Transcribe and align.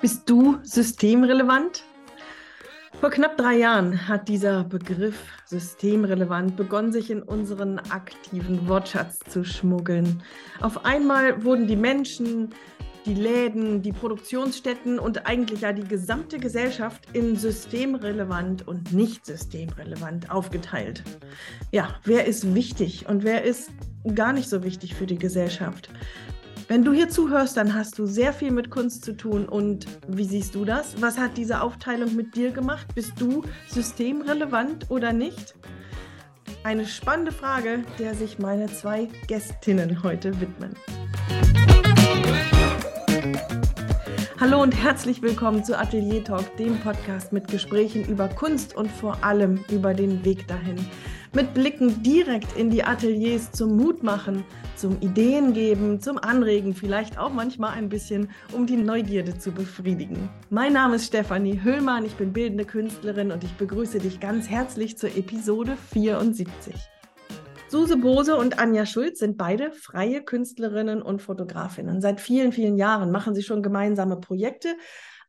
Bist 0.00 0.30
du 0.30 0.58
systemrelevant? 0.62 1.82
Vor 3.00 3.10
knapp 3.10 3.36
drei 3.36 3.56
Jahren 3.58 4.06
hat 4.06 4.28
dieser 4.28 4.62
Begriff 4.62 5.18
systemrelevant 5.46 6.56
begonnen, 6.56 6.92
sich 6.92 7.10
in 7.10 7.20
unseren 7.20 7.80
aktiven 7.90 8.68
Wortschatz 8.68 9.18
zu 9.28 9.44
schmuggeln. 9.44 10.22
Auf 10.60 10.84
einmal 10.84 11.42
wurden 11.42 11.66
die 11.66 11.74
Menschen, 11.74 12.50
die 13.06 13.14
Läden, 13.14 13.82
die 13.82 13.90
Produktionsstätten 13.92 15.00
und 15.00 15.26
eigentlich 15.26 15.62
ja 15.62 15.72
die 15.72 15.88
gesamte 15.88 16.38
Gesellschaft 16.38 17.08
in 17.12 17.34
systemrelevant 17.34 18.68
und 18.68 18.92
nicht 18.92 19.26
systemrelevant 19.26 20.30
aufgeteilt. 20.30 21.02
Ja, 21.72 21.96
wer 22.04 22.26
ist 22.26 22.54
wichtig 22.54 23.08
und 23.08 23.24
wer 23.24 23.42
ist 23.42 23.70
gar 24.14 24.32
nicht 24.32 24.48
so 24.48 24.62
wichtig 24.62 24.94
für 24.94 25.06
die 25.06 25.18
Gesellschaft? 25.18 25.90
Wenn 26.70 26.84
du 26.84 26.92
hier 26.92 27.08
zuhörst, 27.08 27.56
dann 27.56 27.72
hast 27.72 27.98
du 27.98 28.04
sehr 28.04 28.34
viel 28.34 28.50
mit 28.50 28.68
Kunst 28.68 29.02
zu 29.02 29.16
tun. 29.16 29.48
Und 29.48 29.86
wie 30.06 30.24
siehst 30.24 30.54
du 30.54 30.66
das? 30.66 31.00
Was 31.00 31.16
hat 31.16 31.38
diese 31.38 31.62
Aufteilung 31.62 32.14
mit 32.14 32.36
dir 32.36 32.50
gemacht? 32.50 32.94
Bist 32.94 33.14
du 33.18 33.42
systemrelevant 33.68 34.90
oder 34.90 35.14
nicht? 35.14 35.54
Eine 36.64 36.84
spannende 36.84 37.32
Frage, 37.32 37.84
der 37.98 38.14
sich 38.14 38.38
meine 38.38 38.66
zwei 38.66 39.08
Gästinnen 39.28 40.02
heute 40.02 40.38
widmen. 40.42 40.76
Hallo 44.38 44.62
und 44.62 44.72
herzlich 44.72 45.22
willkommen 45.22 45.64
zu 45.64 45.76
Atelier 45.78 46.22
Talk, 46.22 46.54
dem 46.58 46.78
Podcast 46.80 47.32
mit 47.32 47.48
Gesprächen 47.48 48.04
über 48.04 48.28
Kunst 48.28 48.76
und 48.76 48.90
vor 48.90 49.24
allem 49.24 49.64
über 49.70 49.94
den 49.94 50.22
Weg 50.22 50.46
dahin. 50.46 50.76
Mit 51.34 51.52
Blicken 51.52 52.02
direkt 52.02 52.56
in 52.56 52.70
die 52.70 52.82
Ateliers 52.82 53.52
zum 53.52 53.76
Mut 53.76 54.02
machen, 54.02 54.44
zum 54.76 54.98
Ideen 55.00 55.52
geben, 55.52 56.00
zum 56.00 56.16
Anregen, 56.16 56.74
vielleicht 56.74 57.18
auch 57.18 57.30
manchmal 57.30 57.72
ein 57.72 57.90
bisschen, 57.90 58.30
um 58.52 58.66
die 58.66 58.76
Neugierde 58.76 59.36
zu 59.36 59.52
befriedigen. 59.52 60.30
Mein 60.48 60.72
Name 60.72 60.96
ist 60.96 61.06
Stefanie 61.06 61.60
Höhlmann, 61.62 62.06
ich 62.06 62.14
bin 62.14 62.32
bildende 62.32 62.64
Künstlerin 62.64 63.30
und 63.30 63.44
ich 63.44 63.52
begrüße 63.52 63.98
dich 63.98 64.20
ganz 64.20 64.48
herzlich 64.48 64.96
zur 64.96 65.14
Episode 65.16 65.76
74. 65.92 66.74
Suse 67.68 67.98
Bose 67.98 68.34
und 68.34 68.58
Anja 68.58 68.86
Schulz 68.86 69.18
sind 69.18 69.36
beide 69.36 69.72
freie 69.72 70.22
Künstlerinnen 70.22 71.02
und 71.02 71.20
Fotografinnen. 71.20 72.00
Seit 72.00 72.22
vielen, 72.22 72.52
vielen 72.52 72.78
Jahren 72.78 73.10
machen 73.10 73.34
sie 73.34 73.42
schon 73.42 73.62
gemeinsame 73.62 74.16
Projekte, 74.16 74.74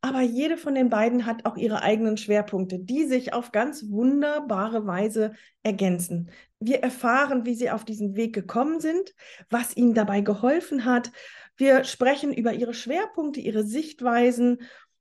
aber 0.02 0.22
jede 0.22 0.58
von 0.58 0.76
den 0.76 0.90
beiden 0.90 1.26
hat 1.26 1.46
auch 1.46 1.58
ihre 1.58 1.82
eigenen 1.82 2.16
Schwerpunkte, 2.18 2.80
die 2.80 3.06
sich 3.06 3.34
auf 3.34 3.52
ganz 3.52 3.90
wunderbare 3.90 4.86
Weise 4.88 5.34
ergänzen. 5.62 6.32
Wir 6.60 6.82
erfahren, 6.82 7.46
wie 7.46 7.56
sie 7.56 7.70
auf 7.70 7.84
diesen 7.84 8.16
Weg 8.16 8.34
gekommen 8.34 8.80
sind, 8.80 9.14
was 9.50 9.76
ihnen 9.76 9.94
dabei 9.94 10.22
geholfen 10.22 10.86
hat. 10.86 11.12
Wir 11.58 11.84
sprechen 11.84 12.34
über 12.34 12.54
ihre 12.54 12.74
Schwerpunkte, 12.74 13.42
ihre 13.42 13.64
Sichtweisen 13.64 14.60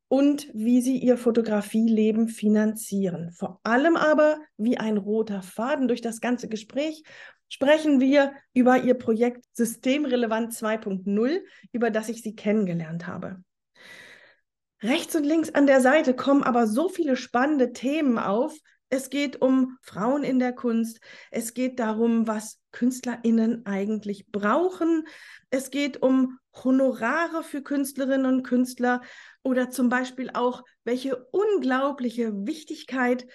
und 0.08 0.48
wie 0.52 0.80
sie 0.80 0.96
ihr 0.98 1.16
Fotografieleben 1.16 2.28
finanzieren. 2.28 3.30
Vor 3.30 3.60
allem 3.62 3.96
aber, 3.96 4.38
wie 4.56 4.78
ein 4.78 4.96
roter 4.96 5.42
Faden 5.42 5.86
durch 5.86 6.00
das 6.00 6.20
ganze 6.20 6.48
Gespräch, 6.48 7.04
sprechen 7.48 8.00
wir 8.00 8.32
über 8.52 8.82
ihr 8.82 8.94
Projekt 8.94 9.44
Systemrelevant 9.52 10.52
2.0, 10.52 11.40
über 11.72 11.90
das 11.90 12.08
ich 12.08 12.22
sie 12.22 12.34
kennengelernt 12.34 13.06
habe. 13.06 13.42
Rechts 14.82 15.16
und 15.16 15.24
links 15.24 15.50
an 15.50 15.66
der 15.66 15.80
Seite 15.80 16.14
kommen 16.14 16.44
aber 16.44 16.66
so 16.66 16.88
viele 16.88 17.16
spannende 17.16 17.72
Themen 17.72 18.18
auf. 18.18 18.56
Es 18.90 19.10
geht 19.10 19.42
um 19.42 19.76
Frauen 19.82 20.22
in 20.22 20.38
der 20.38 20.52
Kunst. 20.52 21.00
Es 21.30 21.52
geht 21.52 21.78
darum, 21.78 22.26
was 22.26 22.60
KünstlerInnen 22.70 23.66
eigentlich 23.66 24.30
brauchen. 24.30 25.06
Es 25.50 25.70
geht 25.70 26.00
um 26.00 26.38
Honorare 26.54 27.42
für 27.42 27.62
Künstlerinnen 27.62 28.26
und 28.26 28.42
Künstler 28.44 29.02
oder 29.42 29.70
zum 29.70 29.88
Beispiel 29.88 30.30
auch, 30.32 30.62
welche 30.84 31.16
unglaubliche 31.32 32.46
Wichtigkeit 32.46 33.26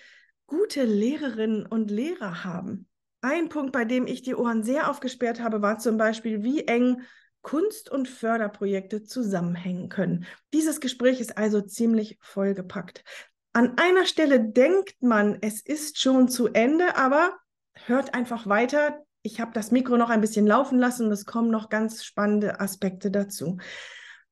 gute 0.48 0.84
Lehrerinnen 0.86 1.66
und 1.66 1.92
Lehrer 1.92 2.44
haben. 2.44 2.88
Ein 3.22 3.50
Punkt, 3.50 3.72
bei 3.72 3.86
dem 3.86 4.08
ich 4.08 4.22
die 4.22 4.36
Ohren 4.36 4.64
sehr 4.64 4.90
aufgesperrt 4.90 5.40
habe, 5.40 5.62
war 5.62 5.78
zum 5.78 5.98
Beispiel, 5.98 6.44
wie 6.44 6.68
eng 6.68 7.02
Kunst- 7.44 7.92
und 7.92 8.08
Förderprojekte 8.08 9.04
zusammenhängen 9.04 9.90
können. 9.90 10.26
Dieses 10.54 10.82
Gespräch 10.82 11.22
ist 11.22 11.38
also 11.38 11.62
ziemlich 11.62 12.18
vollgepackt. 12.22 13.04
An 13.52 13.78
einer 13.78 14.08
Stelle 14.08 14.40
denkt 14.40 14.96
man, 15.04 15.38
es 15.42 15.62
ist 15.62 16.00
schon 16.00 16.28
zu 16.28 16.48
Ende, 16.48 16.98
aber 16.98 17.38
hört 17.86 18.16
einfach 18.16 18.48
weiter. 18.48 19.04
Ich 19.22 19.40
habe 19.40 19.52
das 19.54 19.72
Mikro 19.72 19.98
noch 19.98 20.10
ein 20.10 20.22
bisschen 20.22 20.48
laufen 20.48 20.80
lassen 20.80 21.06
und 21.06 21.12
es 21.12 21.26
kommen 21.26 21.52
noch 21.52 21.70
ganz 21.70 22.04
spannende 22.04 22.60
Aspekte 22.60 23.12
dazu. 23.12 23.58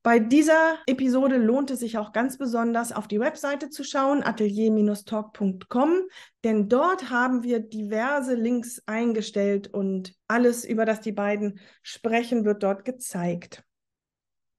Bei 0.04 0.18
dieser 0.18 0.80
Episode 0.88 1.38
lohnt 1.38 1.70
es 1.70 1.80
sich 1.80 2.00
auch 2.00 2.12
ganz 2.12 2.40
besonders, 2.40 2.92
auf 2.92 3.08
die 3.08 3.20
Webseite 3.20 3.70
zu 3.70 3.84
schauen, 3.84 4.24
atelier-talk.com, 4.24 6.02
denn 6.44 6.70
dort 6.70 7.12
haben 7.12 7.44
wir 7.44 7.60
diverse 7.60 8.34
Links 8.34 8.82
eingestellt 8.88 9.68
und 9.68 10.16
alles, 10.28 10.66
über 10.66 10.86
das 10.86 11.02
die 11.02 11.12
beiden 11.12 11.60
sprechen, 11.84 12.46
wird 12.46 12.64
dort 12.64 12.84
gezeigt. 12.84 13.64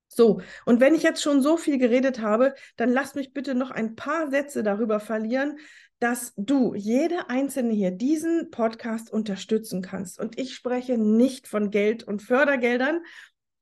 So, 0.06 0.42
und 0.64 0.80
wenn 0.80 0.94
ich 0.94 1.02
jetzt 1.02 1.22
schon 1.22 1.42
so 1.42 1.56
viel 1.56 1.78
geredet 1.78 2.20
habe, 2.20 2.54
dann 2.76 2.90
lass 2.90 3.16
mich 3.16 3.32
bitte 3.32 3.56
noch 3.56 3.72
ein 3.72 3.96
paar 3.96 4.30
Sätze 4.30 4.62
darüber 4.62 5.00
verlieren, 5.00 5.58
dass 5.98 6.34
du, 6.36 6.74
jede 6.74 7.30
einzelne 7.30 7.72
hier, 7.72 7.92
diesen 7.92 8.50
Podcast 8.50 9.12
unterstützen 9.12 9.82
kannst. 9.82 10.18
Und 10.18 10.38
ich 10.38 10.54
spreche 10.54 10.98
nicht 10.98 11.48
von 11.48 11.70
Geld 11.70 12.02
und 12.02 12.22
Fördergeldern, 12.22 13.00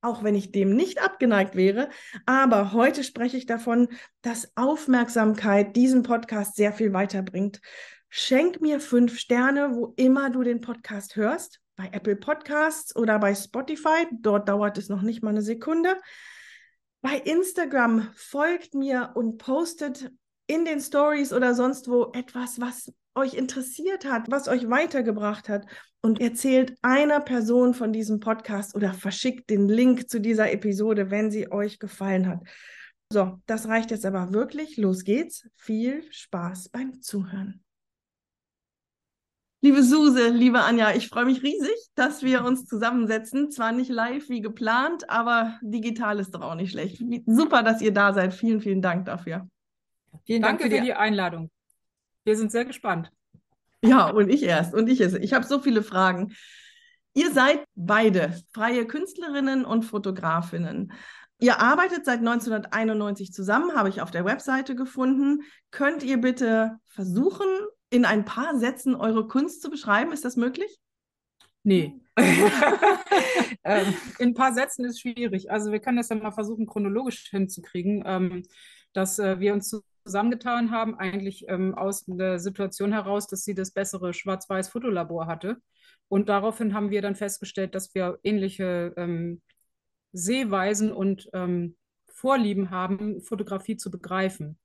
auch 0.03 0.23
wenn 0.25 0.35
ich 0.35 0.53
dem 0.53 0.75
nicht 0.75 1.03
abgeneigt 1.03 1.55
wäre. 1.55 1.91
Aber 2.27 2.73
heute 2.73 3.05
spreche 3.05 3.37
ich 3.37 3.47
davon, 3.47 3.89
dass 4.23 4.53
Aufmerksamkeit 4.57 5.77
diesen 5.77 6.03
Podcast 6.03 6.57
sehr 6.57 6.73
viel 6.73 6.93
weiterbringt. 6.93 7.61
Schenk 8.09 8.61
mir 8.61 8.81
fünf 8.81 9.19
Sterne, 9.19 9.75
wo 9.75 9.95
immer 9.97 10.31
du 10.31 10.43
den 10.43 10.61
Podcast 10.61 11.17
hörst, 11.17 11.61
bei 11.77 11.89
Apple 11.93 12.17
Podcasts 12.17 12.95
oder 12.97 13.19
bei 13.19 13.35
Spotify. 13.35 14.07
Dort 14.11 14.49
dauert 14.49 14.79
es 14.79 14.89
noch 14.89 15.03
nicht 15.03 15.23
mal 15.23 15.31
eine 15.31 15.43
Sekunde. 15.43 15.97
Bei 17.03 17.17
Instagram 17.17 18.11
folgt 18.15 18.75
mir 18.75 19.13
und 19.15 19.39
postet 19.39 20.11
in 20.47 20.65
den 20.65 20.81
Stories 20.81 21.33
oder 21.33 21.55
sonst 21.55 21.89
wo 21.89 22.11
etwas, 22.13 22.61
was 22.61 22.93
euch 23.15 23.35
interessiert 23.35 24.05
hat, 24.05 24.31
was 24.31 24.49
euch 24.49 24.69
weitergebracht 24.69 25.49
hat 25.49 25.67
und 26.03 26.21
erzählt 26.21 26.77
einer 26.83 27.21
Person 27.21 27.75
von 27.75 27.93
diesem 27.93 28.21
Podcast 28.21 28.75
oder 28.75 28.95
verschickt 28.95 29.51
den 29.51 29.69
Link 29.69 30.09
zu 30.09 30.21
dieser 30.21 30.53
Episode, 30.53 31.11
wenn 31.11 31.31
sie 31.31 31.51
euch 31.53 31.79
gefallen 31.79 32.27
hat. 32.27 32.41
So, 33.13 33.41
das 33.47 33.69
reicht 33.69 33.91
jetzt 33.91 34.07
aber 34.07 34.33
wirklich. 34.33 34.77
Los 34.77 35.05
geht's. 35.05 35.49
Viel 35.57 36.05
Spaß 36.13 36.69
beim 36.69 37.03
Zuhören. 37.03 37.63
Liebe 39.63 39.83
Suse, 39.83 40.31
liebe 40.31 40.61
Anja, 40.61 40.95
ich 40.95 41.09
freue 41.09 41.27
mich 41.27 41.43
riesig, 41.43 41.77
dass 41.95 42.23
wir 42.23 42.45
uns 42.45 42.65
zusammensetzen. 42.65 43.51
Zwar 43.51 43.73
nicht 43.73 43.91
live 43.91 44.31
wie 44.31 44.41
geplant, 44.41 45.11
aber 45.11 45.59
digital 45.61 46.19
ist 46.19 46.31
doch 46.31 46.41
auch 46.41 46.55
nicht 46.55 46.71
schlecht. 46.71 47.05
Super, 47.27 47.63
dass 47.63 47.83
ihr 47.83 47.93
da 47.93 48.15
seid. 48.15 48.33
Vielen, 48.33 48.63
vielen 48.63 48.81
Dank 48.81 49.05
dafür. 49.05 49.47
Vielen 50.25 50.41
Dank 50.41 50.61
Danke 50.61 50.77
für 50.77 50.83
die 50.83 50.95
Einladung. 50.95 51.51
Wir 52.25 52.37
sind 52.39 52.53
sehr 52.53 52.65
gespannt. 52.65 53.13
Ja, 53.83 54.11
und 54.11 54.29
ich 54.29 54.43
erst. 54.43 54.75
Und 54.75 54.89
ich 54.89 55.01
erst. 55.01 55.17
Ich 55.17 55.33
habe 55.33 55.47
so 55.47 55.61
viele 55.61 55.83
Fragen. 55.83 56.35
Ihr 57.15 57.33
seid 57.33 57.65
beide 57.75 58.41
freie 58.53 58.87
Künstlerinnen 58.87 59.65
und 59.65 59.85
Fotografinnen. 59.85 60.93
Ihr 61.41 61.59
arbeitet 61.59 62.05
seit 62.05 62.19
1991 62.19 63.33
zusammen, 63.33 63.75
habe 63.75 63.89
ich 63.89 64.03
auf 64.03 64.11
der 64.11 64.27
Webseite 64.27 64.77
gefunden. 64.77 65.43
Könnt 65.71 66.03
ihr 66.03 66.19
bitte 66.19 66.79
versuchen, 66.87 67.47
in 67.89 68.05
ein 68.05 68.25
paar 68.25 68.59
Sätzen 68.59 68.95
eure 68.95 69.27
Kunst 69.27 69.63
zu 69.63 69.71
beschreiben? 69.71 70.13
Ist 70.13 70.25
das 70.25 70.37
möglich? 70.37 70.79
Nee. 71.63 72.01
ähm, 73.65 73.95
in 74.19 74.29
ein 74.29 74.35
paar 74.35 74.53
Sätzen 74.53 74.85
ist 74.85 75.01
schwierig. 75.01 75.51
Also 75.51 75.73
wir 75.73 75.81
können 75.81 75.97
das 75.97 76.11
ja 76.11 76.17
mal 76.17 76.31
versuchen, 76.31 76.67
chronologisch 76.67 77.29
hinzukriegen, 77.31 78.03
ähm, 78.07 78.43
dass 78.93 79.19
äh, 79.19 79.41
wir 79.41 79.55
uns 79.55 79.71
zusammengetan 80.11 80.73
haben, 80.73 80.99
eigentlich 80.99 81.45
ähm, 81.49 81.75
aus 81.77 82.05
der 82.07 82.41
Situation 82.41 82.93
heraus, 82.93 83.29
dass 83.29 83.45
sie 83.45 83.55
das 83.55 83.71
bessere 83.71 84.13
Schwarz-Weiß-Fotolabor 84.13 85.27
hatte. 85.27 85.59
Und 86.09 86.29
daraufhin 86.29 86.75
haben 86.75 86.91
wir 86.91 87.01
dann 87.01 87.15
festgestellt, 87.15 87.77
dass 87.77 87.95
wir 87.95 88.19
ähnliche 88.25 88.93
ähm, 88.97 89.41
Sehweisen 90.13 90.93
und 90.93 91.31
ähm, 91.33 91.77
Vorlieben 92.13 92.71
haben, 92.71 93.23
Fotografie 93.23 93.77
zu 93.77 93.91
begreifen. 93.91 94.59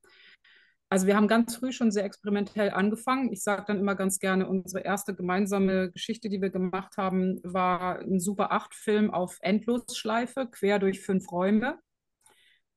Also 0.88 1.06
wir 1.06 1.16
haben 1.16 1.28
ganz 1.28 1.56
früh 1.56 1.72
schon 1.72 1.92
sehr 1.92 2.04
experimentell 2.04 2.70
angefangen. 2.70 3.32
Ich 3.32 3.42
sage 3.42 3.64
dann 3.68 3.78
immer 3.78 3.94
ganz 3.94 4.18
gerne, 4.18 4.48
unsere 4.48 4.84
erste 4.84 5.14
gemeinsame 5.14 5.92
Geschichte, 5.92 6.28
die 6.28 6.42
wir 6.42 6.50
gemacht 6.50 6.96
haben, 6.96 7.40
war 7.44 8.00
ein 8.00 8.18
Super 8.18 8.52
8-Film 8.52 9.12
auf 9.12 9.38
Endlosschleife, 9.40 10.48
quer 10.50 10.80
durch 10.80 11.00
fünf 11.00 11.30
Räume. 11.30 11.78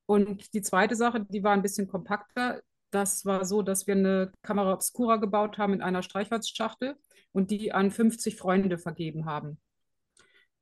Und 0.10 0.56
die 0.56 0.64
zweite 0.64 0.96
Sache, 0.96 1.24
die 1.24 1.44
war 1.44 1.52
ein 1.54 1.62
bisschen 1.62 1.88
kompakter. 1.88 2.64
Das 2.90 3.26
war 3.26 3.46
so, 3.46 3.62
dass 3.62 3.86
wir 3.86 3.94
eine 3.94 4.32
Kamera 4.42 4.74
Obscura 4.74 5.18
gebaut 5.18 5.60
haben 5.60 5.72
in 5.72 5.84
einer 5.84 6.02
Streichholzschachtel 6.02 6.96
und 7.32 7.52
die 7.52 7.74
an 7.74 7.92
50 7.92 8.36
Freunde 8.36 8.80
vergeben 8.80 9.26
haben. 9.26 9.60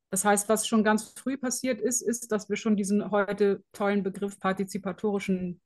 Das 0.10 0.26
heißt, 0.26 0.50
was 0.50 0.68
schon 0.68 0.84
ganz 0.84 1.14
früh 1.18 1.38
passiert 1.38 1.80
ist, 1.80 2.02
ist, 2.02 2.30
dass 2.34 2.50
wir 2.50 2.58
schon 2.58 2.76
diesen 2.76 3.10
heute 3.10 3.64
tollen 3.72 4.04
Begriff 4.04 4.38
partizipatorischen 4.38 5.62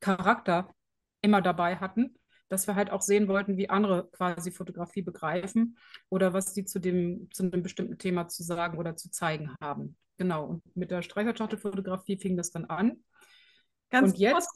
Charakter 0.00 0.74
immer 1.22 1.40
dabei 1.40 1.76
hatten, 1.76 2.14
dass 2.48 2.66
wir 2.66 2.74
halt 2.74 2.90
auch 2.90 3.02
sehen 3.02 3.28
wollten, 3.28 3.56
wie 3.56 3.70
andere 3.70 4.08
quasi 4.12 4.50
Fotografie 4.50 5.02
begreifen 5.02 5.76
oder 6.08 6.32
was 6.32 6.54
sie 6.54 6.64
zu 6.64 6.78
dem 6.78 7.28
zu 7.32 7.44
einem 7.44 7.62
bestimmten 7.62 7.98
Thema 7.98 8.28
zu 8.28 8.42
sagen 8.42 8.78
oder 8.78 8.96
zu 8.96 9.10
zeigen 9.10 9.54
haben. 9.60 9.96
Genau. 10.16 10.46
Und 10.46 10.76
mit 10.76 10.90
der 10.90 11.02
Streicherschachtelfotografie 11.02 12.18
fing 12.18 12.36
das 12.36 12.50
dann 12.50 12.66
an. 12.66 13.02
Ganz 13.90 14.12
und 14.12 14.18
jetzt 14.18 14.50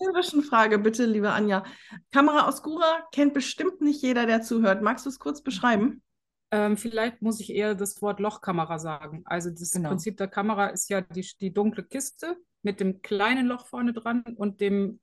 Frage, 0.49 0.79
bitte, 0.79 1.05
liebe 1.05 1.31
Anja. 1.31 1.64
Kamera 2.12 2.49
Oscura 2.49 3.06
kennt 3.12 3.35
bestimmt 3.35 3.81
nicht 3.81 4.02
jeder, 4.02 4.26
der 4.26 4.43
zuhört. 4.43 4.82
Magst 4.82 5.06
du 5.06 5.11
es 5.11 5.19
kurz 5.19 5.43
beschreiben? 5.43 6.02
Ähm, 6.50 6.76
vielleicht 6.76 7.20
muss 7.20 7.40
ich 7.40 7.50
eher 7.50 7.75
das 7.75 8.00
Wort 8.00 8.20
Lochkamera 8.20 8.79
sagen. 8.79 9.23
Also 9.26 9.50
das 9.50 9.70
genau. 9.70 9.90
Prinzip 9.90 10.17
der 10.17 10.29
Kamera 10.29 10.69
ist 10.69 10.88
ja 10.88 11.02
die, 11.02 11.26
die 11.40 11.52
dunkle 11.52 11.85
Kiste 11.85 12.37
mit 12.62 12.81
dem 12.81 13.02
kleinen 13.02 13.46
Loch 13.46 13.67
vorne 13.67 13.93
dran 13.93 14.23
und 14.37 14.61
dem 14.61 14.99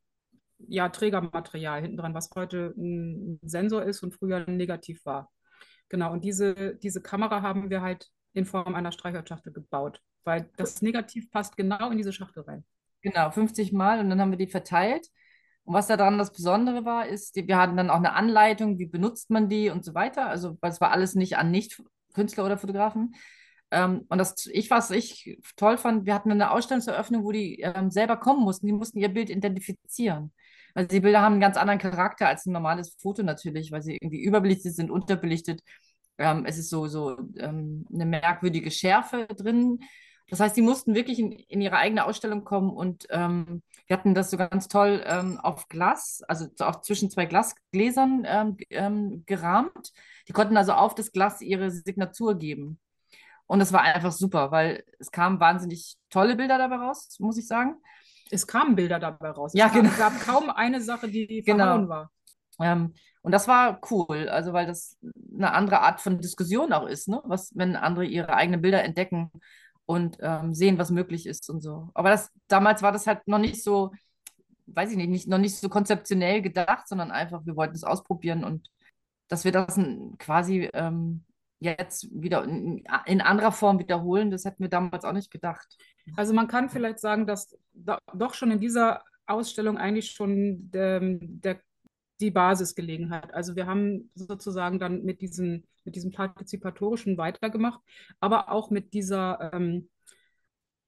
ja, 0.59 0.89
Trägermaterial 0.89 1.81
hinten 1.81 1.97
dran, 1.97 2.13
was 2.13 2.29
heute 2.35 2.73
ein 2.77 3.39
Sensor 3.43 3.83
ist 3.83 4.03
und 4.03 4.13
früher 4.13 4.45
Negativ 4.49 5.05
war. 5.05 5.31
Genau, 5.89 6.11
und 6.11 6.23
diese, 6.23 6.75
diese 6.75 7.01
Kamera 7.01 7.41
haben 7.41 7.69
wir 7.69 7.81
halt 7.81 8.09
in 8.33 8.45
Form 8.45 8.75
einer 8.75 8.91
Streicherschachtel 8.91 9.53
gebaut, 9.53 10.01
weil 10.23 10.49
das 10.57 10.81
Negativ 10.81 11.29
passt 11.31 11.57
genau 11.57 11.89
in 11.91 11.97
diese 11.97 12.13
Schachtel 12.13 12.43
rein. 12.43 12.65
Genau, 13.01 13.29
50 13.29 13.71
Mal 13.71 13.99
und 13.99 14.09
dann 14.09 14.19
haben 14.19 14.31
wir 14.31 14.37
die 14.37 14.47
verteilt. 14.47 15.07
Und 15.63 15.73
was 15.73 15.87
daran 15.87 16.17
das 16.17 16.31
Besondere 16.31 16.85
war, 16.85 17.07
ist, 17.07 17.35
wir 17.35 17.57
hatten 17.57 17.77
dann 17.77 17.89
auch 17.89 17.97
eine 17.97 18.13
Anleitung, 18.13 18.77
wie 18.77 18.85
benutzt 18.85 19.31
man 19.31 19.49
die 19.49 19.69
und 19.69 19.83
so 19.83 19.93
weiter. 19.93 20.27
Also, 20.27 20.57
es 20.61 20.79
war 20.79 20.91
alles 20.91 21.15
nicht 21.15 21.37
an 21.37 21.49
Nicht-Künstler 21.51 22.45
oder 22.45 22.57
Fotografen. 22.57 23.15
Ähm, 23.71 24.05
und 24.09 24.17
das, 24.19 24.45
ich, 24.47 24.69
was 24.69 24.91
ich 24.91 25.39
toll 25.55 25.77
fand, 25.77 26.05
wir 26.05 26.13
hatten 26.13 26.31
eine 26.31 26.51
Ausstellungseröffnung, 26.51 27.23
wo 27.23 27.31
die 27.31 27.61
ähm, 27.61 27.89
selber 27.89 28.17
kommen 28.17 28.43
mussten. 28.43 28.67
Die 28.67 28.73
mussten 28.73 28.99
ihr 28.99 29.09
Bild 29.09 29.29
identifizieren. 29.29 30.31
Also 30.75 30.89
die 30.89 30.99
Bilder 30.99 31.21
haben 31.21 31.33
einen 31.33 31.41
ganz 31.41 31.57
anderen 31.57 31.79
Charakter 31.79 32.27
als 32.27 32.45
ein 32.45 32.51
normales 32.53 32.95
Foto 33.01 33.23
natürlich, 33.23 33.71
weil 33.71 33.81
sie 33.81 33.95
irgendwie 33.95 34.21
überbelichtet 34.21 34.75
sind, 34.75 34.91
unterbelichtet. 34.91 35.61
Ähm, 36.17 36.45
es 36.45 36.57
ist 36.57 36.69
so, 36.69 36.87
so 36.87 37.17
ähm, 37.37 37.85
eine 37.93 38.05
merkwürdige 38.05 38.69
Schärfe 38.71 39.25
drin. 39.27 39.79
Das 40.29 40.39
heißt, 40.39 40.57
die 40.57 40.61
mussten 40.61 40.95
wirklich 40.95 41.19
in, 41.19 41.31
in 41.31 41.61
ihre 41.61 41.77
eigene 41.77 42.05
Ausstellung 42.05 42.43
kommen 42.43 42.71
und 42.71 43.07
ähm, 43.09 43.61
wir 43.87 43.97
hatten 43.97 44.15
das 44.15 44.31
so 44.31 44.37
ganz 44.37 44.67
toll 44.67 45.03
ähm, 45.05 45.39
auf 45.39 45.67
Glas, 45.69 46.23
also 46.27 46.47
auch 46.59 46.81
zwischen 46.81 47.09
zwei 47.11 47.25
Glasgläsern 47.25 48.23
ähm, 48.27 48.57
ähm, 48.71 49.23
gerahmt. 49.25 49.93
Die 50.27 50.33
konnten 50.33 50.57
also 50.57 50.73
auf 50.73 50.95
das 50.95 51.11
Glas 51.11 51.41
ihre 51.41 51.71
Signatur 51.71 52.37
geben. 52.37 52.79
Und 53.47 53.59
das 53.59 53.71
war 53.73 53.81
einfach 53.81 54.11
super, 54.11 54.51
weil 54.51 54.83
es 54.99 55.11
kamen 55.11 55.39
wahnsinnig 55.39 55.97
tolle 56.09 56.35
Bilder 56.35 56.57
dabei 56.57 56.77
raus, 56.77 57.17
muss 57.19 57.37
ich 57.37 57.47
sagen. 57.47 57.75
Es 58.29 58.47
kamen 58.47 58.75
Bilder 58.75 58.99
dabei 58.99 59.31
raus. 59.31 59.53
Ja, 59.53 59.67
es 59.67 59.73
genau. 59.73 59.89
gab 59.97 60.19
kaum 60.21 60.49
eine 60.49 60.81
Sache, 60.81 61.07
die, 61.07 61.27
die 61.27 61.41
genau. 61.45 61.87
war. 61.87 62.11
Ähm, 62.59 62.93
und 63.21 63.31
das 63.31 63.47
war 63.47 63.81
cool, 63.89 64.29
also 64.29 64.53
weil 64.53 64.67
das 64.67 64.97
eine 65.33 65.51
andere 65.53 65.81
Art 65.81 65.99
von 65.99 66.19
Diskussion 66.19 66.73
auch 66.73 66.87
ist, 66.87 67.07
ne? 67.07 67.21
Was, 67.25 67.51
wenn 67.55 67.75
andere 67.75 68.05
ihre 68.05 68.33
eigenen 68.35 68.61
Bilder 68.61 68.83
entdecken 68.83 69.31
und 69.85 70.17
ähm, 70.21 70.53
sehen, 70.53 70.77
was 70.77 70.91
möglich 70.91 71.25
ist 71.25 71.49
und 71.49 71.61
so. 71.61 71.89
Aber 71.93 72.09
das, 72.09 72.31
damals 72.47 72.81
war 72.81 72.91
das 72.91 73.07
halt 73.07 73.27
noch 73.27 73.39
nicht 73.39 73.63
so, 73.63 73.91
weiß 74.67 74.91
ich 74.91 74.97
nicht, 74.97 75.09
nicht, 75.09 75.27
noch 75.27 75.37
nicht 75.37 75.55
so 75.55 75.69
konzeptionell 75.69 76.41
gedacht, 76.41 76.87
sondern 76.87 77.11
einfach, 77.11 77.45
wir 77.45 77.55
wollten 77.55 77.75
es 77.75 77.83
ausprobieren 77.83 78.43
und 78.43 78.69
dass 79.27 79.43
wir 79.43 79.51
das 79.51 79.79
quasi 80.19 80.69
ähm, 80.73 81.23
jetzt 81.59 82.07
wieder 82.11 82.43
in, 82.43 82.83
in, 83.05 83.21
anderer 83.21 83.51
Form 83.51 83.79
wiederholen, 83.79 84.29
das 84.31 84.45
hätten 84.45 84.61
wir 84.61 84.69
damals 84.69 85.03
auch 85.03 85.13
nicht 85.13 85.31
gedacht. 85.31 85.77
Also 86.15 86.33
man 86.33 86.47
kann 86.47 86.69
vielleicht 86.69 86.99
sagen, 86.99 87.25
dass 87.25 87.57
da, 87.73 87.99
doch 88.13 88.33
schon 88.33 88.51
in 88.51 88.59
dieser 88.59 89.03
Ausstellung 89.25 89.77
eigentlich 89.77 90.11
schon 90.11 90.69
der, 90.71 90.99
der 91.01 91.59
die 92.19 92.31
Basis 92.31 92.75
gelegen 92.75 93.09
hat. 93.09 93.33
Also 93.33 93.55
wir 93.55 93.65
haben 93.65 94.09
sozusagen 94.15 94.79
dann 94.79 95.03
mit, 95.03 95.21
diesen, 95.21 95.67
mit 95.83 95.95
diesem 95.95 96.11
Partizipatorischen 96.11 97.17
weitergemacht, 97.17 97.81
aber 98.19 98.51
auch 98.51 98.69
mit 98.69 98.93
dieser 98.93 99.51
ähm, 99.53 99.89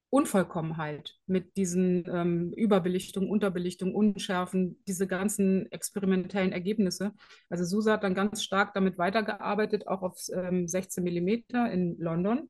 Unvollkommenheit, 0.10 1.16
mit 1.26 1.58
diesen 1.58 2.06
ähm, 2.10 2.54
Überbelichtungen, 2.54 3.30
Unterbelichtungen, 3.30 3.94
Unschärfen, 3.94 4.82
diese 4.88 5.06
ganzen 5.06 5.70
experimentellen 5.72 6.54
Ergebnisse. 6.54 7.14
Also 7.50 7.66
Susa 7.66 7.94
hat 7.94 8.04
dann 8.04 8.16
ganz 8.16 8.42
stark 8.42 8.74
damit 8.74 8.98
weitergearbeitet, 8.98 9.88
auch 9.88 10.04
auf 10.04 10.18
ähm, 10.34 10.68
16 10.68 11.04
Millimeter 11.04 11.70
in 11.70 11.98
London. 12.00 12.50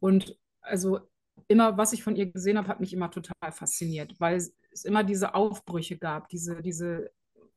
Und 0.00 0.36
also 0.60 1.00
immer, 1.48 1.76
was 1.76 1.92
ich 1.92 2.02
von 2.02 2.16
ihr 2.16 2.26
gesehen 2.26 2.58
habe, 2.58 2.68
hat 2.68 2.80
mich 2.80 2.92
immer 2.92 3.10
total 3.10 3.52
fasziniert, 3.52 4.14
weil 4.18 4.36
es 4.36 4.84
immer 4.84 5.04
diese 5.04 5.34
Aufbrüche 5.34 5.96
gab, 5.98 6.28
diese, 6.28 6.62
diese 6.62 7.10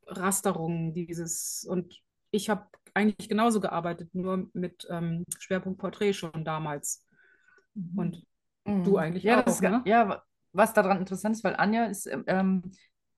Rasterungen, 0.07 0.93
dieses 0.93 1.65
und 1.69 2.01
ich 2.31 2.49
habe 2.49 2.67
eigentlich 2.93 3.29
genauso 3.29 3.59
gearbeitet, 3.59 4.13
nur 4.13 4.49
mit 4.53 4.87
ähm, 4.89 5.25
Schwerpunkt 5.37 5.79
Porträt 5.79 6.13
schon 6.13 6.43
damals. 6.43 7.05
Mhm. 7.73 7.97
Und 7.97 8.27
mhm. 8.65 8.83
du 8.83 8.97
eigentlich 8.97 9.23
ja, 9.23 9.39
auch, 9.39 9.45
das, 9.45 9.61
ne? 9.61 9.81
Ja, 9.85 10.23
was 10.51 10.73
daran 10.73 10.99
interessant 10.99 11.35
ist, 11.35 11.43
weil 11.43 11.55
Anja 11.55 11.85
ist 11.85 12.09
ähm, 12.27 12.71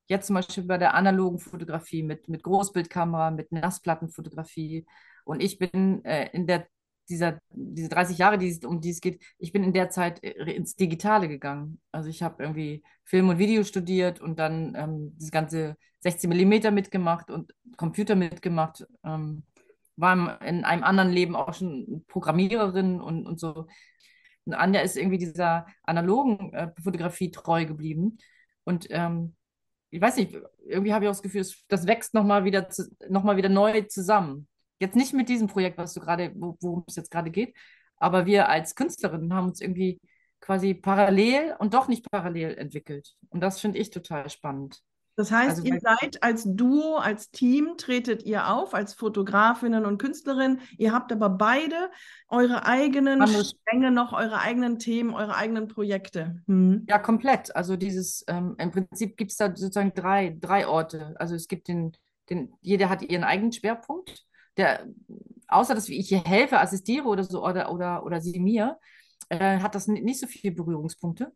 jetzt 0.07 0.27
zum 0.27 0.35
Beispiel 0.35 0.63
bei 0.63 0.77
der 0.77 0.93
analogen 0.93 1.39
Fotografie 1.39 2.03
mit, 2.03 2.27
mit 2.27 2.43
Großbildkamera, 2.43 3.31
mit 3.31 3.51
Nassplattenfotografie 3.51 4.85
und 5.23 5.41
ich 5.41 5.57
bin 5.57 6.03
äh, 6.03 6.29
in 6.33 6.47
der 6.47 6.67
dieser, 7.09 7.39
diese 7.49 7.89
30 7.89 8.17
Jahre, 8.17 8.37
die, 8.37 8.59
um 8.65 8.81
die 8.81 8.91
es 8.91 9.01
geht, 9.01 9.21
ich 9.37 9.51
bin 9.51 9.63
in 9.63 9.73
der 9.73 9.89
Zeit 9.89 10.23
äh, 10.23 10.51
ins 10.51 10.75
Digitale 10.75 11.27
gegangen. 11.27 11.81
Also 11.91 12.09
ich 12.09 12.23
habe 12.23 12.41
irgendwie 12.43 12.83
Film 13.03 13.29
und 13.29 13.37
Video 13.37 13.63
studiert 13.63 14.21
und 14.21 14.39
dann 14.39 14.75
ähm, 14.75 15.15
das 15.19 15.31
ganze 15.31 15.75
16 15.99 16.29
Millimeter 16.29 16.71
mitgemacht 16.71 17.29
und 17.29 17.53
Computer 17.77 18.15
mitgemacht. 18.15 18.85
Ähm, 19.03 19.43
war 19.97 20.41
in 20.41 20.63
einem 20.63 20.83
anderen 20.83 21.11
Leben 21.11 21.35
auch 21.35 21.53
schon 21.53 22.03
Programmiererin 22.07 22.99
und, 23.01 23.25
und 23.27 23.39
so. 23.39 23.67
Und 24.45 24.53
Anja 24.53 24.81
ist 24.81 24.97
irgendwie 24.97 25.19
dieser 25.19 25.67
analogen 25.83 26.53
äh, 26.53 26.71
Fotografie 26.81 27.31
treu 27.31 27.65
geblieben. 27.65 28.17
Und 28.63 28.87
ähm, 28.89 29.35
ich 29.91 30.01
weiß 30.01 30.15
nicht, 30.17 30.35
irgendwie 30.65 30.93
habe 30.93 31.05
ich 31.05 31.09
auch 31.09 31.13
das 31.13 31.21
Gefühl, 31.21 31.45
das 31.67 31.85
wächst 31.85 32.13
nochmal 32.13 32.45
wieder, 32.45 32.67
noch 33.09 33.23
wieder 33.35 33.49
neu 33.49 33.81
zusammen. 33.83 34.47
Jetzt 34.81 34.95
nicht 34.95 35.13
mit 35.13 35.29
diesem 35.29 35.47
Projekt, 35.47 35.77
was 35.77 35.93
du 35.93 35.99
gerade, 35.99 36.33
worum 36.35 36.83
es 36.87 36.95
jetzt 36.95 37.11
gerade 37.11 37.29
geht, 37.29 37.55
aber 37.97 38.25
wir 38.25 38.49
als 38.49 38.75
Künstlerinnen 38.75 39.33
haben 39.33 39.49
uns 39.49 39.61
irgendwie 39.61 40.01
quasi 40.39 40.73
parallel 40.73 41.55
und 41.59 41.75
doch 41.75 41.87
nicht 41.87 42.09
parallel 42.11 42.57
entwickelt. 42.57 43.13
Und 43.29 43.41
das 43.41 43.61
finde 43.61 43.77
ich 43.77 43.91
total 43.91 44.29
spannend. 44.29 44.81
Das 45.15 45.31
heißt, 45.31 45.59
also, 45.59 45.63
ihr 45.63 45.79
seid 45.79 46.23
als 46.23 46.45
Duo, 46.47 46.95
als 46.95 47.29
Team, 47.29 47.75
tretet 47.77 48.23
ihr 48.23 48.47
auf, 48.47 48.73
als 48.73 48.95
Fotografinnen 48.95 49.85
und 49.85 49.99
Künstlerinnen. 49.99 50.61
Ihr 50.79 50.93
habt 50.93 51.11
aber 51.11 51.29
beide 51.29 51.91
eure 52.27 52.65
eigenen 52.65 53.21
Stränge 53.27 53.91
noch, 53.91 54.13
eure 54.13 54.39
eigenen 54.39 54.79
Themen, 54.79 55.13
eure 55.13 55.35
eigenen 55.35 55.67
Projekte. 55.67 56.41
Hm. 56.47 56.85
Ja, 56.89 56.97
komplett. 56.97 57.55
Also 57.55 57.75
dieses, 57.75 58.23
ähm, 58.27 58.55
im 58.57 58.71
Prinzip 58.71 59.15
gibt 59.17 59.29
es 59.29 59.37
da 59.37 59.55
sozusagen 59.55 59.93
drei, 59.93 60.35
drei 60.39 60.65
Orte. 60.65 61.13
Also 61.19 61.35
es 61.35 61.47
gibt 61.47 61.67
den, 61.67 61.91
den, 62.31 62.53
jeder 62.61 62.89
hat 62.89 63.03
ihren 63.03 63.23
eigenen 63.23 63.51
Schwerpunkt 63.51 64.25
der, 64.57 64.87
außer 65.47 65.75
dass 65.75 65.89
ich 65.89 66.11
ihr 66.11 66.23
helfe, 66.23 66.59
assistiere 66.59 67.05
oder 67.05 67.23
so, 67.23 67.45
oder, 67.45 67.71
oder, 67.71 68.05
oder 68.05 68.21
sie 68.21 68.39
mir, 68.39 68.79
äh, 69.29 69.59
hat 69.59 69.75
das 69.75 69.87
nicht 69.87 70.19
so 70.19 70.27
viele 70.27 70.53
Berührungspunkte. 70.53 71.33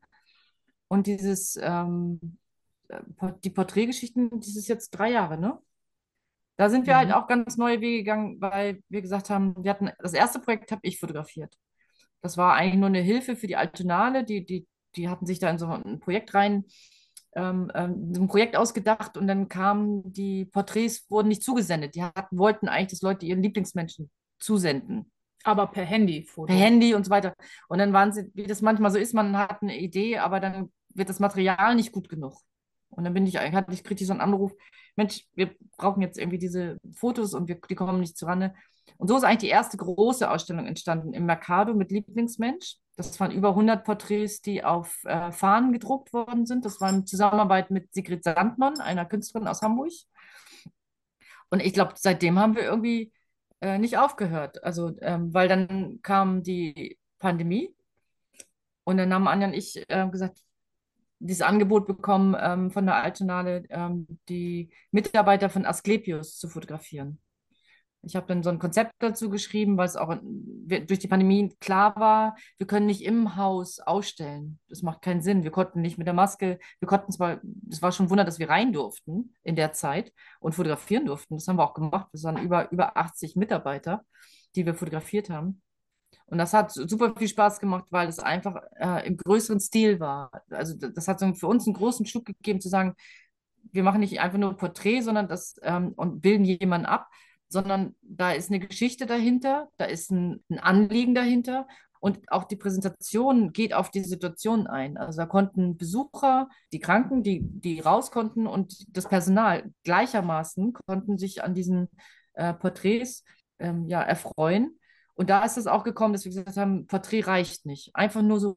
Und 0.88 1.08
dieses, 1.08 1.58
ähm, 1.62 2.38
äh, 2.90 3.02
die 3.44 3.50
Porträtgeschichten, 3.50 4.30
das 4.32 4.56
ist 4.56 4.68
jetzt 4.68 4.92
drei 4.92 5.12
Jahre, 5.12 5.38
ne? 5.40 5.60
Da 6.58 6.70
sind 6.70 6.88
wir 6.88 6.96
halt 6.96 7.10
mhm. 7.10 7.14
halt 7.14 7.24
auch 7.24 7.28
ganz 7.28 7.58
neue 7.58 7.82
Wege 7.82 7.98
gegangen, 7.98 8.40
weil 8.40 8.82
wir 8.88 9.02
gesagt 9.02 9.30
haben, 9.30 9.62
wir 9.62 9.72
hatten, 9.72 9.92
das 10.00 10.14
erste 10.14 10.40
Projekt 10.40 10.72
habe 10.72 10.82
ich 10.84 11.00
fotografiert. 11.00 11.54
Das 12.22 12.38
war 12.38 12.54
eigentlich 12.54 12.80
nur 12.80 12.88
eine 12.88 13.02
Hilfe 13.02 13.36
für 13.36 13.48
die 13.48 13.58
Altonale, 13.58 14.24
die, 14.24 14.46
die, 14.46 14.66
die 14.96 15.10
hatten 15.10 15.26
sich 15.26 15.40
da 15.40 15.50
in 15.50 15.58
so 15.58 15.68
ein 15.68 16.00
Projekt 16.00 16.34
rein 16.34 16.66
ähm, 17.36 17.72
ähm, 17.76 18.14
ein 18.16 18.28
Projekt 18.28 18.56
ausgedacht 18.56 19.18
und 19.18 19.28
dann 19.28 19.50
kamen 19.50 20.12
die 20.12 20.46
Porträts, 20.46 21.06
wurden 21.10 21.28
nicht 21.28 21.44
zugesendet. 21.44 21.96
Die 21.96 22.04
hatten, 22.04 22.38
wollten 22.38 22.68
eigentlich, 22.68 22.92
dass 22.92 23.02
Leute 23.02 23.26
ihren 23.26 23.44
Lieblingsmenschen 23.44 24.10
zusenden. 24.40 25.12
Aber 25.44 25.68
per 25.68 25.86
Handy. 25.86 26.28
-Foto. 26.28 26.48
Per 26.48 26.56
Handy 26.56 26.96
und 26.96 27.06
so 27.06 27.12
weiter. 27.12 27.34
Und 27.68 27.78
dann 27.78 27.94
waren 27.94 28.12
sie, 28.12 28.32
wie 28.34 28.48
das 28.48 28.62
manchmal 28.62 28.92
so 28.92 28.98
ist, 28.98 29.14
man 29.14 29.38
hat 29.38 29.62
eine 29.62 29.78
Idee, 29.78 30.18
aber 30.18 30.40
dann 30.40 30.72
wird 30.90 31.10
das 31.10 31.20
Material 31.20 31.76
nicht 31.76 31.92
gut 31.92 32.10
genug. 32.10 32.42
Und 32.90 33.04
dann 33.04 33.14
bin 33.14 33.28
ich, 33.28 33.38
hatte 33.38 33.74
ich, 33.74 33.84
kriegte 33.84 34.04
ich 34.04 34.08
so 34.08 34.14
einen 34.14 34.22
Anruf, 34.22 34.54
Mensch, 34.96 35.26
wir 35.34 35.52
brauchen 35.78 36.02
jetzt 36.02 36.18
irgendwie 36.18 36.38
diese 36.38 36.78
Fotos 36.96 37.34
und 37.34 37.48
wir, 37.48 37.60
die 37.70 37.76
kommen 37.76 38.00
nicht 38.00 38.18
zurande. 38.18 38.54
Und 38.98 39.10
so 39.10 39.18
ist 39.18 39.24
eigentlich 39.24 39.40
die 39.40 39.48
erste 39.50 39.78
große 39.78 40.30
Ausstellung 40.30 40.66
entstanden 40.66 41.14
im 41.14 41.26
Mercado 41.26 41.74
mit 41.74 41.92
Lieblingsmensch. 41.92 42.78
Das 42.96 43.20
waren 43.20 43.32
über 43.32 43.50
100 43.50 43.84
Porträts, 43.84 44.42
die 44.42 44.64
auf 44.64 45.04
äh, 45.06 45.32
Fahnen 45.32 45.74
gedruckt 45.74 46.14
worden 46.14 46.46
sind. 46.46 46.64
Das 46.64 46.80
war 46.80 46.90
in 46.90 47.06
Zusammenarbeit 47.06 47.70
mit 47.72 47.94
Sigrid 47.94 48.24
Sandmann, 48.24 48.80
einer 48.80 49.06
Künstlerin 49.06 49.48
aus 49.48 49.62
Hamburg. 49.62 49.92
Und 51.50 51.60
ich 51.62 51.74
glaube, 51.74 51.94
seitdem 51.96 52.40
haben 52.40 52.56
wir 52.56 52.64
irgendwie 52.64 53.12
äh, 53.62 53.78
nicht 53.78 53.98
aufgehört. 53.98 54.64
Also, 54.64 54.94
ähm, 55.02 55.34
weil 55.34 55.48
dann 55.48 56.00
kam 56.02 56.44
die 56.44 56.98
Pandemie 57.20 57.76
und 58.84 58.98
dann 58.98 59.14
haben 59.14 59.28
Anja 59.28 59.48
und 59.48 59.54
ich 59.54 59.84
äh, 59.90 60.08
gesagt, 60.10 60.40
dieses 61.20 61.42
Angebot 61.42 61.88
bekommen 61.88 62.36
ähm, 62.40 62.72
von 62.72 62.86
der 62.86 62.96
Altonale, 62.96 63.64
ähm, 63.70 64.08
die 64.30 64.70
Mitarbeiter 64.92 65.50
von 65.50 65.66
Asklepios 65.66 66.38
zu 66.38 66.50
fotografieren. 66.50 67.20
Ich 68.06 68.16
habe 68.16 68.28
dann 68.28 68.44
so 68.44 68.50
ein 68.50 68.60
Konzept 68.60 68.94
dazu 69.00 69.30
geschrieben, 69.30 69.78
weil 69.78 69.88
es 69.88 69.96
auch 69.96 70.16
durch 70.22 71.00
die 71.00 71.08
Pandemie 71.08 71.56
klar 71.60 71.96
war, 71.96 72.36
wir 72.58 72.68
können 72.68 72.86
nicht 72.86 73.04
im 73.04 73.36
Haus 73.36 73.80
ausstellen. 73.80 74.60
Das 74.70 74.82
macht 74.82 75.02
keinen 75.02 75.22
Sinn. 75.22 75.44
Wir 75.44 75.52
konnten 75.52 75.82
nicht 75.82 75.98
mit 75.98 76.08
der 76.08 76.14
Maske, 76.14 76.60
wir 76.80 76.88
konnten 76.88 77.12
zwar, 77.12 77.42
es 77.70 77.82
war 77.82 77.92
schon 77.92 78.08
ein 78.08 78.10
Wunder, 78.10 78.24
dass 78.24 78.40
wir 78.40 78.50
rein 78.50 78.74
durften 78.74 79.36
in 79.44 79.56
der 79.56 79.74
Zeit 79.74 80.14
und 80.40 80.54
fotografieren 80.54 81.06
durften. 81.06 81.36
Das 81.36 81.48
haben 81.48 81.58
wir 81.58 81.64
auch 81.64 81.74
gemacht. 81.74 82.08
Wir 82.12 82.24
waren 82.24 82.38
über, 82.38 82.72
über 82.72 82.98
80 82.98 83.36
Mitarbeiter, 83.36 84.04
die 84.56 84.66
wir 84.66 84.76
fotografiert 84.76 85.30
haben. 85.30 85.62
Und 86.28 86.38
das 86.38 86.54
hat 86.54 86.72
super 86.72 87.14
viel 87.16 87.28
Spaß 87.28 87.60
gemacht, 87.60 87.86
weil 87.92 88.08
es 88.08 88.20
einfach 88.20 88.56
äh, 88.80 89.06
im 89.08 89.18
größeren 89.18 89.60
Stil 89.60 90.00
war. 90.00 90.32
Also 90.50 90.76
das 90.76 91.08
hat 91.08 91.20
so 91.20 91.32
für 91.34 91.48
uns 91.48 91.68
einen 91.68 91.76
großen 91.76 92.06
Schub 92.06 92.26
gegeben, 92.26 92.62
zu 92.62 92.70
sagen, 92.70 92.96
wir 93.72 93.84
machen 93.84 94.00
nicht 94.00 94.20
einfach 94.20 94.38
nur 94.38 94.58
Porträt, 94.58 95.02
sondern 95.02 95.28
das 95.28 95.56
ähm, 95.62 95.94
und 95.96 96.22
bilden 96.22 96.46
jemanden 96.46 96.86
ab, 96.86 97.08
sondern 97.48 97.96
da 98.02 98.32
ist 98.32 98.50
eine 98.50 98.60
Geschichte 98.60 99.06
dahinter, 99.06 99.70
da 99.78 99.86
ist 99.86 100.12
ein, 100.12 100.44
ein 100.50 100.60
Anliegen 100.60 101.16
dahinter 101.16 101.68
und 102.00 102.32
auch 102.32 102.44
die 102.44 102.56
Präsentation 102.56 103.52
geht 103.52 103.74
auf 103.74 103.90
die 103.90 104.04
Situation 104.04 104.68
ein. 104.68 104.98
Also 104.98 105.18
da 105.18 105.26
konnten 105.26 105.78
Besucher, 105.78 106.50
die 106.72 106.80
Kranken, 106.80 107.24
die, 107.24 107.42
die 107.42 107.80
raus 107.80 108.12
konnten 108.12 108.46
und 108.46 108.96
das 108.96 109.08
Personal 109.08 109.72
gleichermaßen 109.84 110.74
konnten 110.86 111.18
sich 111.18 111.44
an 111.44 111.56
diesen 111.56 111.90
äh, 112.34 112.54
Porträts 112.54 113.24
ähm, 113.60 113.88
ja, 113.88 114.02
erfreuen. 114.02 114.78
Und 115.16 115.30
da 115.30 115.46
ist 115.46 115.58
es 115.58 115.66
auch 115.66 115.84
gekommen, 115.84 116.14
dass 116.14 116.26
wir 116.26 116.30
gesagt 116.30 116.58
haben, 116.58 116.88
Porträt 116.88 117.22
reicht 117.22 117.66
nicht. 117.66 117.90
Einfach 117.96 118.22
nur 118.22 118.40
so, 118.40 118.54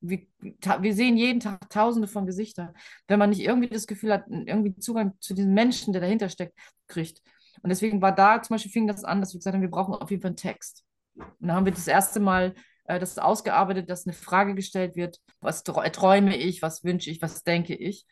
wir, 0.00 0.20
wir 0.38 0.94
sehen 0.94 1.16
jeden 1.16 1.40
Tag 1.40 1.70
tausende 1.70 2.06
von 2.06 2.26
Gesichtern. 2.26 2.74
Wenn 3.08 3.18
man 3.18 3.30
nicht 3.30 3.40
irgendwie 3.40 3.68
das 3.68 3.86
Gefühl 3.86 4.12
hat, 4.12 4.26
irgendwie 4.28 4.76
Zugang 4.76 5.14
zu 5.20 5.32
diesem 5.34 5.54
Menschen, 5.54 5.92
der 5.92 6.02
dahinter 6.02 6.28
steckt, 6.28 6.56
kriegt. 6.86 7.22
Und 7.62 7.70
deswegen 7.70 8.02
war 8.02 8.14
da 8.14 8.42
zum 8.42 8.54
Beispiel, 8.54 8.72
fing 8.72 8.86
das 8.86 9.04
an, 9.04 9.20
dass 9.20 9.32
wir 9.32 9.38
gesagt 9.38 9.54
haben, 9.54 9.62
wir 9.62 9.70
brauchen 9.70 9.94
auf 9.94 10.10
jeden 10.10 10.22
Fall 10.22 10.30
einen 10.30 10.36
Text. 10.36 10.84
Und 11.14 11.26
dann 11.40 11.52
haben 11.52 11.64
wir 11.64 11.72
das 11.72 11.86
erste 11.86 12.20
Mal 12.20 12.54
äh, 12.84 12.98
das 12.98 13.18
ausgearbeitet, 13.18 13.88
dass 13.88 14.06
eine 14.06 14.14
Frage 14.14 14.54
gestellt 14.54 14.96
wird, 14.96 15.20
was 15.40 15.62
träume 15.62 16.36
ich, 16.36 16.62
was 16.62 16.84
wünsche 16.84 17.10
ich, 17.10 17.22
was 17.22 17.44
denke 17.44 17.74
ich. 17.74 18.06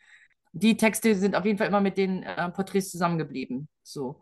Die 0.53 0.77
Texte 0.77 1.15
sind 1.15 1.35
auf 1.35 1.45
jeden 1.45 1.57
Fall 1.57 1.67
immer 1.67 1.81
mit 1.81 1.97
den 1.97 2.23
äh, 2.23 2.49
Porträts 2.49 2.91
zusammengeblieben. 2.91 3.69
So. 3.83 4.21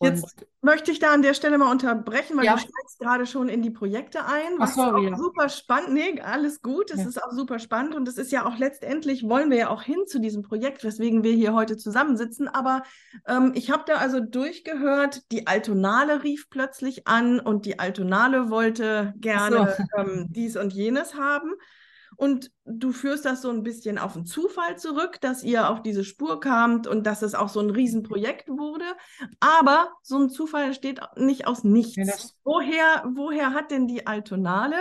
Jetzt 0.00 0.46
möchte 0.60 0.90
ich 0.90 0.98
da 0.98 1.14
an 1.14 1.22
der 1.22 1.32
Stelle 1.32 1.56
mal 1.56 1.70
unterbrechen, 1.70 2.36
weil 2.36 2.44
ja. 2.44 2.54
du 2.54 2.58
steigst 2.58 2.98
gerade 2.98 3.24
schon 3.24 3.48
in 3.48 3.62
die 3.62 3.70
Projekte 3.70 4.26
ein. 4.26 4.58
Was 4.58 4.72
Ach, 4.72 4.74
sorry, 4.74 5.08
ja. 5.08 5.16
super 5.16 5.48
spannend. 5.48 5.94
Nee, 5.94 6.20
alles 6.20 6.60
gut. 6.60 6.90
Es 6.90 7.00
ja. 7.00 7.08
ist 7.08 7.22
auch 7.22 7.32
super 7.32 7.58
spannend 7.58 7.94
und 7.94 8.06
es 8.06 8.18
ist 8.18 8.30
ja 8.30 8.44
auch 8.44 8.58
letztendlich, 8.58 9.26
wollen 9.26 9.50
wir 9.50 9.56
ja 9.56 9.70
auch 9.70 9.82
hin 9.82 10.06
zu 10.06 10.18
diesem 10.18 10.42
Projekt, 10.42 10.84
weswegen 10.84 11.22
wir 11.22 11.32
hier 11.32 11.54
heute 11.54 11.78
zusammensitzen. 11.78 12.46
Aber 12.48 12.82
ähm, 13.26 13.52
ich 13.54 13.70
habe 13.70 13.84
da 13.86 13.94
also 13.94 14.20
durchgehört, 14.20 15.22
die 15.32 15.46
Altonale 15.46 16.22
rief 16.22 16.50
plötzlich 16.50 17.06
an 17.06 17.40
und 17.40 17.64
die 17.64 17.78
Altonale 17.78 18.50
wollte 18.50 19.14
gerne 19.16 19.74
so. 19.78 19.84
ähm, 19.98 20.26
dies 20.28 20.56
und 20.56 20.74
jenes 20.74 21.14
haben. 21.14 21.54
Und 22.16 22.50
du 22.64 22.92
führst 22.92 23.24
das 23.24 23.42
so 23.42 23.50
ein 23.50 23.62
bisschen 23.62 23.98
auf 23.98 24.14
den 24.14 24.24
Zufall 24.24 24.78
zurück, 24.78 25.20
dass 25.20 25.42
ihr 25.42 25.68
auf 25.68 25.82
diese 25.82 26.04
Spur 26.04 26.40
kamt 26.40 26.86
und 26.86 27.06
dass 27.06 27.22
es 27.22 27.34
auch 27.34 27.48
so 27.48 27.60
ein 27.60 27.70
Riesenprojekt 27.70 28.48
wurde. 28.48 28.84
Aber 29.38 29.92
so 30.02 30.18
ein 30.18 30.30
Zufall 30.30 30.64
entsteht 30.64 31.00
nicht 31.16 31.46
aus 31.46 31.62
nichts. 31.62 31.96
Ja, 31.96 32.14
woher, 32.44 33.04
woher 33.14 33.52
hat 33.52 33.70
denn 33.70 33.86
die 33.86 34.06
Altonale 34.06 34.76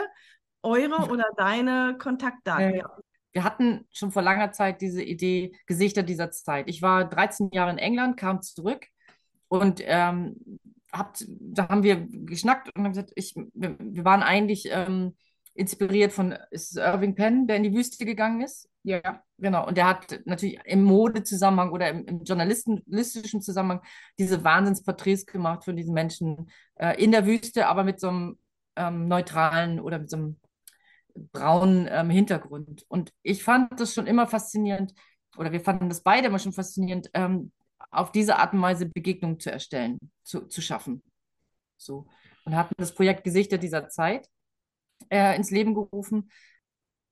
eure 0.64 1.10
oder 1.10 1.26
deine 1.36 1.98
Kontaktdaten? 1.98 2.76
Ja. 2.76 2.98
Wir 3.34 3.44
hatten 3.44 3.86
schon 3.92 4.12
vor 4.12 4.22
langer 4.22 4.54
Zeit 4.54 4.80
diese 4.80 5.04
Idee, 5.04 5.52
Gesichter 5.66 6.04
dieser 6.04 6.32
Zeit. 6.32 6.70
Ich 6.70 6.82
war 6.82 7.04
13 7.04 7.50
Jahre 7.52 7.72
in 7.72 7.78
England, 7.78 8.16
kam 8.16 8.42
zurück 8.42 8.88
und 9.50 9.82
ähm, 9.84 10.60
habt, 10.94 11.26
da 11.28 11.68
haben 11.68 11.84
wir 11.84 12.08
geschnackt 12.10 12.74
und 12.74 12.84
haben 12.84 12.92
gesagt, 12.92 13.12
ich, 13.16 13.36
wir, 13.54 13.76
wir 13.78 14.06
waren 14.06 14.24
eigentlich 14.24 14.70
ähm, 14.72 15.16
inspiriert 15.56 16.12
von 16.12 16.38
ist 16.52 16.78
Irving 16.78 17.16
Penn, 17.16 17.48
der 17.48 17.56
in 17.56 17.64
die 17.64 17.74
Wüste 17.74 18.06
gegangen 18.06 18.42
ist. 18.42 18.70
Ja, 18.84 19.24
genau. 19.38 19.66
Und 19.66 19.78
der 19.78 19.88
hat 19.88 20.20
natürlich 20.26 20.60
im 20.66 20.84
Modezusammenhang 20.84 21.72
oder 21.72 21.90
im, 21.90 22.06
im 22.06 22.24
journalistischen 22.24 23.42
Zusammenhang 23.42 23.82
diese 24.20 24.44
Wahnsinnsporträts 24.44 25.26
gemacht 25.26 25.64
von 25.64 25.76
diesen 25.76 25.94
Menschen 25.94 26.52
äh, 26.76 27.02
in 27.02 27.12
der 27.12 27.26
Wüste, 27.26 27.68
aber 27.68 27.84
mit 27.84 28.00
so 28.00 28.10
einem 28.10 28.38
ähm, 28.76 29.08
neutralen 29.08 29.80
oder 29.80 29.98
mit 30.00 30.10
so 30.10 30.18
einem 30.18 30.40
braunen 31.32 31.88
ähm, 31.90 32.10
Hintergrund. 32.10 32.86
Und 32.90 33.14
ich 33.24 33.44
fand 33.44 33.80
das 33.80 33.94
schon 33.94 34.08
immer 34.08 34.28
faszinierend, 34.28 34.94
oder 35.38 35.52
wir 35.54 35.62
fanden 35.62 35.88
das 35.90 36.04
beide 36.04 36.28
immer 36.28 36.40
schon 36.40 36.54
faszinierend, 36.54 37.10
ähm, 37.14 37.54
auf 37.92 38.12
diese 38.12 38.38
Art 38.38 38.54
und 38.54 38.62
Weise 38.62 38.88
Begegnungen 38.88 39.40
zu 39.40 39.52
erstellen, 39.52 40.00
zu, 40.24 40.48
zu 40.48 40.62
schaffen. 40.62 41.02
So. 41.78 42.08
Und 42.44 42.56
hatten 42.56 42.76
das 42.78 42.94
Projekt 42.94 43.24
Gesichter 43.24 43.58
dieser 43.58 43.88
Zeit 43.88 44.28
äh, 45.10 45.36
ins 45.36 45.52
Leben 45.52 45.74
gerufen. 45.74 46.30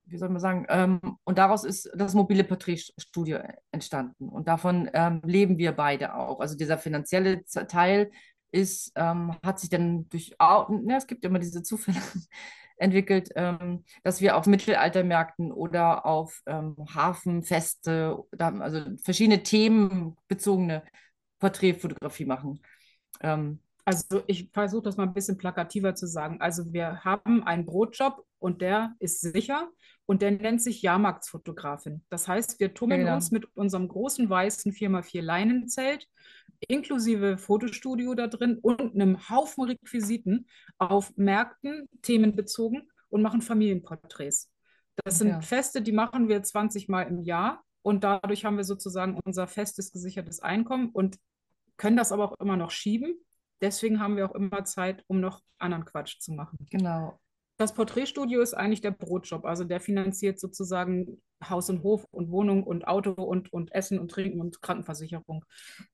Wie 0.06 0.18
soll 0.18 0.28
man 0.28 0.40
sagen? 0.40 0.66
Ähm, 0.68 1.00
und 1.24 1.38
daraus 1.38 1.64
ist 1.64 1.90
das 1.94 2.14
mobile 2.14 2.44
Porträtstudio 2.44 3.38
entstanden. 3.70 4.28
Und 4.28 4.48
davon 4.48 4.90
ähm, 4.92 5.22
leben 5.24 5.56
wir 5.56 5.72
beide 5.72 6.14
auch. 6.14 6.40
Also 6.40 6.56
dieser 6.56 6.76
finanzielle 6.76 7.44
Teil 7.44 8.10
ist, 8.50 8.92
ähm, 8.96 9.36
hat 9.42 9.58
sich 9.60 9.70
dann 9.70 10.08
durch, 10.10 10.36
ne, 10.38 10.96
es 10.96 11.06
gibt 11.06 11.24
immer 11.24 11.38
diese 11.38 11.62
Zufälle, 11.62 11.98
entwickelt, 12.76 13.30
ähm, 13.36 13.84
dass 14.02 14.20
wir 14.20 14.36
auf 14.36 14.46
Mittelaltermärkten 14.46 15.52
oder 15.52 16.06
auf 16.06 16.42
ähm, 16.46 16.76
Hafenfeste, 16.92 18.18
also 18.38 18.80
verschiedene 19.02 19.42
themenbezogene 19.42 20.82
Porträtfotografie 21.38 22.24
machen. 22.24 22.60
Ähm, 23.20 23.60
also 23.84 24.22
ich 24.26 24.50
versuche 24.52 24.82
das 24.82 24.96
mal 24.96 25.04
ein 25.04 25.14
bisschen 25.14 25.36
plakativer 25.36 25.94
zu 25.94 26.06
sagen. 26.06 26.40
Also 26.40 26.72
wir 26.72 27.04
haben 27.04 27.44
einen 27.44 27.66
Brotjob 27.66 28.24
und 28.38 28.62
der 28.62 28.94
ist 28.98 29.20
sicher 29.20 29.68
und 30.06 30.22
der 30.22 30.30
nennt 30.30 30.62
sich 30.62 30.82
Jahrmarktsfotografin. 30.82 32.02
Das 32.08 32.26
heißt, 32.26 32.60
wir 32.60 32.72
tummeln 32.72 33.00
genau. 33.02 33.14
uns 33.14 33.30
mit 33.30 33.46
unserem 33.56 33.88
großen 33.88 34.28
weißen 34.28 34.72
4x4 34.72 35.20
Leinenzelt 35.20 36.08
inklusive 36.68 37.36
Fotostudio 37.36 38.14
da 38.14 38.26
drin 38.26 38.58
und 38.60 38.94
einem 38.94 39.28
Haufen 39.28 39.64
Requisiten 39.64 40.46
auf 40.78 41.12
Märkten 41.16 41.88
themenbezogen 42.00 42.90
und 43.10 43.22
machen 43.22 43.42
Familienporträts. 43.42 44.50
Das 45.04 45.18
sind 45.18 45.28
ja. 45.28 45.40
Feste, 45.40 45.82
die 45.82 45.92
machen 45.92 46.28
wir 46.28 46.42
20 46.42 46.88
Mal 46.88 47.02
im 47.02 47.20
Jahr 47.20 47.62
und 47.82 48.04
dadurch 48.04 48.44
haben 48.44 48.56
wir 48.56 48.64
sozusagen 48.64 49.20
unser 49.24 49.46
festes 49.46 49.92
gesichertes 49.92 50.40
Einkommen 50.40 50.88
und 50.90 51.18
können 51.76 51.96
das 51.96 52.12
aber 52.12 52.24
auch 52.24 52.40
immer 52.40 52.56
noch 52.56 52.70
schieben 52.70 53.16
deswegen 53.60 54.00
haben 54.00 54.16
wir 54.16 54.28
auch 54.28 54.34
immer 54.34 54.64
Zeit, 54.64 55.04
um 55.06 55.20
noch 55.20 55.40
anderen 55.58 55.84
Quatsch 55.84 56.18
zu 56.20 56.32
machen. 56.32 56.66
Genau. 56.70 57.18
Das 57.56 57.72
Porträtstudio 57.72 58.40
ist 58.40 58.54
eigentlich 58.54 58.80
der 58.80 58.90
Brotjob. 58.90 59.44
Also 59.44 59.62
der 59.62 59.80
finanziert 59.80 60.40
sozusagen 60.40 61.22
Haus 61.48 61.70
und 61.70 61.84
Hof 61.84 62.04
und 62.10 62.30
Wohnung 62.30 62.64
und 62.64 62.88
Auto 62.88 63.12
und, 63.12 63.52
und 63.52 63.72
Essen 63.72 64.00
und 64.00 64.10
Trinken 64.10 64.40
und 64.40 64.60
Krankenversicherung. 64.60 65.44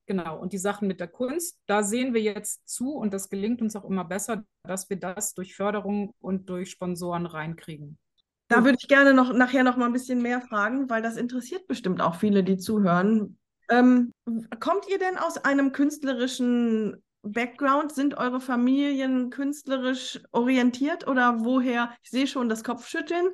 Genau. 0.07 0.39
Und 0.39 0.53
die 0.53 0.57
Sachen 0.57 0.87
mit 0.87 0.99
der 0.99 1.07
Kunst, 1.07 1.59
da 1.67 1.83
sehen 1.83 2.15
wir 2.15 2.21
jetzt 2.21 2.67
zu 2.67 2.93
und 2.95 3.13
das 3.13 3.29
gelingt 3.29 3.61
uns 3.61 3.75
auch 3.75 3.85
immer 3.85 4.05
besser, 4.05 4.43
dass 4.63 4.89
wir 4.89 4.97
das 4.97 5.35
durch 5.35 5.55
Förderung 5.55 6.15
und 6.19 6.49
durch 6.49 6.71
Sponsoren 6.71 7.27
reinkriegen. 7.27 7.99
Da 8.47 8.65
würde 8.65 8.77
ich 8.81 8.87
gerne 8.87 9.13
noch 9.13 9.31
nachher 9.31 9.63
noch 9.63 9.77
mal 9.77 9.85
ein 9.85 9.93
bisschen 9.93 10.21
mehr 10.21 10.41
fragen, 10.41 10.89
weil 10.89 11.01
das 11.01 11.15
interessiert 11.15 11.67
bestimmt 11.67 12.01
auch 12.01 12.15
viele, 12.15 12.43
die 12.43 12.57
zuhören. 12.57 13.37
Ähm, 13.69 14.11
kommt 14.59 14.89
ihr 14.89 14.99
denn 14.99 15.17
aus 15.17 15.37
einem 15.37 15.71
künstlerischen 15.71 17.01
Background? 17.23 17.91
Sind 17.91 18.17
eure 18.17 18.39
Familien 18.41 19.29
künstlerisch 19.29 20.19
orientiert 20.31 21.07
oder 21.07 21.43
woher? 21.43 21.91
Ich 22.03 22.09
sehe 22.09 22.27
schon 22.27 22.49
das 22.49 22.63
Kopfschütteln. 22.63 23.27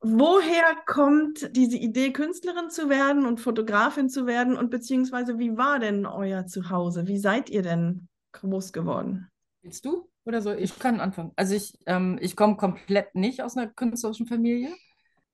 Woher 0.00 0.76
kommt 0.86 1.56
diese 1.56 1.76
Idee, 1.76 2.12
Künstlerin 2.12 2.70
zu 2.70 2.88
werden 2.88 3.26
und 3.26 3.40
Fotografin 3.40 4.08
zu 4.08 4.26
werden? 4.26 4.56
Und 4.56 4.70
beziehungsweise, 4.70 5.38
wie 5.38 5.56
war 5.56 5.78
denn 5.78 6.06
euer 6.06 6.46
Zuhause? 6.46 7.06
Wie 7.06 7.18
seid 7.18 7.50
ihr 7.50 7.62
denn 7.62 8.08
groß 8.32 8.72
geworden? 8.72 9.28
Willst 9.62 9.84
du 9.84 10.08
oder 10.24 10.42
soll 10.42 10.58
ich? 10.60 10.78
Kann 10.78 11.00
anfangen. 11.00 11.32
Also 11.36 11.54
ich, 11.54 11.78
ähm, 11.86 12.18
ich 12.20 12.36
komme 12.36 12.56
komplett 12.56 13.14
nicht 13.14 13.42
aus 13.42 13.56
einer 13.56 13.68
künstlerischen 13.68 14.26
Familie. 14.26 14.70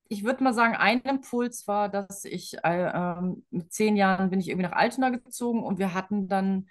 Ich 0.09 0.25
würde 0.25 0.45
mal 0.45 0.55
sagen, 0.55 0.75
ein 0.75 1.01
Impuls 1.03 1.67
war, 1.67 1.89
dass 1.89 2.25
ich 2.25 2.57
äh, 2.63 2.91
ähm, 2.95 3.45
mit 3.51 3.73
zehn 3.73 3.97
Jahren 3.97 4.31
bin 4.31 4.41
ich 4.41 4.49
irgendwie 4.49 4.69
nach 4.69 4.77
Altona 4.77 5.11
gezogen 5.11 5.63
und 5.63 5.79
wir 5.79 5.95
hatten 5.95 6.29
dann 6.29 6.67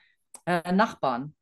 äh, 0.46 0.72
Nachbarn, 0.72 1.36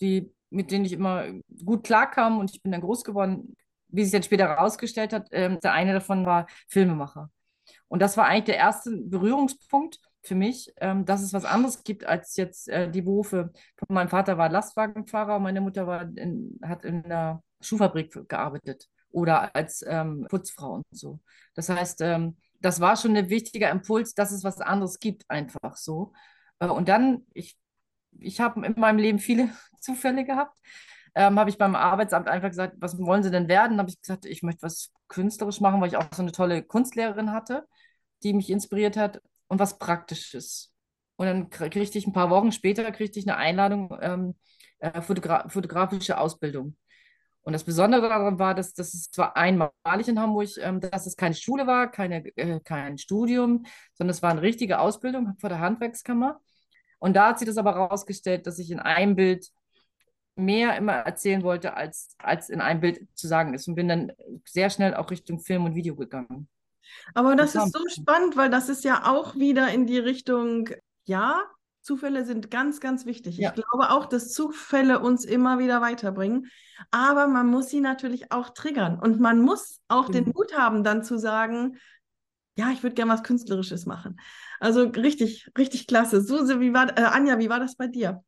die, 0.00 0.32
mit 0.50 0.70
denen 0.70 0.84
ich 0.84 0.92
immer 0.92 1.26
gut 1.64 1.84
klarkam 1.84 2.38
und 2.38 2.50
ich 2.50 2.62
bin 2.62 2.72
dann 2.72 2.80
groß 2.80 3.04
geworden. 3.04 3.56
Wie 3.88 4.04
sich 4.04 4.12
dann 4.12 4.22
später 4.22 4.48
herausgestellt 4.48 5.12
hat, 5.12 5.30
äh, 5.32 5.58
der 5.58 5.72
eine 5.72 5.92
davon 5.92 6.24
war 6.26 6.46
Filmemacher. 6.68 7.30
Und 7.88 8.00
das 8.00 8.16
war 8.16 8.26
eigentlich 8.26 8.44
der 8.44 8.56
erste 8.56 8.90
Berührungspunkt 8.96 9.98
für 10.22 10.34
mich, 10.34 10.72
ähm, 10.78 11.04
dass 11.04 11.22
es 11.22 11.32
was 11.32 11.44
anderes 11.44 11.84
gibt 11.84 12.04
als 12.04 12.36
jetzt 12.36 12.68
äh, 12.68 12.90
die 12.90 13.02
Berufe. 13.02 13.52
Mein 13.88 14.08
Vater 14.08 14.38
war 14.38 14.48
Lastwagenfahrer, 14.48 15.38
meine 15.38 15.60
Mutter 15.60 15.86
war 15.86 16.02
in, 16.02 16.58
hat 16.62 16.84
in 16.84 17.04
einer 17.04 17.42
Schuhfabrik 17.60 18.28
gearbeitet 18.28 18.88
oder 19.10 19.54
als 19.54 19.84
ähm, 19.86 20.26
Putzfrau 20.28 20.74
und 20.74 20.86
so. 20.90 21.20
Das 21.54 21.68
heißt, 21.68 22.00
ähm, 22.00 22.36
das 22.60 22.80
war 22.80 22.96
schon 22.96 23.16
ein 23.16 23.28
wichtiger 23.28 23.70
Impuls, 23.70 24.14
dass 24.14 24.30
es 24.30 24.44
was 24.44 24.60
anderes 24.60 24.98
gibt, 24.98 25.28
einfach 25.28 25.76
so. 25.76 26.12
Äh, 26.60 26.68
und 26.68 26.88
dann, 26.88 27.26
ich, 27.34 27.56
ich 28.18 28.40
habe 28.40 28.64
in 28.64 28.74
meinem 28.78 28.98
Leben 28.98 29.18
viele 29.18 29.50
Zufälle 29.80 30.24
gehabt. 30.24 30.56
Ähm, 31.14 31.38
habe 31.38 31.50
ich 31.50 31.58
beim 31.58 31.74
Arbeitsamt 31.74 32.28
einfach 32.28 32.48
gesagt, 32.48 32.76
was 32.78 32.98
wollen 32.98 33.22
Sie 33.22 33.30
denn 33.30 33.48
werden? 33.48 33.78
habe 33.78 33.90
ich 33.90 34.00
gesagt, 34.00 34.24
ich 34.24 34.42
möchte 34.42 34.62
was 34.62 34.92
künstlerisch 35.08 35.60
machen, 35.60 35.80
weil 35.80 35.88
ich 35.88 35.96
auch 35.96 36.06
so 36.14 36.22
eine 36.22 36.32
tolle 36.32 36.62
Kunstlehrerin 36.62 37.32
hatte, 37.32 37.66
die 38.22 38.32
mich 38.32 38.48
inspiriert 38.48 38.96
hat 38.96 39.20
und 39.48 39.58
was 39.58 39.78
Praktisches. 39.78 40.72
Und 41.16 41.26
dann 41.26 41.50
kriegte 41.50 41.98
ich 41.98 42.06
ein 42.06 42.14
paar 42.14 42.30
Wochen 42.30 42.52
später 42.52 42.90
kriegte 42.92 43.18
ich 43.18 43.28
eine 43.28 43.36
Einladung, 43.36 43.96
ähm, 44.00 44.34
äh, 44.78 45.02
Fotogra 45.02 45.48
fotografische 45.48 46.18
Ausbildung. 46.18 46.76
Und 47.42 47.52
das 47.52 47.64
Besondere 47.64 48.08
daran 48.08 48.38
war, 48.38 48.54
dass, 48.54 48.72
dass 48.72 48.94
es 48.94 49.10
zwar 49.10 49.36
einmalig 49.36 50.08
in 50.08 50.20
Hamburg, 50.20 50.48
ähm, 50.58 50.80
dass 50.80 51.06
es 51.06 51.16
keine 51.16 51.34
Schule 51.34 51.66
war, 51.66 51.90
keine, 51.90 52.24
äh, 52.36 52.60
kein 52.60 52.98
Studium, 52.98 53.64
sondern 53.94 54.10
es 54.10 54.22
war 54.22 54.30
eine 54.30 54.42
richtige 54.42 54.78
Ausbildung 54.78 55.34
vor 55.38 55.48
der 55.48 55.58
Handwerkskammer. 55.58 56.40
Und 57.02 57.14
da 57.14 57.30
hat 57.30 57.40
sich 57.40 57.48
das 57.48 57.56
aber 57.56 57.74
herausgestellt, 57.74 58.46
dass 58.46 58.60
ich 58.60 58.70
in 58.70 58.78
einem 58.78 59.16
Bild 59.16 59.48
mehr 60.36 60.76
immer 60.76 60.92
erzählen 60.92 61.42
wollte, 61.42 61.74
als, 61.74 62.14
als 62.18 62.48
in 62.48 62.60
einem 62.60 62.78
Bild 62.78 63.08
zu 63.14 63.26
sagen 63.26 63.54
ist. 63.54 63.66
Und 63.66 63.74
bin 63.74 63.88
dann 63.88 64.12
sehr 64.44 64.70
schnell 64.70 64.94
auch 64.94 65.10
Richtung 65.10 65.40
Film 65.40 65.64
und 65.64 65.74
Video 65.74 65.96
gegangen. 65.96 66.46
Aber 67.12 67.34
das, 67.34 67.54
das 67.54 67.66
ist 67.66 67.72
so 67.72 67.82
spannend, 67.88 68.36
weil 68.36 68.50
das 68.50 68.68
ist 68.68 68.84
ja 68.84 69.10
auch 69.10 69.34
wieder 69.34 69.68
in 69.70 69.86
die 69.86 69.98
Richtung, 69.98 70.68
ja, 71.02 71.42
Zufälle 71.80 72.24
sind 72.24 72.52
ganz, 72.52 72.78
ganz 72.78 73.04
wichtig. 73.04 73.36
Ja. 73.36 73.48
Ich 73.48 73.56
glaube 73.56 73.90
auch, 73.90 74.06
dass 74.06 74.32
Zufälle 74.32 75.00
uns 75.00 75.24
immer 75.24 75.58
wieder 75.58 75.80
weiterbringen. 75.80 76.52
Aber 76.92 77.26
man 77.26 77.48
muss 77.48 77.68
sie 77.68 77.80
natürlich 77.80 78.30
auch 78.30 78.50
triggern. 78.50 78.96
Und 79.00 79.18
man 79.18 79.40
muss 79.40 79.80
auch 79.88 80.06
mhm. 80.06 80.12
den 80.12 80.24
Mut 80.26 80.56
haben, 80.56 80.84
dann 80.84 81.02
zu 81.02 81.18
sagen, 81.18 81.78
ja, 82.56 82.70
ich 82.72 82.82
würde 82.82 82.94
gerne 82.94 83.12
was 83.12 83.22
Künstlerisches 83.22 83.86
machen. 83.86 84.20
Also 84.60 84.84
richtig, 84.88 85.50
richtig 85.56 85.86
klasse. 85.86 86.20
Suse, 86.20 86.60
wie 86.60 86.72
war, 86.72 86.96
äh, 86.98 87.02
Anja, 87.02 87.38
wie 87.38 87.48
war 87.48 87.60
das 87.60 87.76
bei 87.76 87.86
dir? 87.86 88.22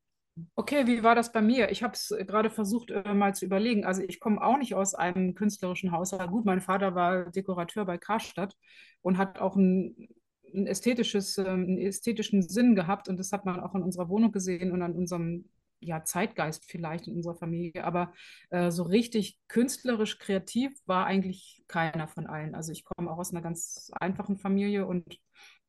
Okay, 0.57 0.87
wie 0.87 1.03
war 1.03 1.15
das 1.15 1.31
bei 1.31 1.41
mir? 1.41 1.71
Ich 1.71 1.83
habe 1.83 1.95
es 1.95 2.13
gerade 2.27 2.51
versucht 2.51 2.91
äh, 2.91 3.15
mal 3.15 3.35
zu 3.35 3.45
überlegen. 3.45 3.85
Also 3.85 4.03
ich 4.03 4.19
komme 4.19 4.43
auch 4.43 4.59
nicht 4.59 4.75
aus 4.75 4.95
einem 4.95 5.35
künstlerischen 5.35 5.93
Haushalt. 5.93 6.31
Gut, 6.31 6.45
mein 6.45 6.61
Vater 6.61 6.95
war 6.95 7.31
Dekorateur 7.31 7.85
bei 7.85 7.99
Karstadt 7.99 8.57
und 9.03 9.17
hat 9.17 9.39
auch 9.39 9.55
ein 9.55 10.09
ein 10.55 10.67
ästhetisches, 10.67 11.37
ähm, 11.39 11.47
einen 11.47 11.79
ästhetischen 11.79 12.43
Sinn 12.43 12.75
gehabt 12.75 13.09
und 13.09 13.19
das 13.19 13.33
hat 13.33 13.45
man 13.45 13.61
auch 13.61 13.75
in 13.75 13.83
unserer 13.83 14.09
Wohnung 14.09 14.33
gesehen 14.33 14.73
und 14.73 14.83
an 14.83 14.95
unserem 14.95 15.47
ja, 15.85 16.05
Zeitgeist 16.05 16.65
vielleicht 16.65 17.07
in 17.07 17.17
unserer 17.17 17.35
Familie, 17.35 17.85
aber 17.85 18.13
äh, 18.51 18.71
so 18.71 18.83
richtig 18.83 19.39
künstlerisch 19.49 20.19
kreativ 20.19 20.73
war 20.87 21.07
eigentlich 21.07 21.63
keiner 21.69 22.09
von 22.09 22.27
allen. 22.27 22.55
Also 22.55 22.73
ich 22.73 22.85
komme 22.85 23.11
auch 23.11 23.19
aus 23.19 23.33
einer 23.33 23.43
ganz 23.43 23.91
einfachen 24.01 24.37
Familie 24.37 24.87
und 24.87 25.19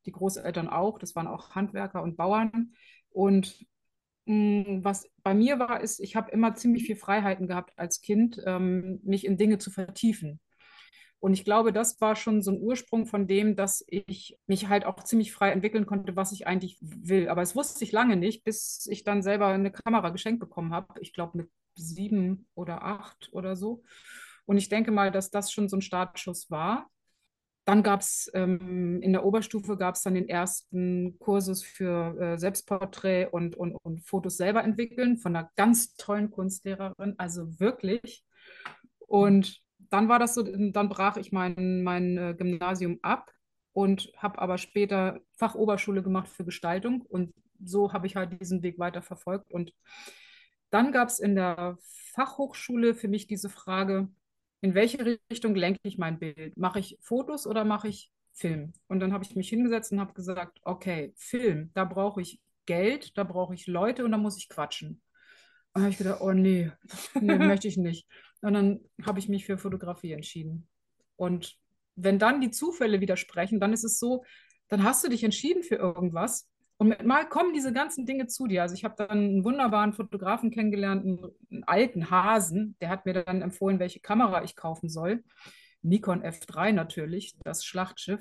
die 0.06 0.12
Großeltern 0.12 0.68
auch, 0.68 0.98
das 0.98 1.14
waren 1.16 1.26
auch 1.26 1.54
Handwerker 1.54 2.02
und 2.02 2.16
Bauern. 2.16 2.74
Und 3.10 3.66
mh, 4.26 4.34
mm, 4.34 4.84
was 4.84 5.10
bei 5.22 5.34
mir 5.34 5.58
war, 5.58 5.80
ist, 5.80 6.00
ich 6.00 6.16
habe 6.16 6.30
immer 6.30 6.54
ziemlich 6.54 6.84
viel 6.84 6.96
Freiheiten 6.96 7.46
gehabt 7.48 7.72
als 7.76 8.00
Kind, 8.00 8.40
ähm, 8.46 9.00
mich 9.04 9.24
in 9.26 9.36
Dinge 9.36 9.58
zu 9.58 9.70
vertiefen. 9.70 10.40
Und 11.20 11.32
ich 11.32 11.44
glaube, 11.44 11.72
das 11.72 12.00
war 12.00 12.14
schon 12.14 12.42
so 12.42 12.50
ein 12.50 12.60
Ursprung 12.60 13.06
von 13.06 13.26
dem, 13.26 13.56
dass 13.56 13.84
ich 13.88 14.38
mich 14.46 14.68
halt 14.68 14.84
auch 14.84 15.02
ziemlich 15.02 15.32
frei 15.32 15.50
entwickeln 15.50 15.86
konnte, 15.86 16.14
was 16.14 16.32
ich 16.32 16.46
eigentlich 16.46 16.78
will. 16.80 17.28
Aber 17.28 17.42
es 17.42 17.56
wusste 17.56 17.82
ich 17.84 17.92
lange 17.92 18.16
nicht, 18.16 18.44
bis 18.44 18.86
ich 18.90 19.02
dann 19.02 19.22
selber 19.22 19.46
eine 19.48 19.72
Kamera 19.72 20.10
geschenkt 20.10 20.40
bekommen 20.40 20.72
habe. 20.72 21.00
Ich 21.00 21.14
glaube 21.14 21.38
mit 21.38 21.50
sieben 21.74 22.46
oder 22.54 22.82
acht 22.82 23.30
oder 23.32 23.56
so. 23.56 23.82
Und 24.44 24.58
ich 24.58 24.68
denke 24.68 24.92
mal, 24.92 25.10
dass 25.10 25.30
das 25.30 25.50
schon 25.50 25.68
so 25.68 25.76
ein 25.76 25.82
Startschuss 25.82 26.50
war. 26.50 26.90
Dann 27.64 27.82
gab 27.82 28.00
es 28.00 28.30
ähm, 28.32 29.02
in 29.02 29.12
der 29.12 29.24
Oberstufe 29.24 29.76
gab 29.76 29.96
es 29.96 30.02
dann 30.02 30.14
den 30.14 30.28
ersten 30.28 31.18
Kursus 31.18 31.64
für 31.64 32.16
äh, 32.20 32.38
Selbstporträt 32.38 33.26
und, 33.26 33.56
und, 33.56 33.74
und 33.82 34.06
Fotos 34.06 34.36
selber 34.36 34.62
entwickeln 34.62 35.16
von 35.16 35.34
einer 35.34 35.50
ganz 35.56 35.96
tollen 35.96 36.30
Kunstlehrerin, 36.30 37.14
also 37.18 37.58
wirklich. 37.58 38.24
Und 38.98 39.65
dann 39.90 40.08
war 40.08 40.18
das 40.18 40.34
so, 40.34 40.42
dann 40.42 40.88
brach 40.88 41.16
ich 41.16 41.32
mein, 41.32 41.82
mein 41.82 42.16
äh, 42.18 42.34
Gymnasium 42.36 42.98
ab 43.02 43.32
und 43.72 44.12
habe 44.16 44.38
aber 44.38 44.58
später 44.58 45.20
Fachoberschule 45.34 46.02
gemacht 46.02 46.28
für 46.28 46.44
Gestaltung 46.44 47.02
und 47.02 47.32
so 47.64 47.92
habe 47.92 48.06
ich 48.06 48.16
halt 48.16 48.40
diesen 48.40 48.62
Weg 48.62 48.78
weiter 48.78 49.02
verfolgt. 49.02 49.52
Und 49.52 49.72
dann 50.70 50.92
gab 50.92 51.08
es 51.08 51.18
in 51.18 51.34
der 51.34 51.78
Fachhochschule 52.14 52.94
für 52.94 53.08
mich 53.08 53.26
diese 53.26 53.48
Frage, 53.48 54.08
in 54.60 54.74
welche 54.74 55.18
Richtung 55.30 55.54
lenke 55.54 55.80
ich 55.84 55.98
mein 55.98 56.18
Bild? 56.18 56.56
Mache 56.56 56.80
ich 56.80 56.98
Fotos 57.00 57.46
oder 57.46 57.64
mache 57.64 57.88
ich 57.88 58.10
Film? 58.32 58.72
Und 58.88 59.00
dann 59.00 59.12
habe 59.12 59.24
ich 59.24 59.36
mich 59.36 59.48
hingesetzt 59.48 59.92
und 59.92 60.00
habe 60.00 60.14
gesagt, 60.14 60.58
okay, 60.62 61.12
Film, 61.16 61.70
da 61.74 61.84
brauche 61.84 62.20
ich 62.20 62.40
Geld, 62.66 63.16
da 63.16 63.24
brauche 63.24 63.54
ich 63.54 63.66
Leute 63.66 64.04
und 64.04 64.12
da 64.12 64.18
muss 64.18 64.38
ich 64.38 64.48
quatschen. 64.48 65.00
Und 65.72 65.82
habe 65.82 65.92
ich 65.92 65.98
gedacht, 65.98 66.20
oh 66.20 66.32
nee, 66.32 66.72
nee 67.20 67.38
möchte 67.38 67.68
ich 67.68 67.76
nicht. 67.76 68.08
Und 68.42 68.54
dann 68.54 68.80
habe 69.04 69.18
ich 69.18 69.28
mich 69.28 69.46
für 69.46 69.58
Fotografie 69.58 70.12
entschieden. 70.12 70.68
Und 71.16 71.56
wenn 71.94 72.18
dann 72.18 72.40
die 72.40 72.50
Zufälle 72.50 73.00
widersprechen, 73.00 73.60
dann 73.60 73.72
ist 73.72 73.84
es 73.84 73.98
so, 73.98 74.24
dann 74.68 74.82
hast 74.82 75.04
du 75.04 75.08
dich 75.08 75.24
entschieden 75.24 75.62
für 75.62 75.76
irgendwas 75.76 76.48
und 76.78 76.88
mit 76.88 77.04
mal 77.04 77.26
kommen 77.26 77.54
diese 77.54 77.72
ganzen 77.72 78.04
Dinge 78.04 78.26
zu 78.26 78.46
dir. 78.46 78.62
Also 78.62 78.74
ich 78.74 78.84
habe 78.84 78.94
dann 78.98 79.10
einen 79.10 79.44
wunderbaren 79.44 79.94
Fotografen 79.94 80.50
kennengelernt, 80.50 81.04
einen, 81.04 81.30
einen, 81.50 81.64
alten 81.64 82.10
Hasen, 82.10 82.76
der 82.80 82.90
hat 82.90 83.06
mir 83.06 83.14
dann 83.14 83.40
empfohlen, 83.40 83.78
welche 83.78 84.00
Kamera 84.00 84.44
ich 84.44 84.56
kaufen 84.56 84.88
soll. 84.88 85.24
Nikon 85.82 86.22
F3 86.22 86.72
natürlich, 86.72 87.36
das 87.44 87.64
Schlachtschiff 87.64 88.20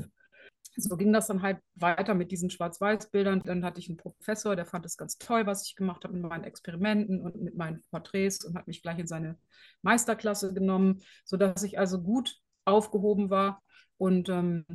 so 0.75 0.97
ging 0.97 1.13
das 1.13 1.27
dann 1.27 1.41
halt 1.41 1.59
weiter 1.75 2.13
mit 2.13 2.31
diesen 2.31 2.49
Schwarz-Weiß-Bildern. 2.49 3.43
Dann 3.43 3.63
hatte 3.63 3.79
ich 3.79 3.89
einen 3.89 3.97
Professor, 3.97 4.55
der 4.55 4.65
fand 4.65 4.85
es 4.85 4.97
ganz 4.97 5.17
toll, 5.17 5.45
was 5.45 5.67
ich 5.67 5.75
gemacht 5.75 6.03
habe 6.03 6.13
mit 6.13 6.23
meinen 6.23 6.43
Experimenten 6.43 7.21
und 7.21 7.41
mit 7.41 7.55
meinen 7.55 7.83
Porträts 7.91 8.43
und 8.45 8.57
hat 8.57 8.67
mich 8.67 8.81
gleich 8.81 8.99
in 8.99 9.07
seine 9.07 9.37
Meisterklasse 9.81 10.53
genommen, 10.53 11.01
sodass 11.23 11.63
ich 11.63 11.79
also 11.79 12.01
gut 12.01 12.37
aufgehoben 12.65 13.29
war 13.29 13.61
und 13.97 14.29
ähm, 14.29 14.65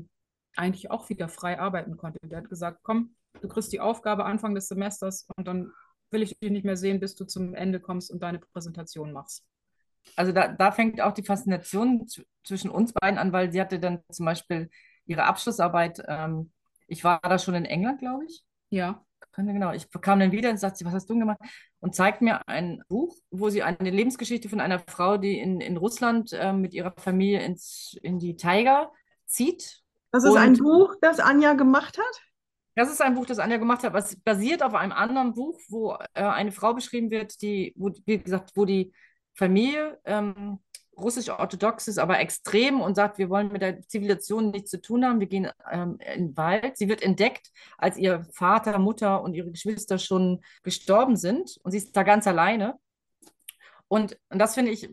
eigentlich 0.57 0.91
auch 0.91 1.09
wieder 1.09 1.29
frei 1.29 1.59
arbeiten 1.59 1.97
konnte. 1.97 2.19
Der 2.23 2.39
hat 2.39 2.49
gesagt, 2.49 2.81
komm, 2.83 3.15
du 3.41 3.49
kriegst 3.49 3.73
die 3.73 3.81
Aufgabe 3.81 4.25
Anfang 4.25 4.55
des 4.55 4.69
Semesters 4.69 5.27
und 5.37 5.47
dann 5.47 5.71
will 6.11 6.23
ich 6.23 6.39
dich 6.39 6.51
nicht 6.51 6.65
mehr 6.65 6.77
sehen, 6.77 7.01
bis 7.01 7.15
du 7.15 7.25
zum 7.25 7.55
Ende 7.55 7.81
kommst 7.81 8.11
und 8.11 8.23
deine 8.23 8.39
Präsentation 8.39 9.13
machst. 9.13 9.45
Also 10.17 10.33
da, 10.33 10.49
da 10.49 10.73
fängt 10.73 11.01
auch 11.01 11.13
die 11.13 11.23
Faszination 11.23 12.07
zwischen 12.45 12.71
uns 12.71 12.93
beiden 12.93 13.19
an, 13.19 13.33
weil 13.33 13.53
sie 13.53 13.61
hatte 13.61 13.79
dann 13.79 14.03
zum 14.11 14.27
Beispiel 14.27 14.71
ihre 15.07 15.25
Abschlussarbeit, 15.25 16.03
ähm, 16.07 16.51
ich 16.87 17.05
war 17.05 17.21
da 17.21 17.39
schon 17.39 17.55
in 17.55 17.65
England, 17.65 18.01
glaube 18.01 18.25
ich. 18.25 18.45
Ja. 18.71 19.05
Genau, 19.37 19.73
ich 19.73 19.89
kam 19.91 20.21
dann 20.21 20.33
wieder 20.33 20.51
und 20.51 20.59
sagte, 20.59 20.85
was 20.85 20.93
hast 20.93 21.09
du 21.09 21.19
gemacht? 21.19 21.39
Und 21.79 21.95
zeigt 21.95 22.21
mir 22.21 22.47
ein 22.49 22.83
Buch, 22.89 23.17
wo 23.31 23.49
sie 23.49 23.63
eine 23.63 23.91
Lebensgeschichte 23.91 24.49
von 24.49 24.61
einer 24.61 24.81
Frau, 24.81 25.17
die 25.17 25.39
in, 25.39 25.61
in 25.61 25.77
Russland 25.77 26.33
äh, 26.33 26.53
mit 26.53 26.75
ihrer 26.75 26.93
Familie 26.97 27.43
ins, 27.43 27.97
in 28.03 28.19
die 28.19 28.37
Taiga 28.37 28.91
zieht. 29.27 29.83
Das 30.11 30.25
ist 30.25 30.31
und 30.31 30.39
ein 30.39 30.55
Buch, 30.55 30.95
das 31.01 31.21
Anja 31.21 31.55
gemacht 31.55 31.97
hat? 31.97 32.23
Das 32.75 32.91
ist 32.91 33.01
ein 33.01 33.15
Buch, 33.15 33.27
das 33.27 33.39
Anja 33.39 33.57
gemacht 33.57 33.85
hat, 33.85 33.93
was 33.93 34.17
basiert 34.17 34.63
auf 34.63 34.75
einem 34.75 34.93
anderen 34.93 35.35
Buch, 35.35 35.59
wo 35.69 35.95
äh, 36.15 36.23
eine 36.23 36.53
Frau 36.53 36.75
beschrieben 36.75 37.11
wird, 37.11 37.41
die, 37.43 37.73
wo, 37.77 37.91
wie 38.07 38.19
gesagt, 38.19 38.53
wo 38.55 38.65
die 38.65 38.93
Familie 39.35 39.99
ähm, 40.05 40.59
russisch-orthodox 41.01 41.89
ist, 41.89 41.99
aber 41.99 42.19
extrem 42.21 42.81
und 42.81 42.95
sagt, 42.95 43.19
wir 43.19 43.31
wollen 43.31 43.53
mit 43.53 43.63
der 43.63 43.81
Zivilisation 43.83 44.51
nichts 44.51 44.71
zu 44.71 44.81
tun 44.81 45.05
haben, 45.05 45.21
wir 45.21 45.27
gehen 45.27 45.51
ähm, 45.71 45.99
in 46.15 46.29
den 46.29 46.37
Wald. 46.37 46.77
Sie 46.77 46.89
wird 46.89 47.03
entdeckt, 47.03 47.51
als 47.79 47.97
ihr 47.97 48.25
Vater, 48.33 48.79
Mutter 48.79 49.23
und 49.23 49.35
ihre 49.35 49.51
Geschwister 49.51 49.99
schon 49.99 50.41
gestorben 50.63 51.17
sind 51.17 51.59
und 51.63 51.73
sie 51.73 51.79
ist 51.79 51.97
da 51.97 52.03
ganz 52.03 52.27
alleine. 52.27 52.79
Und, 53.89 54.17
und 54.29 54.39
das 54.39 54.55
finde 54.55 54.71
ich 54.71 54.89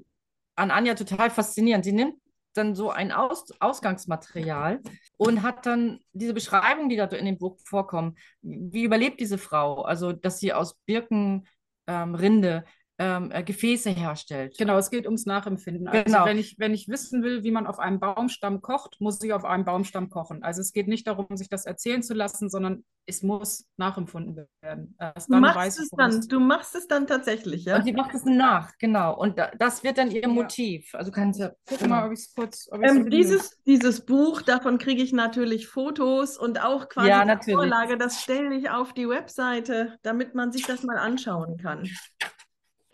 an 0.55 0.71
Anja 0.71 0.95
total 0.95 1.29
faszinierend. 1.29 1.85
Sie 1.85 1.91
nimmt 1.91 2.15
dann 2.57 2.75
so 2.75 2.89
ein 2.89 3.11
Aus 3.11 3.45
Ausgangsmaterial 3.59 4.81
und 5.17 5.43
hat 5.43 5.65
dann 5.65 5.99
diese 6.13 6.33
Beschreibung, 6.33 6.89
die 6.89 6.95
da 6.95 7.05
in 7.05 7.25
dem 7.25 7.37
Buch 7.37 7.57
vorkommen. 7.63 8.17
Wie 8.41 8.83
überlebt 8.83 9.19
diese 9.19 9.37
Frau? 9.37 9.83
Also, 9.83 10.11
dass 10.11 10.39
sie 10.39 10.53
aus 10.53 10.75
Birkenrinde 10.85 11.45
ähm, 11.87 12.63
ähm, 12.99 13.31
äh, 13.31 13.43
Gefäße 13.43 13.91
herstellt. 13.91 14.57
Genau, 14.57 14.77
es 14.77 14.89
geht 14.89 15.05
ums 15.05 15.25
Nachempfinden. 15.25 15.87
Also 15.87 16.03
genau. 16.05 16.25
wenn, 16.25 16.37
ich, 16.37 16.57
wenn 16.57 16.73
ich 16.73 16.87
wissen 16.87 17.21
will, 17.21 17.43
wie 17.43 17.51
man 17.51 17.67
auf 17.67 17.79
einem 17.79 17.99
Baumstamm 17.99 18.61
kocht, 18.61 18.99
muss 18.99 19.21
ich 19.21 19.33
auf 19.33 19.45
einem 19.45 19.65
Baumstamm 19.65 20.09
kochen. 20.09 20.43
Also 20.43 20.61
es 20.61 20.73
geht 20.73 20.87
nicht 20.87 21.05
darum, 21.05 21.37
sich 21.37 21.49
das 21.49 21.65
erzählen 21.65 22.01
zu 22.01 22.13
lassen, 22.13 22.49
sondern 22.49 22.83
es 23.05 23.23
muss 23.23 23.65
nachempfunden 23.77 24.47
werden. 24.61 24.95
Erst 24.99 25.31
dann 25.31 25.43
du, 25.43 25.47
machst 25.47 25.79
es 25.79 25.89
dann, 25.89 26.21
du 26.21 26.39
machst 26.39 26.75
es 26.75 26.87
dann 26.87 27.07
tatsächlich, 27.07 27.65
ja? 27.65 27.77
Und 27.77 27.85
sie 27.85 27.93
macht 27.93 28.13
es 28.15 28.25
nach, 28.25 28.71
genau. 28.79 29.17
Und 29.17 29.37
da, 29.37 29.51
das 29.57 29.83
wird 29.83 29.97
dann 29.97 30.11
ihr 30.11 30.23
ja. 30.23 30.27
Motiv. 30.27 30.93
Also 30.93 31.11
kannst 31.11 31.39
du 31.39 31.55
guck 31.67 31.79
genau. 31.79 31.95
mal, 31.95 32.07
ob 32.07 32.13
ich 32.13 32.19
es 32.19 32.33
kurz. 32.33 32.67
Ähm, 32.81 33.09
dieses, 33.09 33.61
dieses 33.63 34.05
Buch, 34.05 34.41
davon 34.41 34.77
kriege 34.77 35.03
ich 35.03 35.13
natürlich 35.13 35.67
Fotos 35.67 36.37
und 36.37 36.63
auch 36.63 36.89
quasi 36.89 37.09
ja, 37.09 37.35
die 37.35 37.51
Vorlage. 37.51 37.97
Das 37.97 38.21
stelle 38.21 38.55
ich 38.55 38.69
auf 38.69 38.93
die 38.93 39.07
Webseite, 39.07 39.97
damit 40.01 40.35
man 40.35 40.51
sich 40.51 40.65
das 40.65 40.83
mal 40.83 40.97
anschauen 40.97 41.57
kann 41.57 41.87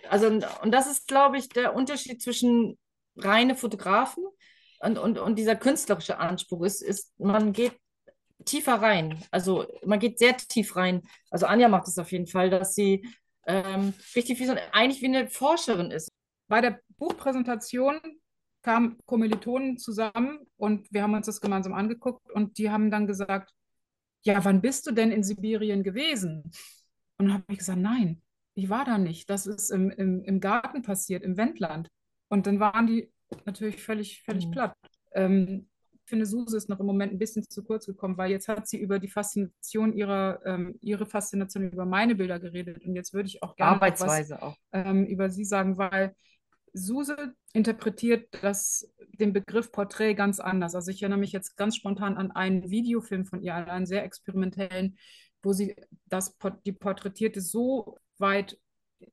also 0.09 0.27
und 0.27 0.71
das 0.71 0.87
ist, 0.87 1.07
glaube 1.07 1.37
ich, 1.37 1.49
der 1.49 1.75
Unterschied 1.75 2.21
zwischen 2.21 2.77
reine 3.15 3.55
Fotografen 3.55 4.23
und, 4.79 4.97
und, 4.97 5.17
und 5.17 5.35
dieser 5.37 5.55
künstlerische 5.55 6.17
Anspruch 6.17 6.63
ist, 6.63 6.81
ist, 6.81 7.17
man 7.19 7.53
geht 7.53 7.73
tiefer 8.45 8.75
rein. 8.75 9.23
Also 9.31 9.65
man 9.85 9.99
geht 9.99 10.19
sehr 10.19 10.35
tief 10.35 10.75
rein. 10.75 11.01
Also 11.29 11.45
Anja 11.45 11.69
macht 11.69 11.87
es 11.87 11.97
auf 11.97 12.11
jeden 12.11 12.27
Fall, 12.27 12.49
dass 12.49 12.75
sie 12.75 13.07
ähm, 13.45 13.93
richtig 14.15 14.39
wie 14.39 14.45
so, 14.45 14.55
eigentlich 14.71 15.01
wie 15.01 15.07
eine 15.07 15.27
Forscherin 15.27 15.91
ist. 15.91 16.09
Bei 16.47 16.61
der 16.61 16.79
Buchpräsentation 16.97 17.99
kamen 18.61 18.97
Kommilitonen 19.05 19.77
zusammen 19.77 20.39
und 20.57 20.91
wir 20.91 21.03
haben 21.03 21.13
uns 21.13 21.25
das 21.25 21.41
gemeinsam 21.41 21.73
angeguckt 21.73 22.29
und 22.31 22.57
die 22.57 22.69
haben 22.69 22.91
dann 22.91 23.07
gesagt, 23.07 23.51
ja, 24.23 24.43
wann 24.45 24.61
bist 24.61 24.87
du 24.87 24.91
denn 24.91 25.11
in 25.11 25.23
Sibirien 25.23 25.83
gewesen? 25.83 26.43
Und 27.17 27.27
dann 27.27 27.33
habe 27.33 27.43
ich 27.49 27.59
gesagt, 27.59 27.79
nein, 27.79 28.22
ich 28.55 28.69
war 28.69 28.85
da 28.85 28.97
nicht. 28.97 29.29
Das 29.29 29.47
ist 29.47 29.69
im, 29.69 29.89
im, 29.89 30.23
im 30.23 30.39
Garten 30.39 30.81
passiert, 30.81 31.23
im 31.23 31.37
Wendland. 31.37 31.89
Und 32.27 32.47
dann 32.47 32.59
waren 32.59 32.87
die 32.87 33.11
natürlich 33.45 33.81
völlig, 33.81 34.21
völlig 34.23 34.47
mhm. 34.47 34.51
platt. 34.51 34.75
Ähm, 35.13 35.67
ich 35.91 36.09
finde, 36.09 36.25
Suse 36.25 36.57
ist 36.57 36.67
noch 36.67 36.79
im 36.79 36.85
Moment 36.85 37.13
ein 37.13 37.19
bisschen 37.19 37.43
zu 37.43 37.63
kurz 37.63 37.85
gekommen, 37.85 38.17
weil 38.17 38.29
jetzt 38.29 38.49
hat 38.49 38.67
sie 38.67 38.77
über 38.77 38.99
die 38.99 39.07
Faszination 39.07 39.93
ihrer, 39.93 40.41
ähm, 40.45 40.77
ihre 40.81 41.05
Faszination 41.05 41.71
über 41.71 41.85
meine 41.85 42.15
Bilder 42.15 42.39
geredet. 42.39 42.83
Und 42.85 42.95
jetzt 42.95 43.13
würde 43.13 43.27
ich 43.27 43.41
auch 43.41 43.55
gerne 43.55 43.73
Arbeitsweise 43.73 44.35
was, 44.35 44.41
auch. 44.41 44.57
Ähm, 44.73 45.05
über 45.05 45.29
sie 45.29 45.45
sagen, 45.45 45.77
weil 45.77 46.13
Suse 46.73 47.35
interpretiert 47.53 48.27
das, 48.41 48.91
den 49.13 49.31
Begriff 49.31 49.71
Porträt 49.71 50.15
ganz 50.15 50.39
anders. 50.39 50.75
Also 50.75 50.91
ich 50.91 51.01
erinnere 51.01 51.19
mich 51.19 51.31
jetzt 51.31 51.55
ganz 51.55 51.75
spontan 51.75 52.17
an 52.17 52.31
einen 52.31 52.69
Videofilm 52.69 53.25
von 53.25 53.41
ihr, 53.41 53.55
einen 53.55 53.85
sehr 53.85 54.03
experimentellen, 54.03 54.97
wo 55.41 55.53
sie 55.53 55.75
das, 56.07 56.35
die 56.65 56.71
Porträtierte 56.71 57.41
so 57.41 57.97
weit 58.17 58.57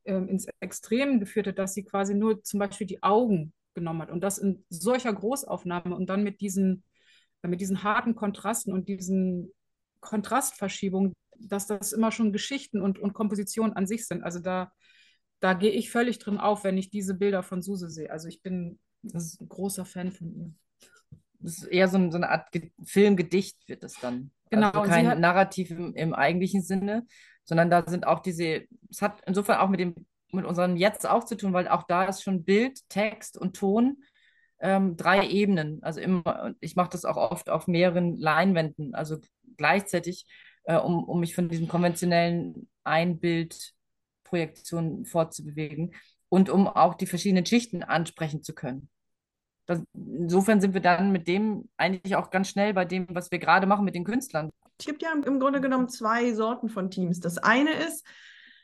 ähm, 0.04 0.28
ins 0.28 0.46
Extrem 0.60 1.20
geführt 1.20 1.46
hat, 1.46 1.58
dass 1.58 1.74
sie 1.74 1.84
quasi 1.84 2.14
nur 2.14 2.42
zum 2.42 2.60
Beispiel 2.60 2.86
die 2.86 3.02
Augen 3.02 3.52
genommen 3.74 4.02
hat. 4.02 4.10
Und 4.10 4.22
das 4.22 4.38
in 4.38 4.64
solcher 4.68 5.12
Großaufnahme 5.12 5.94
und 5.94 6.06
dann 6.06 6.22
mit 6.22 6.40
diesen, 6.40 6.84
mit 7.42 7.60
diesen 7.60 7.82
harten 7.82 8.14
Kontrasten 8.14 8.72
und 8.72 8.88
diesen 8.88 9.52
Kontrastverschiebungen, 10.00 11.12
dass 11.38 11.66
das 11.66 11.92
immer 11.92 12.12
schon 12.12 12.32
Geschichten 12.32 12.80
und, 12.80 12.98
und 12.98 13.12
Kompositionen 13.12 13.74
an 13.74 13.86
sich 13.86 14.06
sind. 14.06 14.22
Also 14.22 14.40
da, 14.40 14.72
da 15.40 15.54
gehe 15.54 15.70
ich 15.70 15.90
völlig 15.90 16.18
drin 16.18 16.38
auf, 16.38 16.64
wenn 16.64 16.78
ich 16.78 16.90
diese 16.90 17.14
Bilder 17.14 17.42
von 17.42 17.62
Suse 17.62 17.88
sehe. 17.88 18.10
Also 18.10 18.28
ich 18.28 18.42
bin 18.42 18.78
ein 19.02 19.48
großer 19.48 19.84
Fan 19.84 20.12
von 20.12 20.34
ihr. 20.34 20.54
Das 21.38 21.58
ist 21.58 21.64
eher 21.64 21.88
so, 21.88 22.10
so 22.10 22.16
eine 22.16 22.28
Art 22.28 22.52
Ge 22.52 22.70
Filmgedicht 22.84 23.66
wird 23.66 23.82
es 23.82 23.94
dann. 23.94 24.30
Genau. 24.50 24.70
Also 24.70 24.90
kein 24.90 25.08
hat, 25.08 25.18
Narrativ 25.18 25.70
im, 25.70 25.94
im, 25.94 26.12
eigentlichen 26.12 26.62
Sinne, 26.62 27.06
sondern 27.50 27.68
da 27.68 27.84
sind 27.84 28.06
auch 28.06 28.20
diese, 28.20 28.62
es 28.88 29.02
hat 29.02 29.20
insofern 29.26 29.58
auch 29.58 29.68
mit 29.68 29.80
dem 29.80 29.94
mit 30.32 30.44
unserem 30.44 30.76
Jetzt 30.76 31.08
auch 31.08 31.24
zu 31.24 31.36
tun, 31.36 31.52
weil 31.52 31.66
auch 31.66 31.82
da 31.82 32.04
ist 32.04 32.22
schon 32.22 32.44
Bild, 32.44 32.88
Text 32.88 33.36
und 33.36 33.56
Ton 33.56 34.04
ähm, 34.60 34.96
drei 34.96 35.28
Ebenen. 35.28 35.82
Also 35.82 35.98
immer, 36.00 36.54
ich 36.60 36.76
mache 36.76 36.90
das 36.90 37.04
auch 37.04 37.16
oft 37.16 37.50
auf 37.50 37.66
mehreren 37.66 38.16
Leinwänden, 38.16 38.94
also 38.94 39.18
gleichzeitig, 39.56 40.24
äh, 40.64 40.76
um, 40.76 41.02
um 41.02 41.18
mich 41.18 41.34
von 41.34 41.48
diesem 41.48 41.66
konventionellen 41.66 42.68
Einbildprojektion 42.84 45.04
fortzubewegen 45.04 45.96
und 46.28 46.48
um 46.48 46.68
auch 46.68 46.94
die 46.94 47.06
verschiedenen 47.06 47.44
Schichten 47.44 47.82
ansprechen 47.82 48.44
zu 48.44 48.54
können. 48.54 48.88
Das, 49.66 49.82
insofern 49.94 50.60
sind 50.60 50.74
wir 50.74 50.80
dann 50.80 51.10
mit 51.10 51.26
dem 51.26 51.68
eigentlich 51.76 52.14
auch 52.14 52.30
ganz 52.30 52.50
schnell 52.50 52.72
bei 52.72 52.84
dem, 52.84 53.08
was 53.10 53.32
wir 53.32 53.40
gerade 53.40 53.66
machen 53.66 53.84
mit 53.84 53.96
den 53.96 54.04
Künstlern. 54.04 54.52
Es 54.80 54.86
gibt 54.86 55.02
ja 55.02 55.12
im 55.12 55.40
Grunde 55.40 55.60
genommen 55.60 55.88
zwei 55.88 56.32
Sorten 56.32 56.68
von 56.70 56.90
Teams. 56.90 57.20
Das 57.20 57.36
eine 57.38 57.72
ist, 57.72 58.06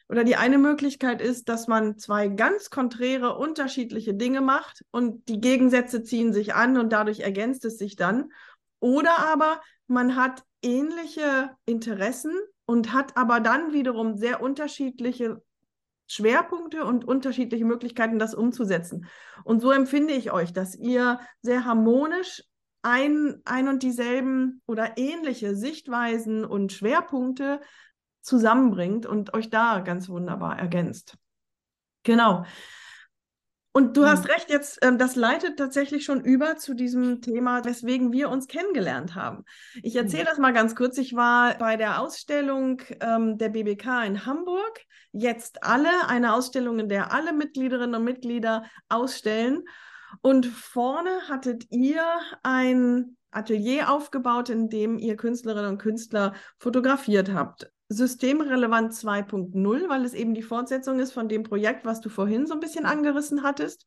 oder 0.08 0.24
die 0.24 0.36
eine 0.36 0.56
Möglichkeit 0.56 1.20
ist, 1.20 1.48
dass 1.48 1.68
man 1.68 1.98
zwei 1.98 2.28
ganz 2.28 2.70
konträre, 2.70 3.36
unterschiedliche 3.36 4.14
Dinge 4.14 4.40
macht 4.40 4.82
und 4.90 5.28
die 5.28 5.40
Gegensätze 5.40 6.02
ziehen 6.02 6.32
sich 6.32 6.54
an 6.54 6.78
und 6.78 6.90
dadurch 6.90 7.20
ergänzt 7.20 7.64
es 7.64 7.76
sich 7.76 7.96
dann. 7.96 8.30
Oder 8.80 9.18
aber 9.18 9.60
man 9.88 10.16
hat 10.16 10.42
ähnliche 10.62 11.50
Interessen 11.66 12.32
und 12.64 12.94
hat 12.94 13.16
aber 13.16 13.40
dann 13.40 13.72
wiederum 13.72 14.16
sehr 14.16 14.40
unterschiedliche 14.40 15.42
Schwerpunkte 16.08 16.84
und 16.84 17.04
unterschiedliche 17.04 17.64
Möglichkeiten, 17.64 18.18
das 18.18 18.34
umzusetzen. 18.34 19.06
Und 19.44 19.60
so 19.60 19.70
empfinde 19.70 20.14
ich 20.14 20.32
euch, 20.32 20.52
dass 20.52 20.76
ihr 20.76 21.20
sehr 21.42 21.64
harmonisch 21.64 22.42
ein, 22.86 23.42
ein 23.44 23.66
und 23.66 23.82
dieselben 23.82 24.62
oder 24.64 24.96
ähnliche 24.96 25.56
Sichtweisen 25.56 26.44
und 26.44 26.72
Schwerpunkte 26.72 27.60
zusammenbringt 28.22 29.06
und 29.06 29.34
euch 29.34 29.50
da 29.50 29.80
ganz 29.80 30.08
wunderbar 30.08 30.56
ergänzt. 30.56 31.16
Genau. 32.04 32.44
Und 33.72 33.96
du 33.96 34.02
mhm. 34.02 34.06
hast 34.06 34.28
recht, 34.28 34.50
jetzt, 34.50 34.78
ähm, 34.82 34.98
das 34.98 35.16
leitet 35.16 35.58
tatsächlich 35.58 36.04
schon 36.04 36.20
über 36.20 36.56
zu 36.58 36.74
diesem 36.74 37.20
Thema, 37.22 37.64
weswegen 37.64 38.12
wir 38.12 38.30
uns 38.30 38.46
kennengelernt 38.46 39.16
haben. 39.16 39.44
Ich 39.82 39.96
erzähle 39.96 40.22
mhm. 40.22 40.28
das 40.28 40.38
mal 40.38 40.52
ganz 40.52 40.76
kurz. 40.76 40.96
Ich 40.96 41.16
war 41.16 41.58
bei 41.58 41.76
der 41.76 42.00
Ausstellung 42.00 42.80
ähm, 43.00 43.36
der 43.36 43.48
BBK 43.48 44.04
in 44.06 44.26
Hamburg. 44.26 44.80
Jetzt 45.10 45.64
alle, 45.64 45.90
eine 46.06 46.34
Ausstellung, 46.34 46.78
in 46.78 46.88
der 46.88 47.12
alle 47.12 47.32
Mitgliederinnen 47.32 47.96
und 47.96 48.04
Mitglieder 48.04 48.64
ausstellen. 48.88 49.64
Und 50.20 50.46
vorne 50.46 51.10
hattet 51.28 51.70
ihr 51.70 52.02
ein 52.42 53.16
Atelier 53.30 53.90
aufgebaut, 53.90 54.48
in 54.48 54.68
dem 54.68 54.98
ihr 54.98 55.16
Künstlerinnen 55.16 55.72
und 55.72 55.78
Künstler 55.78 56.34
fotografiert 56.58 57.32
habt. 57.32 57.70
Systemrelevant 57.88 58.92
2.0, 58.92 59.88
weil 59.88 60.04
es 60.04 60.14
eben 60.14 60.34
die 60.34 60.42
Fortsetzung 60.42 60.98
ist 60.98 61.12
von 61.12 61.28
dem 61.28 61.42
Projekt, 61.42 61.84
was 61.84 62.00
du 62.00 62.08
vorhin 62.08 62.46
so 62.46 62.54
ein 62.54 62.60
bisschen 62.60 62.86
angerissen 62.86 63.42
hattest. 63.42 63.86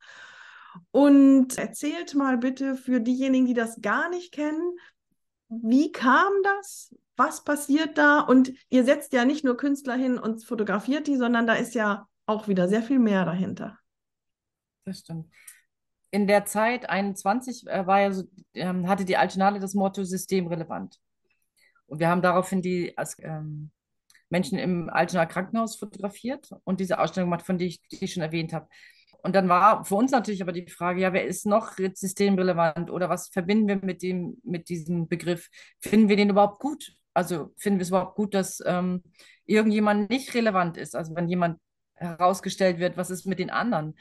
Und 0.91 1.57
erzählt 1.57 2.15
mal 2.15 2.37
bitte 2.37 2.75
für 2.75 3.01
diejenigen, 3.01 3.45
die 3.45 3.53
das 3.53 3.81
gar 3.81 4.09
nicht 4.09 4.31
kennen, 4.31 4.77
wie 5.49 5.91
kam 5.91 6.31
das? 6.43 6.95
Was 7.17 7.43
passiert 7.43 7.97
da? 7.97 8.21
Und 8.21 8.53
ihr 8.69 8.85
setzt 8.85 9.13
ja 9.13 9.25
nicht 9.25 9.43
nur 9.43 9.57
Künstler 9.57 9.95
hin 9.95 10.17
und 10.17 10.45
fotografiert 10.45 11.07
die, 11.07 11.17
sondern 11.17 11.47
da 11.47 11.55
ist 11.55 11.73
ja 11.73 12.07
auch 12.27 12.47
wieder 12.47 12.69
sehr 12.69 12.83
viel 12.83 12.99
mehr 12.99 13.25
dahinter. 13.25 13.77
Das 14.85 14.99
stimmt. 14.99 15.27
In 16.11 16.27
der 16.27 16.45
Zeit 16.45 16.89
21 16.89 17.67
äh, 17.67 17.85
war 17.85 18.01
ja 18.01 18.11
so, 18.11 18.23
ähm, 18.53 18.87
hatte 18.87 19.05
die 19.05 19.17
Alternale 19.17 19.59
das 19.59 19.73
Motto 19.75 20.03
systemrelevant. 20.03 20.99
Und 21.85 21.99
wir 21.99 22.09
haben 22.09 22.21
daraufhin 22.21 22.61
die 22.61 22.95
ähm, 23.19 23.71
Menschen 24.29 24.57
im 24.59 24.89
Altenaer 24.89 25.25
Krankenhaus 25.25 25.75
fotografiert 25.75 26.49
und 26.63 26.79
diese 26.79 26.99
Ausstellung 26.99 27.29
gemacht, 27.29 27.45
von 27.45 27.57
der 27.57 27.67
ich, 27.67 27.81
die 27.89 28.03
ich 28.03 28.13
schon 28.13 28.23
erwähnt 28.23 28.53
habe. 28.53 28.67
Und 29.21 29.35
dann 29.35 29.49
war 29.49 29.83
für 29.83 29.95
uns 29.95 30.11
natürlich 30.11 30.41
aber 30.41 30.51
die 30.51 30.67
Frage, 30.67 31.01
ja, 31.01 31.11
wer 31.13 31.25
ist 31.25 31.45
noch 31.45 31.73
systemrelevant 31.77 32.89
oder 32.89 33.09
was 33.09 33.27
verbinden 33.27 33.67
wir 33.67 33.75
mit 33.77 34.01
dem, 34.01 34.37
mit 34.43 34.69
diesem 34.69 35.07
Begriff? 35.07 35.49
Finden 35.81 36.09
wir 36.09 36.15
den 36.15 36.29
überhaupt 36.29 36.59
gut? 36.59 36.93
Also 37.13 37.53
finden 37.57 37.79
wir 37.79 37.83
es 37.83 37.89
überhaupt 37.89 38.15
gut, 38.15 38.33
dass 38.33 38.63
ähm, 38.65 39.03
irgendjemand 39.45 40.09
nicht 40.09 40.33
relevant 40.33 40.77
ist? 40.77 40.95
Also 40.95 41.15
wenn 41.15 41.27
jemand 41.27 41.59
herausgestellt 41.95 42.79
wird, 42.79 42.95
was 42.95 43.09
ist 43.09 43.25
mit 43.25 43.39
den 43.39 43.49
anderen? 43.49 43.97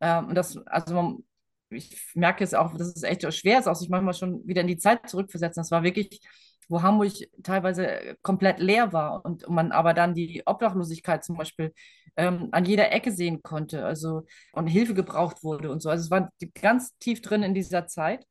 Ähm, 0.00 0.34
das, 0.34 0.56
also 0.66 0.94
man, 0.94 1.24
ich 1.70 2.12
merke 2.14 2.44
jetzt 2.44 2.54
auch, 2.54 2.76
dass 2.76 2.94
es 2.94 3.02
echt 3.02 3.32
schwer 3.32 3.58
ist, 3.58 3.68
auch 3.68 3.74
sich 3.74 3.88
manchmal 3.88 4.14
schon 4.14 4.46
wieder 4.46 4.60
in 4.62 4.66
die 4.66 4.78
Zeit 4.78 5.08
zurückversetzen. 5.08 5.62
Das 5.62 5.70
war 5.70 5.82
wirklich 5.82 6.20
wo 6.70 6.82
Hamburg 6.82 7.12
teilweise 7.42 8.16
komplett 8.22 8.60
leer 8.60 8.92
war 8.92 9.24
und 9.24 9.48
man 9.48 9.72
aber 9.72 9.92
dann 9.92 10.14
die 10.14 10.42
Obdachlosigkeit 10.46 11.24
zum 11.24 11.36
Beispiel 11.36 11.74
ähm, 12.16 12.48
an 12.52 12.64
jeder 12.64 12.92
Ecke 12.92 13.10
sehen 13.10 13.42
konnte, 13.42 13.84
also 13.84 14.22
und 14.52 14.68
Hilfe 14.68 14.94
gebraucht 14.94 15.42
wurde 15.42 15.70
und 15.70 15.82
so. 15.82 15.90
Also 15.90 16.04
es 16.04 16.10
war 16.10 16.30
ganz 16.60 16.96
tief 16.98 17.22
drin 17.22 17.42
in 17.42 17.54
dieser 17.54 17.86
Zeit. 17.88 18.24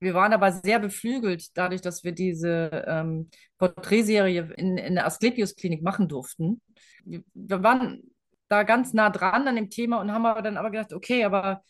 Wir 0.00 0.14
waren 0.14 0.32
aber 0.32 0.52
sehr 0.52 0.80
beflügelt 0.80 1.56
dadurch, 1.56 1.80
dass 1.80 2.02
wir 2.04 2.12
diese 2.12 2.84
ähm, 2.86 3.30
Porträtserie 3.58 4.52
in, 4.56 4.76
in 4.76 4.94
der 4.96 5.06
Asklepios-Klinik 5.06 5.82
machen 5.82 6.08
durften. 6.08 6.60
Wir 7.04 7.62
waren 7.62 8.02
da 8.48 8.64
ganz 8.64 8.92
nah 8.94 9.10
dran 9.10 9.46
an 9.46 9.56
dem 9.56 9.70
Thema 9.70 10.00
und 10.00 10.12
haben 10.12 10.26
aber 10.26 10.42
dann 10.42 10.56
aber 10.56 10.70
gedacht, 10.70 10.92
okay, 10.92 11.24
aber 11.24 11.62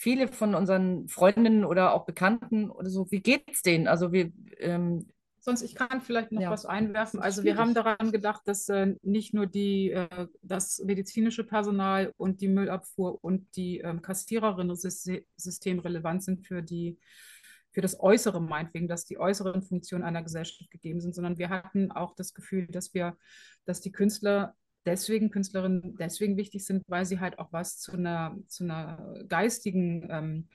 viele 0.00 0.28
von 0.28 0.54
unseren 0.54 1.08
Freundinnen 1.08 1.66
oder 1.66 1.92
auch 1.92 2.06
Bekannten 2.06 2.70
oder 2.70 2.88
so, 2.88 3.10
wie 3.10 3.20
geht's 3.20 3.60
denen? 3.60 3.86
Also 3.86 4.12
wir, 4.12 4.32
ähm, 4.58 5.06
Sonst, 5.42 5.62
ich 5.62 5.74
kann 5.74 6.00
vielleicht 6.00 6.32
noch 6.32 6.40
ja. 6.40 6.50
was 6.50 6.64
einwerfen. 6.66 7.20
Also 7.20 7.44
wir 7.44 7.56
haben 7.56 7.74
daran 7.74 8.10
gedacht, 8.10 8.42
dass 8.46 8.68
äh, 8.68 8.94
nicht 9.02 9.34
nur 9.34 9.46
die, 9.46 9.90
äh, 9.90 10.26
das 10.42 10.82
medizinische 10.84 11.44
Personal 11.44 12.12
und 12.16 12.40
die 12.40 12.48
Müllabfuhr 12.48 13.22
und 13.22 13.56
die 13.56 13.78
ähm, 13.78 14.00
Kassiererinnen 14.00 14.74
systemrelevant 14.74 16.22
sind 16.22 16.46
für 16.46 16.62
die 16.62 16.98
für 17.72 17.82
das 17.82 18.00
Äußere 18.00 18.40
meinetwegen, 18.40 18.88
dass 18.88 19.04
die 19.04 19.18
äußeren 19.18 19.62
Funktionen 19.62 20.02
einer 20.02 20.24
Gesellschaft 20.24 20.72
gegeben 20.72 21.00
sind, 21.00 21.14
sondern 21.14 21.38
wir 21.38 21.50
hatten 21.50 21.92
auch 21.92 22.16
das 22.16 22.34
Gefühl, 22.34 22.66
dass 22.66 22.94
wir, 22.94 23.16
dass 23.64 23.80
die 23.80 23.92
Künstler 23.92 24.56
deswegen, 24.86 25.30
Künstlerinnen 25.30 25.96
deswegen 25.96 26.36
wichtig 26.36 26.64
sind, 26.64 26.82
weil 26.88 27.04
sie 27.04 27.20
halt 27.20 27.38
auch 27.38 27.52
was 27.52 27.78
zu 27.78 27.92
einer, 27.92 28.36
zu 28.48 28.64
einer 28.64 29.14
geistigen 29.28 30.08
ähm, 30.10 30.48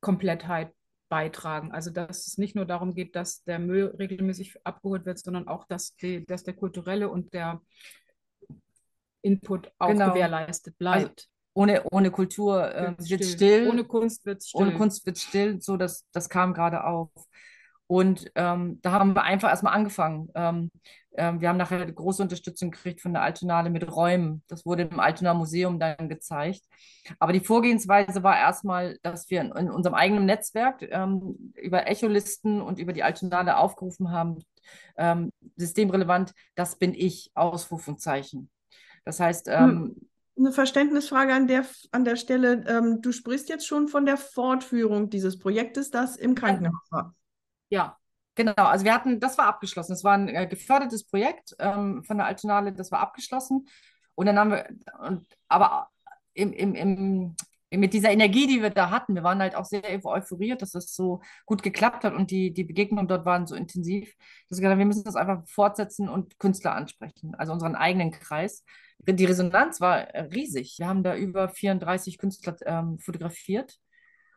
Komplettheit 0.00 0.72
beitragen. 1.08 1.72
Also 1.72 1.90
dass 1.90 2.26
es 2.26 2.38
nicht 2.38 2.56
nur 2.56 2.64
darum 2.64 2.94
geht, 2.94 3.14
dass 3.16 3.44
der 3.44 3.58
Müll 3.58 3.94
regelmäßig 3.98 4.56
abgeholt 4.64 5.04
wird, 5.04 5.18
sondern 5.18 5.46
auch, 5.46 5.66
dass, 5.66 5.94
die, 5.96 6.24
dass 6.24 6.42
der 6.42 6.54
kulturelle 6.54 7.10
und 7.10 7.34
der 7.34 7.60
Input 9.20 9.70
auch 9.78 9.88
genau. 9.88 10.10
gewährleistet 10.10 10.76
bleibt. 10.78 11.28
ohne, 11.54 11.84
ohne 11.90 12.10
Kultur 12.10 12.74
äh, 12.74 12.94
wird 12.98 13.24
still. 13.24 13.24
still. 13.24 13.68
Ohne 13.68 13.84
Kunst 13.84 14.24
wird 14.24 14.42
still. 14.42 14.62
Ohne 14.62 14.74
Kunst 14.74 15.06
wird 15.06 15.18
still. 15.18 15.60
So, 15.60 15.76
das, 15.76 16.06
das 16.12 16.28
kam 16.28 16.54
gerade 16.54 16.84
auf. 16.84 17.10
Und 17.92 18.32
ähm, 18.36 18.78
da 18.80 18.92
haben 18.92 19.14
wir 19.14 19.22
einfach 19.22 19.50
erstmal 19.50 19.74
angefangen. 19.74 20.30
Ähm, 20.34 20.70
ähm, 21.14 21.42
wir 21.42 21.50
haben 21.50 21.58
nachher 21.58 21.84
große 21.84 22.22
Unterstützung 22.22 22.70
gekriegt 22.70 23.02
von 23.02 23.12
der 23.12 23.20
Altonale 23.20 23.68
mit 23.68 23.86
Räumen. 23.94 24.42
Das 24.48 24.64
wurde 24.64 24.84
im 24.84 24.98
Altona 24.98 25.34
Museum 25.34 25.78
dann 25.78 26.08
gezeigt. 26.08 26.62
Aber 27.18 27.34
die 27.34 27.44
Vorgehensweise 27.44 28.22
war 28.22 28.38
erstmal, 28.38 28.96
dass 29.02 29.28
wir 29.28 29.42
in, 29.42 29.52
in 29.52 29.70
unserem 29.70 29.94
eigenen 29.94 30.24
Netzwerk 30.24 30.80
ähm, 30.90 31.52
über 31.54 31.86
Echolisten 31.86 32.62
und 32.62 32.78
über 32.78 32.94
die 32.94 33.02
Altonale 33.02 33.58
aufgerufen 33.58 34.10
haben, 34.10 34.42
ähm, 34.96 35.30
systemrelevant, 35.56 36.32
das 36.54 36.76
bin 36.76 36.94
ich, 36.94 37.30
Ausrufungszeichen. 37.34 38.48
Das 39.04 39.20
heißt, 39.20 39.48
hm. 39.48 39.54
ähm, 39.54 39.96
eine 40.38 40.52
Verständnisfrage 40.52 41.34
an 41.34 41.46
der, 41.46 41.66
an 41.90 42.06
der 42.06 42.16
Stelle. 42.16 42.64
Ähm, 42.66 43.02
du 43.02 43.12
sprichst 43.12 43.50
jetzt 43.50 43.66
schon 43.66 43.88
von 43.88 44.06
der 44.06 44.16
Fortführung 44.16 45.10
dieses 45.10 45.38
Projektes, 45.38 45.90
das 45.90 46.16
im 46.16 46.34
Krankenhaus 46.34 46.90
war. 46.90 47.14
Ja, 47.72 47.96
genau. 48.34 48.52
Also 48.54 48.84
wir 48.84 48.92
hatten, 48.92 49.18
das 49.18 49.38
war 49.38 49.46
abgeschlossen. 49.46 49.92
Es 49.94 50.04
war 50.04 50.12
ein 50.12 50.28
äh, 50.28 50.46
gefördertes 50.46 51.04
Projekt 51.04 51.56
ähm, 51.58 52.04
von 52.04 52.18
der 52.18 52.26
Altenale, 52.26 52.72
das 52.74 52.92
war 52.92 53.00
abgeschlossen. 53.00 53.66
Und 54.14 54.26
dann 54.26 54.38
haben 54.38 54.50
wir, 54.50 54.68
und, 55.00 55.26
aber 55.48 55.88
im, 56.34 56.52
im, 56.52 56.74
im, 56.74 57.34
mit 57.70 57.94
dieser 57.94 58.10
Energie, 58.10 58.46
die 58.46 58.60
wir 58.60 58.68
da 58.68 58.90
hatten, 58.90 59.14
wir 59.14 59.22
waren 59.22 59.40
halt 59.40 59.54
auch 59.54 59.64
sehr 59.64 59.82
euphoriert, 60.04 60.60
dass 60.60 60.72
das 60.72 60.94
so 60.94 61.22
gut 61.46 61.62
geklappt 61.62 62.04
hat 62.04 62.12
und 62.12 62.30
die, 62.30 62.52
die 62.52 62.64
Begegnungen 62.64 63.08
dort 63.08 63.24
waren 63.24 63.46
so 63.46 63.54
intensiv, 63.54 64.14
dass 64.50 64.58
wir 64.58 64.64
gesagt 64.64 64.78
wir 64.78 64.84
müssen 64.84 65.04
das 65.04 65.16
einfach 65.16 65.42
fortsetzen 65.48 66.10
und 66.10 66.38
Künstler 66.38 66.74
ansprechen, 66.74 67.34
also 67.36 67.54
unseren 67.54 67.74
eigenen 67.74 68.10
Kreis. 68.10 68.64
Die 68.98 69.24
Resonanz 69.24 69.80
war 69.80 70.08
riesig. 70.34 70.76
Wir 70.78 70.88
haben 70.88 71.02
da 71.02 71.16
über 71.16 71.48
34 71.48 72.18
Künstler 72.18 72.54
ähm, 72.66 72.98
fotografiert 72.98 73.78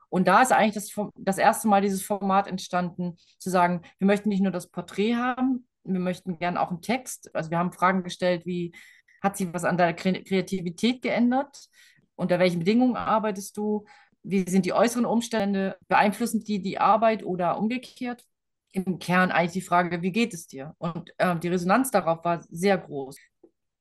und 0.10 0.28
da 0.28 0.41
ist 0.41 0.52
eigentlich 0.52 0.74
das, 0.74 0.91
das 1.15 1.38
erste 1.38 1.68
Mal 1.68 1.82
dieses 1.82 2.04
Format 2.04 2.48
entstanden, 2.48 3.18
zu 3.39 3.50
sagen, 3.50 3.82
wir 4.00 4.08
möchten 4.08 4.30
nicht 4.30 4.41
nur 4.41 4.52
das 4.52 4.70
Porträt 4.70 5.15
haben, 5.15 5.68
wir 5.84 6.00
möchten 6.00 6.39
gerne 6.39 6.60
auch 6.60 6.70
einen 6.70 6.82
Text. 6.82 7.34
Also 7.36 7.52
wir 7.52 7.60
haben 7.60 7.72
Fragen 7.72 8.04
gestellt 8.04 8.46
wie, 8.46 8.74
hat 9.22 9.38
sich 9.38 9.54
was 9.54 9.65
an 9.65 9.78
deiner 9.78 9.94
Kreativität 9.94 11.02
geändert? 11.02 11.68
Unter 12.15 12.39
welchen 12.39 12.60
Bedingungen 12.60 12.96
arbeitest 12.96 13.58
du? 13.58 13.86
Wie 14.24 14.50
sind 14.50 14.65
die 14.65 14.74
äußeren 14.74 15.06
Umstände? 15.06 15.78
Beeinflussen 15.88 16.44
die 16.44 16.62
die 16.62 16.80
Arbeit 16.80 17.24
oder 17.24 17.58
umgekehrt? 17.58 18.24
Im 18.72 19.00
Kern 19.00 19.32
eigentlich 19.32 19.54
die 19.54 19.62
Frage, 19.62 20.02
wie 20.02 20.12
geht 20.12 20.34
es 20.34 20.48
dir? 20.48 20.76
Und 20.78 21.12
äh, 21.18 21.38
die 21.38 21.48
Resonanz 21.48 21.91
darauf 21.91 22.24
war 22.26 22.44
sehr 22.50 22.78
groß. 22.78 23.18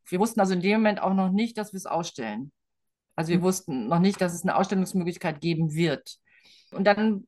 Wir 0.06 0.20
wussten 0.20 0.40
also 0.40 0.54
in 0.54 0.60
dem 0.60 0.80
Moment 0.80 1.02
auch 1.02 1.14
noch 1.14 1.30
nicht, 1.30 1.58
dass 1.58 1.72
wir 1.72 1.78
es 1.78 1.86
ausstellen. 1.86 2.52
Also 3.16 3.30
wir 3.30 3.38
mhm. 3.38 3.42
wussten 3.42 3.88
noch 3.88 4.00
nicht, 4.00 4.20
dass 4.20 4.34
es 4.34 4.42
eine 4.42 4.56
Ausstellungsmöglichkeit 4.56 5.40
geben 5.40 5.74
wird. 5.74 6.16
Und 6.72 6.84
dann 6.84 7.26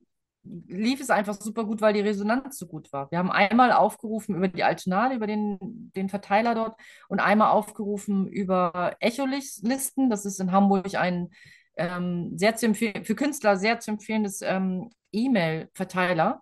lief 0.67 1.01
es 1.01 1.09
einfach 1.09 1.35
super 1.39 1.65
gut, 1.65 1.81
weil 1.81 1.93
die 1.93 2.01
Resonanz 2.01 2.57
so 2.57 2.67
gut 2.67 2.91
war. 2.93 3.11
Wir 3.11 3.17
haben 3.17 3.31
einmal 3.31 3.71
aufgerufen 3.71 4.35
über 4.35 4.47
die 4.47 4.63
Altonale, 4.63 5.15
über 5.15 5.27
den, 5.27 5.57
den 5.95 6.09
Verteiler 6.09 6.55
dort 6.55 6.79
und 7.09 7.19
einmal 7.19 7.51
aufgerufen 7.51 8.27
über 8.27 8.95
Echolisten. 8.99 10.09
Das 10.09 10.25
ist 10.25 10.39
in 10.39 10.51
Hamburg 10.51 10.95
ein 10.95 11.29
ähm, 11.75 12.37
sehr 12.37 12.55
zu 12.55 12.73
für 12.73 13.15
Künstler 13.15 13.57
sehr 13.57 13.79
zu 13.79 13.91
empfehlendes 13.91 14.41
ähm, 14.41 14.89
E-Mail-Verteiler. 15.11 16.41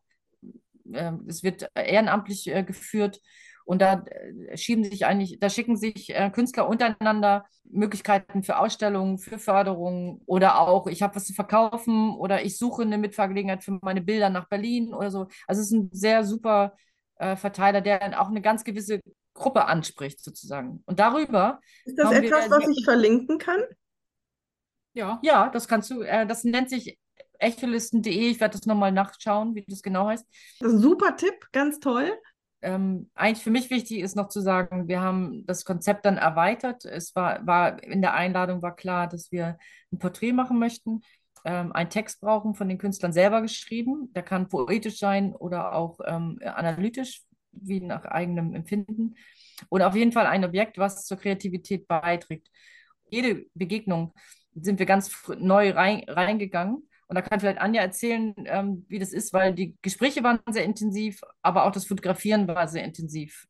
Ähm, 0.94 1.26
es 1.28 1.44
wird 1.44 1.70
ehrenamtlich 1.76 2.48
äh, 2.48 2.64
geführt 2.64 3.22
und 3.66 3.82
da 3.82 4.06
äh, 4.06 4.56
schieben 4.56 4.84
sich 4.84 5.06
eigentlich, 5.06 5.40
da 5.40 5.50
schicken 5.50 5.76
sich 5.76 6.16
äh, 6.16 6.30
Künstler 6.30 6.70
untereinander 6.70 7.46
Möglichkeiten 7.64 8.44
für 8.44 8.60
Ausstellungen, 8.60 9.18
für 9.18 9.40
Förderungen 9.40 10.22
oder 10.28 10.60
auch, 10.60 10.88
ich 10.88 11.02
habe 11.02 11.16
was 11.16 11.26
zu 11.26 11.34
verkaufen 11.34 12.12
oder 12.16 12.44
ich 12.44 12.58
suche 12.58 12.84
eine 12.84 13.00
Mitfahrgelegenheit 13.00 13.64
für 13.64 13.78
meine 13.82 14.02
Bilder 14.02 14.30
nach 14.30 14.48
Berlin 14.48 14.94
oder 14.94 15.10
so. 15.10 15.28
Also 15.48 15.62
es 15.62 15.68
ist 15.68 15.74
ein 15.74 15.90
sehr 15.92 16.24
super 16.24 16.76
äh, 17.18 17.36
Verteiler, 17.36 17.82
der 17.82 18.00
dann 18.00 18.14
auch 18.14 18.30
eine 18.30 18.42
ganz 18.42 18.64
gewisse 18.64 19.02
Gruppe 19.34 19.66
anspricht, 19.66 20.24
sozusagen. 20.24 20.84
Und 20.86 21.00
darüber. 21.00 21.60
Ist 21.86 21.98
das 21.98 22.12
etwas, 22.12 22.46
wir, 22.46 22.52
was 22.52 22.70
ich 22.70 22.86
verlinken 22.86 23.40
kann? 23.40 23.62
Ja. 24.94 25.20
Ja, 25.24 25.50
das 25.50 25.68
kannst 25.68 25.90
du. 25.90 26.04
Das 26.04 26.46
nennt 26.46 26.70
sich 26.70 26.98
echolisten.de. 27.40 28.30
Ich 28.30 28.40
werde 28.40 28.58
das 28.58 28.66
nochmal 28.66 28.94
nachschauen, 28.94 29.54
wie 29.54 29.66
das 29.68 29.82
genau 29.82 30.08
heißt. 30.08 30.26
Das 30.62 30.70
ist 30.70 30.76
ein 30.76 30.82
super 30.82 31.18
Tipp, 31.18 31.48
ganz 31.52 31.80
toll 31.80 32.18
ähm, 32.62 33.10
eigentlich 33.14 33.44
für 33.44 33.52
mich 33.52 33.70
wichtig 33.70 34.00
ist 34.00 34.16
noch 34.16 34.30
zu 34.30 34.42
sagen, 34.42 34.88
wir 34.88 35.02
haben 35.02 35.46
das 35.46 35.66
Konzept 35.66 36.06
dann 36.06 36.18
erweitert. 36.18 36.86
Es 36.86 37.16
war, 37.16 37.46
war 37.46 37.84
in 37.84 38.02
der 38.02 38.14
Einladung 38.14 38.62
war 38.62 38.76
klar, 38.76 39.08
dass 39.08 39.32
wir 39.32 39.58
ein 39.92 40.00
Porträt 40.00 40.34
machen 40.34 40.58
möchten, 40.60 41.02
ähm, 41.46 41.72
einen 41.74 41.90
Text 41.90 42.22
brauchen 42.22 42.56
von 42.56 42.68
den 42.68 42.78
Künstlern 42.78 43.14
selber 43.14 43.42
geschrieben. 43.42 44.12
Der 44.16 44.24
kann 44.24 44.48
poetisch 44.48 44.98
sein 44.98 45.36
oder 45.36 45.74
auch 45.74 46.00
ähm, 46.06 46.40
analytisch, 46.44 47.24
wie 47.52 47.82
nach 47.82 48.06
eigenem 48.06 48.54
Empfinden. 48.56 49.16
Und 49.70 49.82
auf 49.82 49.96
jeden 49.96 50.12
Fall 50.12 50.26
ein 50.26 50.44
Objekt, 50.44 50.78
was 50.78 51.06
zur 51.06 51.18
Kreativität 51.18 51.88
beiträgt. 51.88 52.50
Jede 53.10 53.46
Begegnung 53.54 54.14
sind 54.56 54.80
wir 54.80 54.86
ganz 54.86 55.12
neu 55.38 55.72
rein, 55.72 56.04
reingegangen 56.08 56.88
und 57.08 57.16
da 57.16 57.22
kann 57.22 57.40
vielleicht 57.40 57.60
Anja 57.60 57.82
erzählen, 57.82 58.34
ähm, 58.46 58.86
wie 58.88 59.00
das 59.00 59.14
ist, 59.14 59.32
weil 59.34 59.54
die 59.54 59.78
Gespräche 59.82 60.24
waren 60.24 60.40
sehr 60.50 60.64
intensiv, 60.64 61.22
aber 61.42 61.66
auch 61.66 61.72
das 61.72 61.86
Fotografieren 61.86 62.48
war 62.48 62.68
sehr 62.68 62.84
intensiv. 62.84 63.48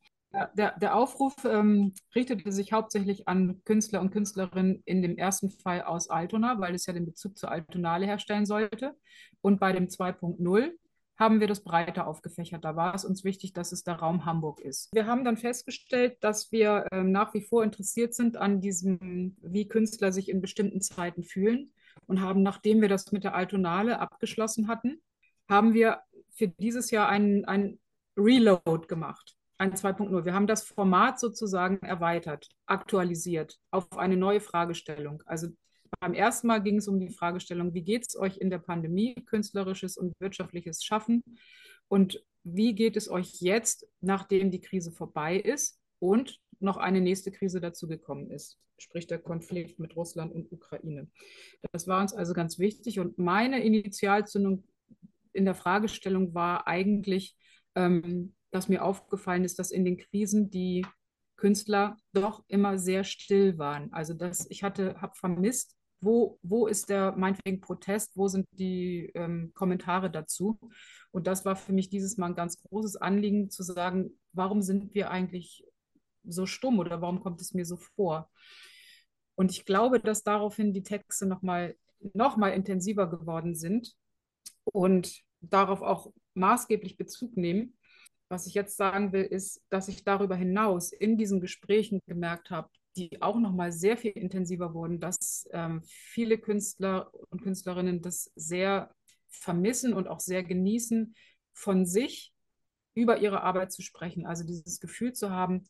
Der, 0.58 0.78
der 0.78 0.96
Aufruf 0.98 1.34
ähm, 1.46 1.94
richtete 2.14 2.52
sich 2.52 2.74
hauptsächlich 2.74 3.26
an 3.30 3.62
Künstler 3.64 4.02
und 4.02 4.12
Künstlerinnen 4.12 4.84
in 4.84 5.02
dem 5.02 5.18
ersten 5.18 5.50
Fall 5.50 5.82
aus 5.82 6.10
Altona, 6.10 6.60
weil 6.60 6.76
es 6.76 6.86
ja 6.86 6.94
den 6.94 7.06
Bezug 7.06 7.38
zur 7.38 7.52
Altonale 7.52 8.06
herstellen 8.06 8.46
sollte. 8.46 8.98
Und 9.40 9.62
bei 9.62 9.72
dem 9.72 9.88
2.0 9.88 10.72
haben 11.18 11.40
wir 11.40 11.48
das 11.48 11.64
breiter 11.64 12.06
aufgefächert. 12.06 12.66
Da 12.66 12.76
war 12.76 12.94
es 12.94 13.06
uns 13.06 13.24
wichtig, 13.24 13.54
dass 13.54 13.72
es 13.72 13.84
der 13.84 13.96
Raum 13.96 14.26
Hamburg 14.26 14.60
ist. 14.60 14.94
Wir 14.94 15.06
haben 15.06 15.24
dann 15.24 15.38
festgestellt, 15.38 16.18
dass 16.20 16.52
wir 16.52 16.86
ähm, 16.92 17.14
nach 17.14 17.34
wie 17.34 17.42
vor 17.42 17.64
interessiert 17.64 18.14
sind 18.14 18.36
an 18.36 18.60
diesem, 18.60 19.38
wie 19.42 19.70
Künstler 19.70 20.12
sich 20.12 20.28
in 20.28 20.42
bestimmten 20.42 20.82
Zeiten 20.82 21.24
fühlen 21.24 21.72
und 22.08 22.22
haben, 22.22 22.44
nachdem 22.44 22.82
wir 22.82 22.90
das 22.90 23.12
mit 23.12 23.24
der 23.24 23.36
Altonale 23.36 24.00
abgeschlossen 24.00 24.68
hatten, 24.68 25.02
haben 25.50 25.74
wir 25.74 26.02
für 26.30 26.48
dieses 26.48 26.92
Jahr 26.92 27.10
einen, 27.10 27.46
einen 27.46 27.80
Reload 28.18 28.88
gemacht, 28.88 29.36
ein 29.58 29.74
2.0. 29.74 30.26
Wir 30.26 30.34
haben 30.34 30.48
das 30.48 30.64
Format 30.64 31.20
sozusagen 31.20 31.80
erweitert, 31.80 32.50
aktualisiert 32.66 33.58
auf 33.72 33.98
eine 33.98 34.18
neue 34.18 34.42
Fragestellung. 34.42 35.24
Also 35.26 35.50
beim 36.00 36.14
ersten 36.14 36.48
Mal 36.48 36.62
ging 36.62 36.78
es 36.78 36.88
um 36.88 37.00
die 37.00 37.10
Fragestellung, 37.10 37.74
wie 37.74 37.84
geht 37.84 38.06
es 38.08 38.18
euch 38.18 38.38
in 38.38 38.50
der 38.50 38.60
Pandemie, 38.60 39.16
künstlerisches 39.26 39.98
und 39.98 40.14
wirtschaftliches 40.20 40.84
Schaffen 40.84 41.24
und 41.88 42.24
wie 42.44 42.76
geht 42.76 42.98
es 42.98 43.10
euch 43.10 43.42
jetzt, 43.42 43.88
nachdem 44.02 44.52
die 44.52 44.62
Krise 44.62 44.92
vorbei 44.92 45.38
ist 45.38 45.80
und 46.00 46.40
noch 46.60 46.78
eine 46.78 47.02
nächste 47.02 47.32
Krise 47.32 47.60
dazugekommen 47.60 48.32
ist, 48.32 48.60
sprich 48.78 49.08
der 49.08 49.20
Konflikt 49.20 49.80
mit 49.80 49.96
Russland 49.96 50.34
und 50.34 50.52
Ukraine. 50.52 51.10
Das 51.72 51.88
war 51.88 52.02
uns 52.02 52.14
also 52.14 52.34
ganz 52.34 52.60
wichtig 52.60 53.00
und 53.00 53.18
meine 53.18 53.64
Initialzündung 53.64 54.64
in 55.34 55.46
der 55.46 55.56
Fragestellung 55.56 56.34
war 56.34 56.68
eigentlich, 56.68 57.38
ähm, 57.76 58.34
dass 58.52 58.70
mir 58.70 58.84
aufgefallen 58.84 59.44
ist, 59.44 59.60
dass 59.60 59.72
in 59.72 59.84
den 59.84 59.98
Krisen 59.98 60.50
die 60.50 60.86
Künstler 61.36 61.98
doch 62.14 62.44
immer 62.48 62.78
sehr 62.78 63.04
still 63.04 63.58
waren. 63.58 63.92
Also 63.92 64.14
dass 64.14 64.50
ich 64.50 64.64
hatte, 64.64 65.02
habe 65.02 65.14
vermisst, 65.16 65.76
wo, 66.00 66.40
wo 66.42 66.68
ist 66.68 66.90
der 66.90 67.14
meinetwegen 67.18 67.62
Protest, 67.62 68.16
wo 68.16 68.28
sind 68.28 68.48
die 68.52 69.12
ähm, 69.16 69.52
Kommentare 69.54 70.10
dazu? 70.10 70.60
Und 71.12 71.28
das 71.28 71.46
war 71.46 71.56
für 71.56 71.74
mich 71.74 71.90
dieses 71.90 72.18
Mal 72.18 72.28
ein 72.28 72.36
ganz 72.36 72.62
großes 72.62 72.96
Anliegen 72.98 73.50
zu 73.50 73.64
sagen, 73.64 74.12
warum 74.32 74.62
sind 74.62 74.94
wir 74.94 75.10
eigentlich 75.12 75.66
so 76.28 76.46
stumm 76.46 76.80
oder 76.80 77.02
warum 77.02 77.22
kommt 77.22 77.42
es 77.42 77.54
mir 77.54 77.66
so 77.66 77.78
vor? 77.78 78.30
Und 79.36 79.52
ich 79.52 79.66
glaube, 79.66 80.00
dass 80.00 80.24
daraufhin 80.24 80.74
die 80.74 80.84
Texte 80.84 81.26
nochmal 81.26 81.76
noch 82.14 82.38
mal 82.38 82.50
intensiver 82.50 83.10
geworden 83.10 83.56
sind 83.56 83.96
und 84.64 85.24
darauf 85.42 85.82
auch 85.82 86.12
maßgeblich 86.34 86.98
Bezug 86.98 87.38
nehmen. 87.38 87.78
Was 88.28 88.48
ich 88.48 88.54
jetzt 88.54 88.78
sagen 88.78 89.12
will, 89.12 89.24
ist, 89.24 89.62
dass 89.70 89.88
ich 89.88 90.04
darüber 90.04 90.36
hinaus 90.36 90.92
in 90.92 91.18
diesen 91.18 91.42
Gesprächen 91.42 92.02
gemerkt 92.08 92.50
habe, 92.50 92.70
die 92.96 93.22
auch 93.22 93.40
nochmal 93.40 93.72
sehr 93.72 93.98
viel 93.98 94.12
intensiver 94.12 94.74
wurden, 94.74 95.00
dass 95.00 95.48
ähm, 95.52 95.82
viele 95.84 96.38
Künstler 96.38 97.12
und 97.30 97.42
Künstlerinnen 97.44 98.02
das 98.02 98.32
sehr 98.36 98.94
vermissen 99.28 99.94
und 99.94 100.08
auch 100.08 100.20
sehr 100.20 100.44
genießen, 100.44 101.16
von 101.54 101.86
sich 101.86 102.34
über 102.94 103.20
ihre 103.20 103.42
Arbeit 103.42 103.72
zu 103.72 103.82
sprechen. 103.82 104.26
Also 104.26 104.46
dieses 104.46 104.80
Gefühl 104.80 105.14
zu 105.14 105.30
haben, 105.30 105.68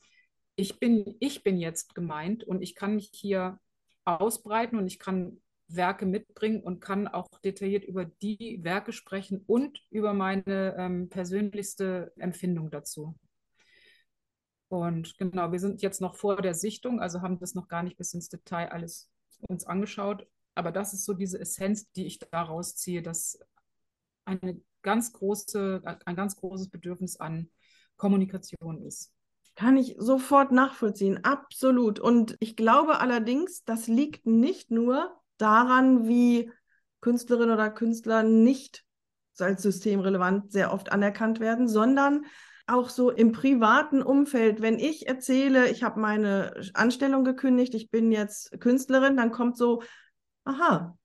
ich 0.56 0.80
bin, 0.80 1.16
ich 1.20 1.44
bin 1.44 1.58
jetzt 1.58 1.96
gemeint 1.96 2.44
und 2.44 2.62
ich 2.62 2.76
kann 2.76 2.96
mich 2.96 3.10
hier 3.14 3.60
ausbreiten 4.06 4.78
und 4.78 4.88
ich 4.88 5.00
kann 5.00 5.42
Werke 5.68 6.06
mitbringen 6.06 6.62
und 6.62 6.80
kann 6.80 7.08
auch 7.08 7.28
detailliert 7.44 7.84
über 7.84 8.06
die 8.06 8.60
Werke 8.64 8.92
sprechen 8.92 9.44
und 9.48 9.82
über 9.90 10.14
meine 10.14 10.76
ähm, 10.78 11.10
persönlichste 11.10 12.14
Empfindung 12.18 12.70
dazu. 12.70 13.16
Und 14.68 15.18
genau, 15.18 15.52
wir 15.52 15.60
sind 15.60 15.82
jetzt 15.82 16.02
noch 16.02 16.16
vor 16.16 16.42
der 16.42 16.54
Sichtung, 16.54 17.00
also 17.00 17.22
haben 17.22 17.40
das 17.40 17.56
noch 17.56 17.68
gar 17.68 17.84
nicht 17.84 17.98
bis 17.98 18.14
ins 18.14 18.30
Detail 18.30 18.72
alles 18.72 19.10
uns 19.48 19.66
angeschaut. 19.66 20.28
aber 20.56 20.72
das 20.72 20.94
ist 20.94 21.06
so 21.06 21.14
diese 21.14 21.40
Essenz, 21.40 21.92
die 21.92 22.06
ich 22.06 22.20
daraus 22.20 22.76
ziehe, 22.76 23.02
dass 23.02 23.38
eine 24.24 24.62
ganz 24.82 25.12
große, 25.14 25.82
ein 26.06 26.16
ganz 26.16 26.36
großes 26.38 26.70
Bedürfnis 26.70 27.18
an 27.18 27.50
Kommunikation 27.98 28.82
ist. 28.86 29.15
Kann 29.56 29.78
ich 29.78 29.96
sofort 29.98 30.52
nachvollziehen, 30.52 31.24
absolut. 31.24 32.00
Und 32.00 32.36
ich 32.40 32.56
glaube 32.56 33.00
allerdings, 33.00 33.64
das 33.64 33.88
liegt 33.88 34.26
nicht 34.26 34.70
nur 34.70 35.16
daran, 35.38 36.08
wie 36.08 36.52
Künstlerinnen 37.02 37.54
oder 37.54 37.70
Künstler 37.70 38.24
nicht 38.24 38.84
als 39.40 39.62
systemrelevant 39.62 40.52
sehr 40.52 40.74
oft 40.74 40.92
anerkannt 40.92 41.40
werden, 41.40 41.68
sondern 41.68 42.26
auch 42.68 42.90
so 42.90 43.12
im 43.12 43.32
privaten 43.32 44.02
Umfeld, 44.02 44.62
wenn 44.62 44.80
ich 44.80 45.08
erzähle, 45.08 45.70
ich 45.70 45.84
habe 45.84 46.00
meine 46.00 46.54
Anstellung 46.74 47.24
gekündigt, 47.24 47.76
ich 47.76 47.92
bin 47.92 48.12
jetzt 48.12 48.60
Künstlerin, 48.60 49.18
dann 49.18 49.32
kommt 49.32 49.58
so, 49.58 49.84
aha, 50.46 50.98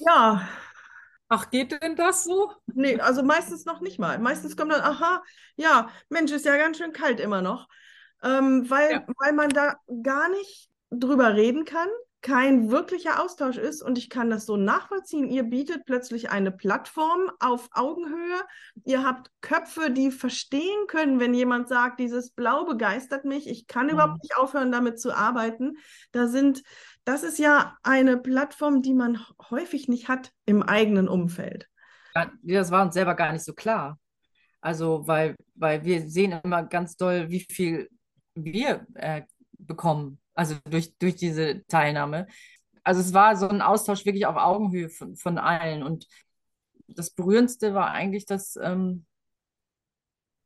ja. 0.00 0.48
Ach, 1.32 1.48
geht 1.48 1.80
denn 1.80 1.94
das 1.94 2.24
so? 2.24 2.52
Nee, 2.66 3.00
also 3.00 3.22
meistens 3.22 3.64
noch 3.64 3.80
nicht 3.80 4.00
mal. 4.00 4.18
Meistens 4.18 4.56
kommt 4.56 4.72
dann, 4.72 4.80
aha, 4.80 5.22
ja, 5.54 5.88
Mensch, 6.08 6.32
ist 6.32 6.44
ja 6.44 6.56
ganz 6.56 6.76
schön 6.76 6.92
kalt 6.92 7.20
immer 7.20 7.40
noch. 7.40 7.68
Ähm, 8.20 8.68
weil, 8.68 8.90
ja. 8.90 9.06
weil 9.16 9.32
man 9.32 9.48
da 9.50 9.76
gar 10.02 10.28
nicht 10.28 10.68
drüber 10.90 11.36
reden 11.36 11.64
kann 11.64 11.88
kein 12.22 12.70
wirklicher 12.70 13.22
Austausch 13.22 13.56
ist 13.56 13.82
und 13.82 13.96
ich 13.96 14.10
kann 14.10 14.28
das 14.28 14.44
so 14.44 14.56
nachvollziehen. 14.56 15.30
Ihr 15.30 15.42
bietet 15.44 15.86
plötzlich 15.86 16.30
eine 16.30 16.50
Plattform 16.50 17.30
auf 17.38 17.68
Augenhöhe. 17.72 18.42
Ihr 18.84 19.04
habt 19.04 19.30
Köpfe, 19.40 19.90
die 19.90 20.10
verstehen 20.10 20.86
können, 20.86 21.18
wenn 21.18 21.32
jemand 21.32 21.68
sagt, 21.68 21.98
dieses 21.98 22.30
Blau 22.32 22.64
begeistert 22.64 23.24
mich, 23.24 23.48
ich 23.48 23.66
kann 23.66 23.86
mhm. 23.86 23.92
überhaupt 23.92 24.22
nicht 24.22 24.36
aufhören, 24.36 24.70
damit 24.70 25.00
zu 25.00 25.16
arbeiten. 25.16 25.78
Da 26.12 26.26
sind, 26.26 26.62
das 27.10 27.24
ist 27.24 27.40
ja 27.40 27.76
eine 27.82 28.16
Plattform, 28.16 28.82
die 28.82 28.94
man 28.94 29.18
häufig 29.50 29.88
nicht 29.88 30.06
hat 30.06 30.32
im 30.46 30.62
eigenen 30.62 31.08
Umfeld. 31.08 31.68
Das 32.42 32.70
war 32.70 32.84
uns 32.84 32.94
selber 32.94 33.14
gar 33.14 33.32
nicht 33.32 33.44
so 33.44 33.52
klar. 33.52 33.98
Also, 34.60 35.08
weil, 35.08 35.34
weil 35.56 35.84
wir 35.84 36.08
sehen 36.08 36.38
immer 36.44 36.62
ganz 36.62 36.96
doll, 36.96 37.28
wie 37.28 37.40
viel 37.40 37.88
wir 38.34 38.86
äh, 38.94 39.22
bekommen 39.58 40.20
also 40.34 40.54
durch, 40.70 40.96
durch 40.98 41.16
diese 41.16 41.66
Teilnahme. 41.66 42.28
Also 42.84 43.00
es 43.00 43.12
war 43.12 43.36
so 43.36 43.48
ein 43.48 43.60
Austausch 43.60 44.06
wirklich 44.06 44.26
auf 44.26 44.36
Augenhöhe 44.36 44.88
von, 44.88 45.16
von 45.16 45.36
allen. 45.36 45.82
Und 45.82 46.06
das 46.86 47.10
Berührendste 47.10 47.74
war 47.74 47.90
eigentlich, 47.90 48.24
dass 48.24 48.54
ähm, 48.56 49.04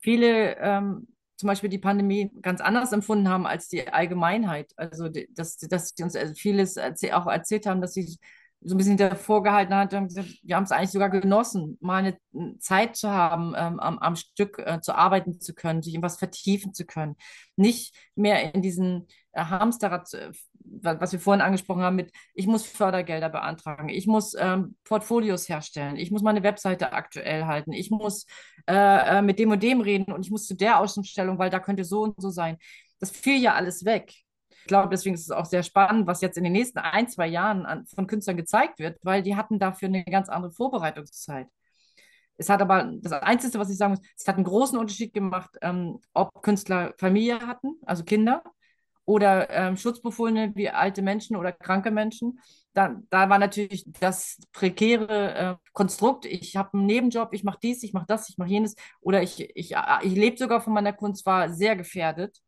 viele 0.00 0.56
ähm, 0.56 1.13
zum 1.36 1.48
Beispiel 1.48 1.70
die 1.70 1.78
Pandemie 1.78 2.30
ganz 2.42 2.60
anders 2.60 2.92
empfunden 2.92 3.28
haben 3.28 3.46
als 3.46 3.68
die 3.68 3.88
Allgemeinheit. 3.88 4.72
Also 4.76 5.08
dass, 5.08 5.56
dass 5.56 5.92
sie 5.96 6.02
uns 6.02 6.16
vieles 6.38 6.76
erzäh 6.76 7.12
auch 7.12 7.26
erzählt 7.26 7.66
haben, 7.66 7.80
dass 7.80 7.94
sie 7.94 8.18
so 8.64 8.74
ein 8.74 8.78
bisschen 8.78 8.96
davor 8.96 9.42
gehalten 9.42 9.74
hat 9.74 9.92
und 9.92 10.08
gesagt, 10.08 10.28
wir 10.42 10.56
haben 10.56 10.64
es 10.64 10.72
eigentlich 10.72 10.90
sogar 10.90 11.10
genossen, 11.10 11.76
mal 11.80 11.98
eine 11.98 12.58
Zeit 12.58 12.96
zu 12.96 13.10
haben, 13.10 13.54
ähm, 13.56 13.78
am, 13.78 13.98
am, 13.98 14.16
Stück 14.16 14.58
äh, 14.58 14.80
zu 14.80 14.94
arbeiten 14.94 15.38
zu 15.40 15.54
können, 15.54 15.82
sich 15.82 15.94
in 15.94 16.02
was 16.02 16.16
vertiefen 16.16 16.72
zu 16.72 16.86
können. 16.86 17.16
Nicht 17.56 17.94
mehr 18.14 18.54
in 18.54 18.62
diesen 18.62 19.06
äh, 19.32 19.44
Hamsterrad, 19.44 20.12
äh, 20.14 20.32
was 20.64 21.12
wir 21.12 21.20
vorhin 21.20 21.42
angesprochen 21.42 21.82
haben, 21.82 21.96
mit 21.96 22.10
ich 22.34 22.46
muss 22.46 22.64
Fördergelder 22.64 23.28
beantragen, 23.28 23.90
ich 23.90 24.06
muss 24.06 24.34
ähm, 24.38 24.76
Portfolios 24.84 25.48
herstellen, 25.48 25.96
ich 25.96 26.10
muss 26.10 26.22
meine 26.22 26.42
Webseite 26.42 26.92
aktuell 26.92 27.44
halten, 27.44 27.72
ich 27.72 27.90
muss 27.90 28.26
äh, 28.66 29.18
äh, 29.18 29.22
mit 29.22 29.38
dem 29.38 29.50
und 29.50 29.62
dem 29.62 29.82
reden 29.82 30.10
und 30.12 30.24
ich 30.24 30.30
muss 30.30 30.46
zu 30.46 30.54
der 30.54 30.78
Außenstellung, 30.80 31.38
weil 31.38 31.50
da 31.50 31.60
könnte 31.60 31.84
so 31.84 32.02
und 32.02 32.20
so 32.20 32.30
sein. 32.30 32.56
Das 32.98 33.10
fiel 33.10 33.42
ja 33.42 33.54
alles 33.54 33.84
weg. 33.84 34.23
Ich 34.64 34.68
glaube, 34.68 34.88
deswegen 34.88 35.14
ist 35.14 35.24
es 35.24 35.30
auch 35.30 35.44
sehr 35.44 35.62
spannend, 35.62 36.06
was 36.06 36.22
jetzt 36.22 36.38
in 36.38 36.44
den 36.44 36.54
nächsten 36.54 36.78
ein, 36.78 37.06
zwei 37.06 37.26
Jahren 37.26 37.66
an, 37.66 37.84
von 37.84 38.06
Künstlern 38.06 38.38
gezeigt 38.38 38.78
wird, 38.78 38.98
weil 39.02 39.22
die 39.22 39.36
hatten 39.36 39.58
dafür 39.58 39.88
eine 39.88 40.04
ganz 40.04 40.30
andere 40.30 40.52
Vorbereitungszeit. 40.52 41.48
Es 42.38 42.48
hat 42.48 42.62
aber, 42.62 42.90
das 43.02 43.12
Einzige, 43.12 43.58
was 43.58 43.68
ich 43.68 43.76
sagen 43.76 43.92
muss, 43.92 44.00
es 44.16 44.26
hat 44.26 44.36
einen 44.36 44.44
großen 44.44 44.78
Unterschied 44.78 45.12
gemacht, 45.12 45.50
ähm, 45.60 46.00
ob 46.14 46.42
Künstler 46.42 46.94
Familie 46.96 47.40
hatten, 47.46 47.74
also 47.84 48.04
Kinder, 48.04 48.42
oder 49.04 49.50
ähm, 49.50 49.76
Schutzbefohlene 49.76 50.52
wie 50.54 50.70
alte 50.70 51.02
Menschen 51.02 51.36
oder 51.36 51.52
kranke 51.52 51.90
Menschen. 51.90 52.40
Da, 52.72 52.96
da 53.10 53.28
war 53.28 53.38
natürlich 53.38 53.84
das 54.00 54.38
prekäre 54.52 55.34
äh, 55.34 55.56
Konstrukt, 55.74 56.24
ich 56.24 56.56
habe 56.56 56.78
einen 56.78 56.86
Nebenjob, 56.86 57.34
ich 57.34 57.44
mache 57.44 57.58
dies, 57.62 57.82
ich 57.82 57.92
mache 57.92 58.06
das, 58.08 58.30
ich 58.30 58.38
mache 58.38 58.48
jenes 58.48 58.76
oder 59.02 59.22
ich, 59.22 59.40
ich, 59.54 59.76
ich 60.02 60.14
lebe 60.14 60.38
sogar 60.38 60.62
von 60.62 60.72
meiner 60.72 60.94
Kunst, 60.94 61.26
war 61.26 61.50
sehr 61.50 61.76
gefährdet 61.76 62.40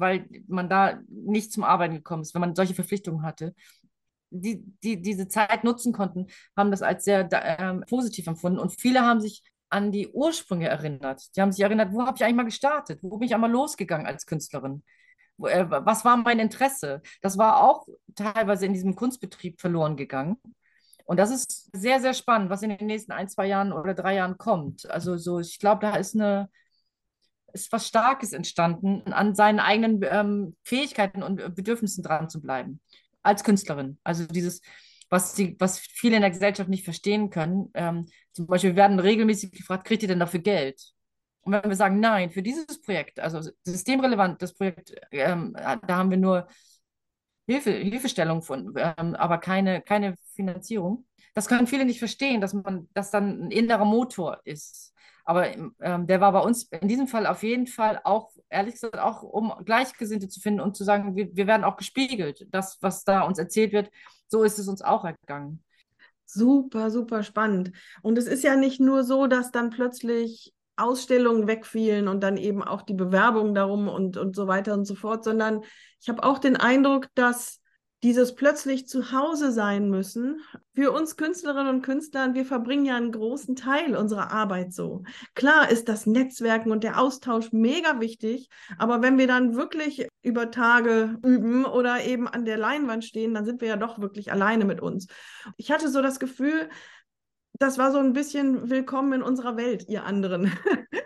weil 0.00 0.28
man 0.48 0.68
da 0.68 1.00
nicht 1.08 1.52
zum 1.52 1.64
Arbeiten 1.64 1.94
gekommen 1.94 2.22
ist, 2.22 2.34
wenn 2.34 2.40
man 2.40 2.54
solche 2.54 2.74
Verpflichtungen 2.74 3.22
hatte. 3.22 3.54
Die, 4.32 4.62
die 4.84 5.02
diese 5.02 5.26
Zeit 5.28 5.64
nutzen 5.64 5.92
konnten, 5.92 6.26
haben 6.56 6.70
das 6.70 6.82
als 6.82 7.04
sehr 7.04 7.28
äh, 7.32 7.80
positiv 7.86 8.26
empfunden. 8.28 8.60
Und 8.60 8.70
viele 8.70 9.00
haben 9.00 9.20
sich 9.20 9.42
an 9.70 9.92
die 9.92 10.08
Ursprünge 10.08 10.68
erinnert. 10.68 11.34
Die 11.36 11.40
haben 11.40 11.52
sich 11.52 11.62
erinnert, 11.62 11.92
wo 11.92 12.06
habe 12.06 12.16
ich 12.16 12.24
eigentlich 12.24 12.36
mal 12.36 12.44
gestartet? 12.44 13.00
Wo 13.02 13.18
bin 13.18 13.26
ich 13.26 13.34
einmal 13.34 13.50
losgegangen 13.50 14.06
als 14.06 14.26
Künstlerin? 14.26 14.82
Äh, 15.44 15.66
was 15.68 16.04
war 16.04 16.16
mein 16.16 16.38
Interesse? 16.38 17.02
Das 17.22 17.38
war 17.38 17.62
auch 17.62 17.86
teilweise 18.14 18.66
in 18.66 18.72
diesem 18.72 18.94
Kunstbetrieb 18.94 19.60
verloren 19.60 19.96
gegangen. 19.96 20.36
Und 21.04 21.16
das 21.16 21.30
ist 21.30 21.70
sehr, 21.72 22.00
sehr 22.00 22.14
spannend, 22.14 22.50
was 22.50 22.62
in 22.62 22.70
den 22.70 22.86
nächsten 22.86 23.12
ein, 23.12 23.28
zwei 23.28 23.46
Jahren 23.46 23.72
oder 23.72 23.94
drei 23.94 24.14
Jahren 24.14 24.38
kommt. 24.38 24.88
Also 24.90 25.16
so, 25.16 25.40
ich 25.40 25.58
glaube, 25.58 25.80
da 25.80 25.96
ist 25.96 26.14
eine, 26.14 26.48
ist 27.52 27.72
was 27.72 27.86
Starkes 27.86 28.32
entstanden, 28.32 29.12
an 29.12 29.34
seinen 29.34 29.60
eigenen 29.60 30.00
ähm, 30.02 30.56
Fähigkeiten 30.62 31.22
und 31.22 31.54
Bedürfnissen 31.54 32.02
dran 32.02 32.28
zu 32.28 32.40
bleiben. 32.40 32.80
Als 33.22 33.44
Künstlerin. 33.44 33.98
Also 34.02 34.26
dieses, 34.26 34.62
was, 35.10 35.34
die, 35.34 35.56
was 35.58 35.78
viele 35.78 36.16
in 36.16 36.22
der 36.22 36.30
Gesellschaft 36.30 36.70
nicht 36.70 36.84
verstehen 36.84 37.30
können. 37.30 37.70
Ähm, 37.74 38.06
zum 38.32 38.46
Beispiel, 38.46 38.70
wir 38.70 38.76
werden 38.76 38.98
regelmäßig 39.00 39.52
gefragt, 39.52 39.86
kriegt 39.86 40.02
ihr 40.02 40.08
denn 40.08 40.20
dafür 40.20 40.40
Geld? 40.40 40.80
Und 41.42 41.52
wenn 41.52 41.68
wir 41.68 41.76
sagen, 41.76 42.00
nein, 42.00 42.30
für 42.30 42.42
dieses 42.42 42.80
Projekt, 42.80 43.18
also 43.18 43.40
systemrelevant, 43.64 44.40
das 44.40 44.54
Projekt, 44.54 44.94
ähm, 45.10 45.54
da 45.54 45.96
haben 45.96 46.10
wir 46.10 46.18
nur 46.18 46.46
Hilfe, 47.46 47.72
Hilfestellung 47.72 48.42
von, 48.42 48.72
ähm, 48.76 49.14
aber 49.16 49.38
keine, 49.38 49.82
keine 49.82 50.14
Finanzierung. 50.34 51.06
Das 51.34 51.48
können 51.48 51.66
viele 51.66 51.84
nicht 51.84 51.98
verstehen, 51.98 52.40
dass 52.40 52.54
man, 52.54 52.88
dass 52.94 53.10
dann 53.10 53.46
ein 53.46 53.50
innerer 53.50 53.84
Motor 53.84 54.40
ist. 54.44 54.94
Aber 55.30 55.46
ähm, 55.46 56.08
der 56.08 56.20
war 56.20 56.32
bei 56.32 56.40
uns 56.40 56.64
in 56.64 56.88
diesem 56.88 57.06
Fall 57.06 57.24
auf 57.24 57.44
jeden 57.44 57.68
Fall 57.68 58.00
auch, 58.02 58.32
ehrlich 58.48 58.74
gesagt, 58.74 58.98
auch 58.98 59.22
um 59.22 59.52
Gleichgesinnte 59.64 60.26
zu 60.26 60.40
finden 60.40 60.60
und 60.60 60.76
zu 60.76 60.82
sagen, 60.82 61.14
wir, 61.14 61.28
wir 61.36 61.46
werden 61.46 61.62
auch 61.62 61.76
gespiegelt. 61.76 62.48
Das, 62.50 62.78
was 62.80 63.04
da 63.04 63.20
uns 63.20 63.38
erzählt 63.38 63.72
wird, 63.72 63.92
so 64.26 64.42
ist 64.42 64.58
es 64.58 64.66
uns 64.66 64.82
auch 64.82 65.04
ergangen. 65.04 65.62
Super, 66.24 66.90
super 66.90 67.22
spannend. 67.22 67.70
Und 68.02 68.18
es 68.18 68.26
ist 68.26 68.42
ja 68.42 68.56
nicht 68.56 68.80
nur 68.80 69.04
so, 69.04 69.28
dass 69.28 69.52
dann 69.52 69.70
plötzlich 69.70 70.52
Ausstellungen 70.74 71.46
wegfielen 71.46 72.08
und 72.08 72.24
dann 72.24 72.36
eben 72.36 72.64
auch 72.64 72.82
die 72.82 72.94
Bewerbung 72.94 73.54
darum 73.54 73.86
und, 73.86 74.16
und 74.16 74.34
so 74.34 74.48
weiter 74.48 74.74
und 74.74 74.84
so 74.84 74.96
fort, 74.96 75.22
sondern 75.22 75.62
ich 76.00 76.08
habe 76.08 76.24
auch 76.24 76.40
den 76.40 76.56
Eindruck, 76.56 77.06
dass 77.14 77.59
dieses 78.02 78.34
plötzlich 78.34 78.88
zu 78.88 79.12
Hause 79.12 79.52
sein 79.52 79.90
müssen. 79.90 80.40
Für 80.74 80.92
uns 80.92 81.16
Künstlerinnen 81.16 81.74
und 81.74 81.82
Künstler, 81.82 82.34
wir 82.34 82.46
verbringen 82.46 82.86
ja 82.86 82.96
einen 82.96 83.12
großen 83.12 83.56
Teil 83.56 83.94
unserer 83.94 84.30
Arbeit 84.30 84.72
so. 84.72 85.02
Klar 85.34 85.70
ist 85.70 85.88
das 85.88 86.06
Netzwerken 86.06 86.70
und 86.70 86.82
der 86.82 86.98
Austausch 86.98 87.52
mega 87.52 88.00
wichtig, 88.00 88.48
aber 88.78 89.02
wenn 89.02 89.18
wir 89.18 89.26
dann 89.26 89.54
wirklich 89.54 90.08
über 90.22 90.50
Tage 90.50 91.18
üben 91.22 91.64
oder 91.64 92.04
eben 92.04 92.26
an 92.26 92.44
der 92.44 92.56
Leinwand 92.56 93.04
stehen, 93.04 93.34
dann 93.34 93.44
sind 93.44 93.60
wir 93.60 93.68
ja 93.68 93.76
doch 93.76 94.00
wirklich 94.00 94.32
alleine 94.32 94.64
mit 94.64 94.80
uns. 94.80 95.06
Ich 95.56 95.70
hatte 95.70 95.90
so 95.90 96.00
das 96.00 96.18
Gefühl, 96.18 96.68
das 97.58 97.76
war 97.76 97.92
so 97.92 97.98
ein 97.98 98.14
bisschen 98.14 98.70
willkommen 98.70 99.12
in 99.12 99.22
unserer 99.22 99.58
Welt, 99.58 99.86
ihr 99.88 100.04
anderen. 100.04 100.50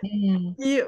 Die 0.01 0.83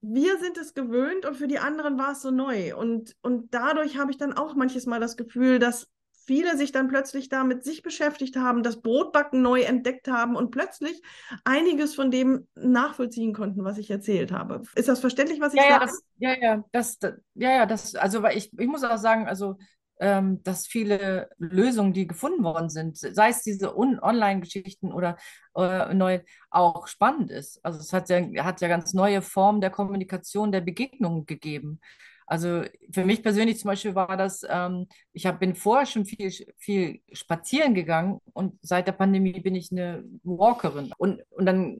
wir 0.00 0.38
sind 0.38 0.56
es 0.58 0.74
gewöhnt 0.74 1.26
und 1.26 1.36
für 1.36 1.48
die 1.48 1.58
anderen 1.58 1.98
war 1.98 2.12
es 2.12 2.22
so 2.22 2.30
neu. 2.30 2.76
Und, 2.76 3.16
und 3.22 3.52
dadurch 3.52 3.98
habe 3.98 4.10
ich 4.10 4.18
dann 4.18 4.32
auch 4.32 4.54
manches 4.54 4.86
Mal 4.86 5.00
das 5.00 5.16
Gefühl, 5.16 5.58
dass 5.58 5.88
viele 6.26 6.56
sich 6.56 6.72
dann 6.72 6.88
plötzlich 6.88 7.28
da 7.28 7.44
mit 7.44 7.64
sich 7.64 7.82
beschäftigt 7.82 8.36
haben, 8.36 8.62
das 8.62 8.82
Brotbacken 8.82 9.42
neu 9.42 9.62
entdeckt 9.62 10.08
haben 10.08 10.34
und 10.34 10.50
plötzlich 10.50 11.00
einiges 11.44 11.94
von 11.94 12.10
dem 12.10 12.48
nachvollziehen 12.56 13.32
konnten, 13.32 13.64
was 13.64 13.78
ich 13.78 13.90
erzählt 13.90 14.32
habe. 14.32 14.62
Ist 14.74 14.88
das 14.88 15.00
verständlich, 15.00 15.40
was 15.40 15.54
ich 15.54 15.60
ja, 15.60 15.80
sage? 15.80 15.84
Ja, 15.84 15.86
das, 15.86 16.02
ja, 16.16 16.34
ja, 16.40 16.64
das, 16.72 16.98
ja, 17.34 17.50
ja, 17.50 17.66
das, 17.66 17.94
also 17.94 18.22
weil 18.22 18.36
ich, 18.36 18.52
ich 18.58 18.66
muss 18.66 18.82
auch 18.82 18.98
sagen, 18.98 19.28
also 19.28 19.56
ähm, 20.00 20.42
dass 20.42 20.66
viele 20.66 21.30
Lösungen, 21.38 21.92
die 21.92 22.06
gefunden 22.06 22.44
worden 22.44 22.68
sind, 22.68 22.96
sei 22.96 23.30
es 23.30 23.42
diese 23.42 23.76
Online-Geschichten 23.76 24.92
oder 24.92 25.16
äh, 25.56 25.94
neu, 25.94 26.20
auch 26.50 26.86
spannend 26.86 27.30
ist. 27.30 27.64
Also 27.64 27.80
es 27.80 27.92
hat 27.92 28.08
ja, 28.08 28.44
hat 28.44 28.60
ja 28.60 28.68
ganz 28.68 28.94
neue 28.94 29.22
Formen 29.22 29.60
der 29.60 29.70
Kommunikation, 29.70 30.52
der 30.52 30.60
Begegnung 30.60 31.26
gegeben. 31.26 31.80
Also 32.26 32.64
für 32.92 33.04
mich 33.04 33.22
persönlich 33.22 33.58
zum 33.58 33.68
Beispiel 33.68 33.94
war 33.94 34.16
das, 34.16 34.42
ähm, 34.48 34.88
ich 35.12 35.26
hab, 35.26 35.38
bin 35.38 35.54
vorher 35.54 35.86
schon 35.86 36.04
viel, 36.04 36.32
viel 36.58 37.00
spazieren 37.12 37.74
gegangen 37.74 38.20
und 38.32 38.58
seit 38.62 38.88
der 38.88 38.92
Pandemie 38.92 39.40
bin 39.40 39.54
ich 39.54 39.70
eine 39.70 40.04
Walkerin. 40.24 40.92
Und, 40.98 41.22
und 41.30 41.46
dann 41.46 41.78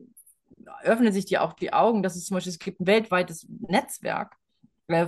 öffnen 0.82 1.12
sich 1.12 1.26
dir 1.26 1.42
auch 1.42 1.52
die 1.52 1.72
Augen, 1.72 2.02
dass 2.02 2.16
es 2.16 2.26
zum 2.26 2.36
Beispiel, 2.36 2.52
es 2.52 2.58
gibt 2.60 2.80
ein 2.80 2.86
weltweites 2.86 3.46
Netzwerk 3.48 4.36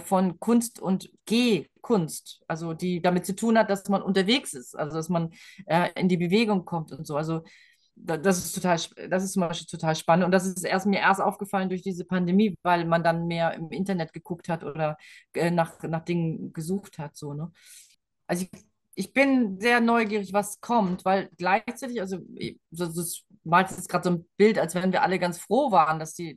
von 0.05 0.41
Kunst 0.41 0.81
und 0.81 1.11
Gehkunst, 1.27 2.43
also 2.49 2.75
die 2.75 3.01
damit 3.01 3.27
zu 3.27 3.35
tun 3.35 3.59
hat, 3.59 3.71
dass 3.71 3.89
man 3.89 4.03
unterwegs 4.03 4.55
ist, 4.55 4.77
also 4.77 4.97
dass 4.97 5.09
man 5.09 5.31
äh, 5.67 5.91
in 5.95 6.09
die 6.09 6.17
Bewegung 6.17 6.65
kommt 6.65 6.93
und 6.93 7.07
so. 7.07 7.17
Also 7.17 7.43
das 8.01 8.39
ist 8.39 8.55
total, 8.55 8.79
das 9.11 9.25
ist 9.25 9.33
zum 9.33 9.41
Beispiel 9.41 9.67
total 9.67 9.97
spannend. 9.97 10.25
Und 10.25 10.33
das 10.33 10.47
ist 10.47 10.65
erst 10.65 10.87
mir 10.87 11.01
erst 11.01 11.21
aufgefallen 11.21 11.69
durch 11.69 11.83
diese 11.83 12.05
Pandemie, 12.05 12.57
weil 12.63 12.85
man 12.85 13.03
dann 13.03 13.27
mehr 13.27 13.55
im 13.55 13.71
Internet 13.71 14.13
geguckt 14.13 14.49
hat 14.49 14.65
oder 14.65 14.97
äh, 15.35 15.51
nach, 15.51 15.83
nach 15.83 16.05
Dingen 16.05 16.53
gesucht 16.53 16.99
hat. 16.99 17.17
So, 17.17 17.35
ne? 17.35 17.51
Also 18.27 18.47
ich, 18.53 18.68
ich 18.99 19.13
bin 19.13 19.61
sehr 19.61 19.81
neugierig, 19.81 20.33
was 20.33 20.61
kommt, 20.61 21.05
weil 21.05 21.31
gleichzeitig, 21.39 22.01
also 22.01 22.19
das 22.73 23.23
malt 23.45 23.71
jetzt 23.71 23.89
gerade 23.89 24.03
so 24.03 24.11
ein 24.11 24.29
Bild, 24.37 24.59
als 24.59 24.75
wenn 24.75 24.91
wir 24.91 25.05
alle 25.05 25.21
ganz 25.21 25.39
froh 25.39 25.71
waren, 25.71 26.01
dass 26.01 26.15
die, 26.15 26.37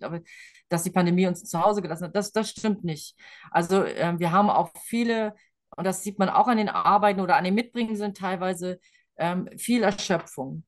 dass 0.69 0.83
die 0.83 0.91
Pandemie 0.91 1.25
uns 1.25 1.43
zu 1.43 1.59
Hause 1.59 1.81
gelassen 1.81 2.03
hat. 2.03 2.15
Das, 2.15 2.31
das 2.31 2.51
stimmt 2.51 2.83
nicht. 2.83 3.15
Also 3.49 3.83
äh, 3.83 4.13
wir 4.19 4.31
haben 4.31 4.51
auch 4.51 4.69
viele, 4.83 5.33
und 5.75 5.85
das 5.87 6.03
sieht 6.03 6.19
man 6.19 6.29
auch 6.29 6.47
an 6.47 6.57
den 6.57 6.69
Arbeiten 6.69 7.19
oder 7.19 7.35
an 7.35 7.45
den 7.45 7.55
Mitbringen 7.55 7.95
sind 7.95 8.15
teilweise 8.15 8.79
ähm, 9.17 9.49
viel 9.57 9.81
Erschöpfung. 9.81 10.63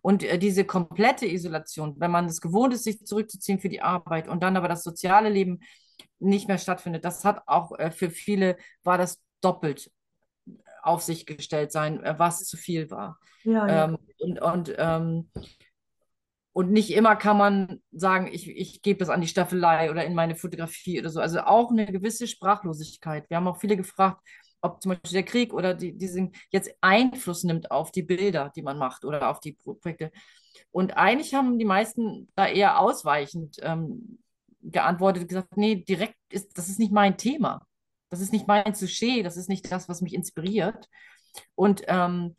Und 0.00 0.22
äh, 0.22 0.38
diese 0.38 0.64
komplette 0.64 1.26
Isolation, 1.26 1.94
wenn 1.98 2.10
man 2.10 2.24
es 2.24 2.40
gewohnt 2.40 2.72
ist, 2.72 2.84
sich 2.84 3.04
zurückzuziehen 3.04 3.60
für 3.60 3.68
die 3.68 3.82
Arbeit 3.82 4.28
und 4.28 4.42
dann 4.42 4.56
aber 4.56 4.68
das 4.68 4.82
soziale 4.82 5.28
Leben 5.28 5.60
nicht 6.20 6.48
mehr 6.48 6.56
stattfindet, 6.58 7.04
das 7.04 7.22
hat 7.22 7.42
auch 7.44 7.78
äh, 7.78 7.90
für 7.90 8.08
viele, 8.08 8.56
war 8.82 8.96
das 8.96 9.22
doppelt 9.42 9.90
auf 10.84 11.02
sich 11.02 11.26
gestellt 11.26 11.72
sein, 11.72 12.02
äh, 12.02 12.14
was 12.18 12.44
zu 12.44 12.56
viel 12.56 12.90
war. 12.90 13.18
Ja, 13.44 13.66
ja. 13.66 13.84
Ähm, 13.84 13.98
und, 14.18 14.40
und, 14.40 14.74
ähm, 14.78 15.30
und 16.52 16.70
nicht 16.70 16.92
immer 16.94 17.16
kann 17.16 17.36
man 17.36 17.82
sagen, 17.90 18.28
ich, 18.32 18.48
ich 18.48 18.80
gebe 18.82 19.00
das 19.00 19.08
an 19.08 19.20
die 19.20 19.28
Staffelei 19.28 19.90
oder 19.90 20.04
in 20.04 20.14
meine 20.14 20.36
Fotografie 20.36 21.00
oder 21.00 21.10
so. 21.10 21.20
Also 21.20 21.40
auch 21.40 21.70
eine 21.70 21.86
gewisse 21.86 22.26
Sprachlosigkeit. 22.26 23.28
Wir 23.28 23.36
haben 23.36 23.48
auch 23.48 23.58
viele 23.58 23.76
gefragt, 23.76 24.20
ob 24.60 24.80
zum 24.80 24.90
Beispiel 24.90 25.12
der 25.12 25.22
Krieg 25.24 25.52
oder 25.52 25.74
die, 25.74 25.96
diesen 25.96 26.32
jetzt 26.50 26.70
Einfluss 26.80 27.44
nimmt 27.44 27.70
auf 27.70 27.92
die 27.92 28.02
Bilder, 28.02 28.50
die 28.54 28.62
man 28.62 28.78
macht 28.78 29.04
oder 29.04 29.30
auf 29.30 29.40
die 29.40 29.58
Projekte. 29.80 30.10
Und 30.70 30.96
eigentlich 30.96 31.34
haben 31.34 31.58
die 31.58 31.64
meisten 31.64 32.28
da 32.34 32.46
eher 32.46 32.80
ausweichend 32.80 33.56
ähm, 33.62 34.18
geantwortet, 34.62 35.28
gesagt, 35.28 35.56
nee, 35.56 35.76
direkt 35.76 36.16
ist, 36.30 36.56
das 36.56 36.68
ist 36.68 36.78
nicht 36.78 36.92
mein 36.92 37.16
Thema. 37.16 37.66
Das 38.10 38.20
ist 38.20 38.32
nicht 38.32 38.46
mein 38.46 38.74
Sujet, 38.74 39.24
das 39.24 39.36
ist 39.36 39.48
nicht 39.48 39.70
das, 39.70 39.88
was 39.88 40.00
mich 40.00 40.14
inspiriert. 40.14 40.88
Und 41.54 41.82
ähm, 41.88 42.36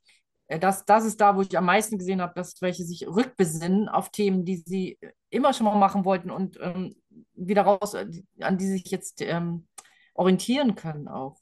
das, 0.47 0.85
das 0.85 1.05
ist 1.05 1.19
da, 1.19 1.35
wo 1.35 1.41
ich 1.41 1.57
am 1.57 1.65
meisten 1.65 1.97
gesehen 1.97 2.21
habe, 2.21 2.33
dass 2.35 2.61
welche 2.61 2.85
sich 2.85 3.07
rückbesinnen 3.07 3.89
auf 3.89 4.09
Themen, 4.11 4.45
die 4.45 4.57
sie 4.57 4.99
immer 5.29 5.53
schon 5.53 5.65
mal 5.65 5.75
machen 5.75 6.05
wollten 6.05 6.29
und 6.29 6.57
ähm, 6.61 6.95
wieder 7.33 7.63
raus, 7.63 7.95
an 7.95 8.57
die 8.57 8.67
sich 8.67 8.85
jetzt 8.85 9.21
ähm, 9.21 9.67
orientieren 10.13 10.75
können 10.75 11.07
auch 11.07 11.41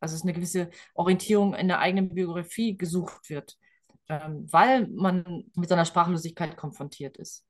also 0.00 0.14
es 0.14 0.20
ist 0.20 0.24
eine 0.24 0.32
gewisse 0.32 0.70
Orientierung 0.94 1.54
in 1.54 1.68
der 1.68 1.78
eigenen 1.78 2.14
Biografie 2.14 2.76
gesucht 2.76 3.28
wird, 3.30 3.56
ähm, 4.08 4.46
weil 4.50 4.86
man 4.88 5.44
mit 5.54 5.68
so 5.68 5.74
einer 5.74 5.84
Sprachlosigkeit 5.84 6.56
konfrontiert 6.56 7.16
ist. 7.16 7.44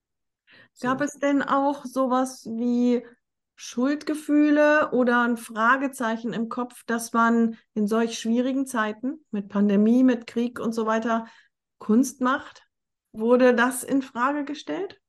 So. 0.72 0.88
Gab 0.88 1.00
es 1.00 1.18
denn 1.18 1.42
auch 1.42 1.84
sowas 1.84 2.46
wie 2.46 3.04
Schuldgefühle 3.56 4.90
oder 4.92 5.22
ein 5.22 5.38
Fragezeichen 5.38 6.34
im 6.34 6.50
Kopf, 6.50 6.84
dass 6.84 7.12
man 7.14 7.56
in 7.74 7.86
solch 7.86 8.18
schwierigen 8.18 8.66
Zeiten 8.66 9.24
mit 9.30 9.48
Pandemie, 9.48 10.04
mit 10.04 10.26
Krieg 10.26 10.60
und 10.60 10.72
so 10.72 10.86
weiter 10.86 11.26
Kunst 11.78 12.20
macht? 12.20 12.68
Wurde 13.12 13.54
das 13.54 13.82
in 13.82 14.02
Frage 14.02 14.44
gestellt? 14.44 15.00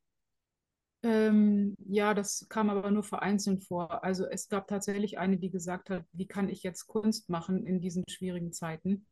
Ähm, 1.04 1.76
ja, 1.86 2.14
das 2.14 2.48
kam 2.50 2.70
aber 2.70 2.90
nur 2.90 3.04
vereinzelt 3.04 3.66
vor. 3.66 4.04
Also 4.04 4.26
es 4.26 4.48
gab 4.48 4.68
tatsächlich 4.68 5.20
eine, 5.20 5.38
die 5.38 5.50
gesagt 5.50 5.90
hat, 5.90 6.06
wie 6.14 6.26
kann 6.26 6.50
ich 6.50 6.64
jetzt 6.64 6.88
Kunst 6.88 7.30
machen 7.30 7.66
in 7.66 7.82
diesen 7.82 8.04
schwierigen 8.10 8.54
Zeiten? 8.54 9.06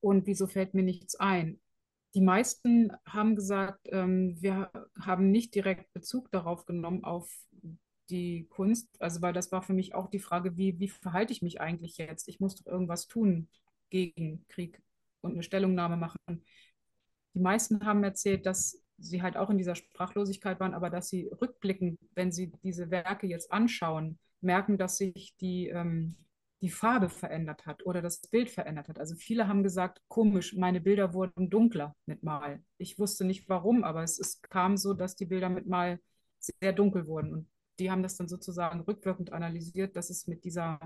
Und 0.00 0.26
wieso 0.26 0.46
fällt 0.46 0.74
mir 0.74 0.82
nichts 0.82 1.14
ein? 1.14 1.60
Die 2.14 2.20
meisten 2.20 2.92
haben 3.06 3.36
gesagt, 3.36 3.88
ähm, 3.90 4.36
wir 4.40 4.70
haben 5.00 5.30
nicht 5.30 5.54
direkt 5.54 5.92
Bezug 5.92 6.30
darauf 6.30 6.66
genommen, 6.66 7.04
auf 7.04 7.30
die 8.10 8.46
Kunst. 8.50 8.88
Also 9.00 9.22
weil 9.22 9.32
das 9.32 9.52
war 9.52 9.62
für 9.62 9.74
mich 9.74 9.94
auch 9.94 10.08
die 10.08 10.18
Frage, 10.18 10.56
wie, 10.56 10.78
wie 10.78 10.88
verhalte 10.88 11.32
ich 11.32 11.42
mich 11.42 11.60
eigentlich 11.60 11.98
jetzt? 11.98 12.28
Ich 12.28 12.40
muss 12.40 12.56
doch 12.56 12.70
irgendwas 12.70 13.06
tun 13.06 13.48
gegen 13.90 14.44
Krieg 14.48 14.82
und 15.20 15.32
eine 15.32 15.42
Stellungnahme 15.42 15.96
machen. 15.96 16.18
Die 17.34 17.40
meisten 17.40 17.84
haben 17.84 18.02
erzählt, 18.02 18.46
dass 18.46 18.82
sie 18.98 19.22
halt 19.22 19.36
auch 19.36 19.50
in 19.50 19.58
dieser 19.58 19.74
Sprachlosigkeit 19.74 20.58
waren, 20.60 20.74
aber 20.74 20.90
dass 20.90 21.08
sie 21.08 21.26
rückblicken, 21.40 21.98
wenn 22.14 22.32
sie 22.32 22.52
diese 22.62 22.90
Werke 22.90 23.26
jetzt 23.26 23.52
anschauen, 23.52 24.18
merken, 24.40 24.78
dass 24.78 24.96
sich 24.98 25.36
die, 25.40 25.68
ähm, 25.68 26.16
die 26.62 26.70
Farbe 26.70 27.08
verändert 27.10 27.66
hat 27.66 27.84
oder 27.84 28.00
das 28.00 28.20
Bild 28.20 28.48
verändert 28.50 28.88
hat. 28.88 28.98
Also 28.98 29.14
viele 29.14 29.48
haben 29.48 29.62
gesagt, 29.62 30.00
komisch, 30.08 30.54
meine 30.54 30.80
Bilder 30.80 31.12
wurden 31.12 31.50
dunkler 31.50 31.94
mit 32.06 32.22
Mal. 32.22 32.62
Ich 32.78 32.98
wusste 32.98 33.24
nicht 33.24 33.48
warum, 33.48 33.84
aber 33.84 34.02
es, 34.02 34.18
es 34.18 34.40
kam 34.42 34.76
so, 34.76 34.94
dass 34.94 35.16
die 35.16 35.26
Bilder 35.26 35.50
mit 35.50 35.66
Mal 35.66 36.00
sehr 36.38 36.72
dunkel 36.72 37.06
wurden. 37.06 37.32
Und 37.32 37.48
die 37.78 37.90
haben 37.90 38.02
das 38.02 38.16
dann 38.16 38.28
sozusagen 38.28 38.80
rückwirkend 38.80 39.32
analysiert, 39.32 39.96
dass 39.96 40.10
es 40.10 40.26
mit 40.26 40.44
dieser 40.44 40.78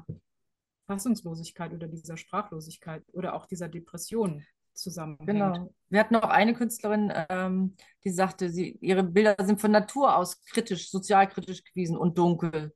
Fassungslosigkeit 0.86 1.72
oder 1.72 1.86
dieser 1.86 2.16
Sprachlosigkeit 2.16 3.05
oder 3.12 3.34
auch 3.34 3.47
dieser 3.47 3.68
Depression 3.68 4.45
zusammenhängt. 4.74 5.26
Genau. 5.26 5.74
Wir 5.88 6.01
hatten 6.01 6.16
auch 6.16 6.28
eine 6.28 6.55
Künstlerin, 6.55 7.12
ähm, 7.28 7.76
die 8.05 8.11
sagte, 8.11 8.51
sie, 8.51 8.78
ihre 8.80 9.03
Bilder 9.03 9.36
sind 9.41 9.61
von 9.61 9.70
Natur 9.70 10.16
aus 10.16 10.43
kritisch, 10.45 10.91
sozialkritisch 10.91 11.64
gewesen 11.64 11.97
und 11.97 12.18
dunkel. 12.18 12.72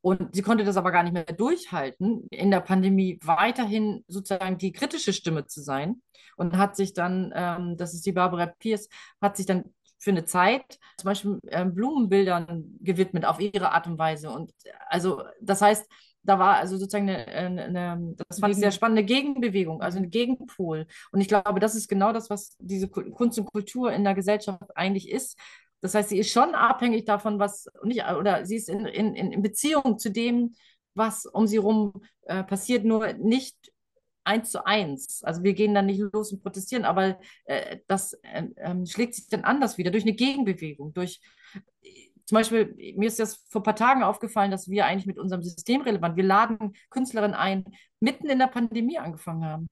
Und 0.00 0.34
sie 0.34 0.42
konnte 0.42 0.64
das 0.64 0.76
aber 0.76 0.92
gar 0.92 1.02
nicht 1.02 1.14
mehr 1.14 1.24
durchhalten, 1.24 2.26
in 2.30 2.50
der 2.50 2.60
Pandemie 2.60 3.18
weiterhin 3.22 4.04
sozusagen 4.06 4.58
die 4.58 4.72
kritische 4.72 5.12
Stimme 5.12 5.46
zu 5.46 5.62
sein. 5.62 6.02
Und 6.36 6.58
hat 6.58 6.76
sich 6.76 6.92
dann, 6.92 7.32
ähm, 7.34 7.76
das 7.76 7.94
ist 7.94 8.04
die 8.04 8.12
Barbara 8.12 8.46
Pierce, 8.46 8.88
hat 9.20 9.36
sich 9.36 9.46
dann 9.46 9.72
für 10.04 10.10
eine 10.10 10.26
Zeit 10.26 10.78
zum 10.98 11.08
Beispiel 11.08 11.40
ähm, 11.48 11.74
Blumenbildern 11.74 12.76
gewidmet 12.80 13.24
auf 13.24 13.40
ihre 13.40 13.72
Art 13.72 13.86
und 13.86 13.98
Weise. 13.98 14.30
Und 14.30 14.52
also 14.88 15.22
das 15.40 15.62
heißt, 15.62 15.86
da 16.22 16.38
war 16.38 16.56
also 16.56 16.76
sozusagen 16.76 17.08
eine, 17.08 17.64
eine 17.64 18.14
das 18.28 18.38
fand 18.38 18.52
ich 18.52 18.60
sehr 18.60 18.70
spannende 18.70 19.04
Gegenbewegung, 19.04 19.80
also 19.80 19.98
ein 19.98 20.10
Gegenpol. 20.10 20.86
Und 21.10 21.20
ich 21.20 21.28
glaube, 21.28 21.58
das 21.58 21.74
ist 21.74 21.88
genau 21.88 22.12
das, 22.12 22.30
was 22.30 22.56
diese 22.58 22.88
Kunst 22.88 23.38
und 23.38 23.46
Kultur 23.46 23.92
in 23.92 24.04
der 24.04 24.14
Gesellschaft 24.14 24.76
eigentlich 24.76 25.10
ist. 25.10 25.38
Das 25.80 25.94
heißt, 25.94 26.10
sie 26.10 26.18
ist 26.18 26.30
schon 26.30 26.54
abhängig 26.54 27.04
davon, 27.04 27.38
was 27.38 27.66
nicht, 27.82 28.04
oder 28.06 28.46
sie 28.46 28.56
ist 28.56 28.68
in, 28.68 28.86
in, 28.86 29.14
in 29.14 29.42
Beziehung 29.42 29.98
zu 29.98 30.10
dem, 30.10 30.54
was 30.94 31.26
um 31.26 31.46
sie 31.46 31.58
herum 31.58 31.92
äh, 32.22 32.44
passiert, 32.44 32.84
nur 32.84 33.12
nicht 33.14 33.56
eins 34.24 34.50
zu 34.50 34.66
eins. 34.66 35.22
Also 35.22 35.42
wir 35.42 35.54
gehen 35.54 35.74
dann 35.74 35.86
nicht 35.86 36.00
los 36.12 36.32
und 36.32 36.42
protestieren, 36.42 36.84
aber 36.84 37.18
äh, 37.44 37.78
das 37.86 38.14
äh, 38.22 38.44
ähm, 38.56 38.86
schlägt 38.86 39.14
sich 39.14 39.28
dann 39.28 39.44
anders 39.44 39.78
wieder 39.78 39.90
durch 39.90 40.04
eine 40.04 40.14
Gegenbewegung, 40.14 40.92
durch 40.92 41.20
zum 42.26 42.36
Beispiel, 42.36 42.74
mir 42.96 43.08
ist 43.08 43.18
das 43.18 43.44
vor 43.50 43.60
ein 43.60 43.64
paar 43.64 43.76
Tagen 43.76 44.02
aufgefallen, 44.02 44.50
dass 44.50 44.70
wir 44.70 44.86
eigentlich 44.86 45.06
mit 45.06 45.18
unserem 45.18 45.42
System 45.42 45.82
relevant, 45.82 46.16
wir 46.16 46.24
laden 46.24 46.72
Künstlerinnen 46.88 47.34
ein, 47.34 47.64
mitten 48.00 48.28
in 48.28 48.38
der 48.38 48.46
Pandemie 48.46 48.98
angefangen 48.98 49.44
haben. 49.44 49.68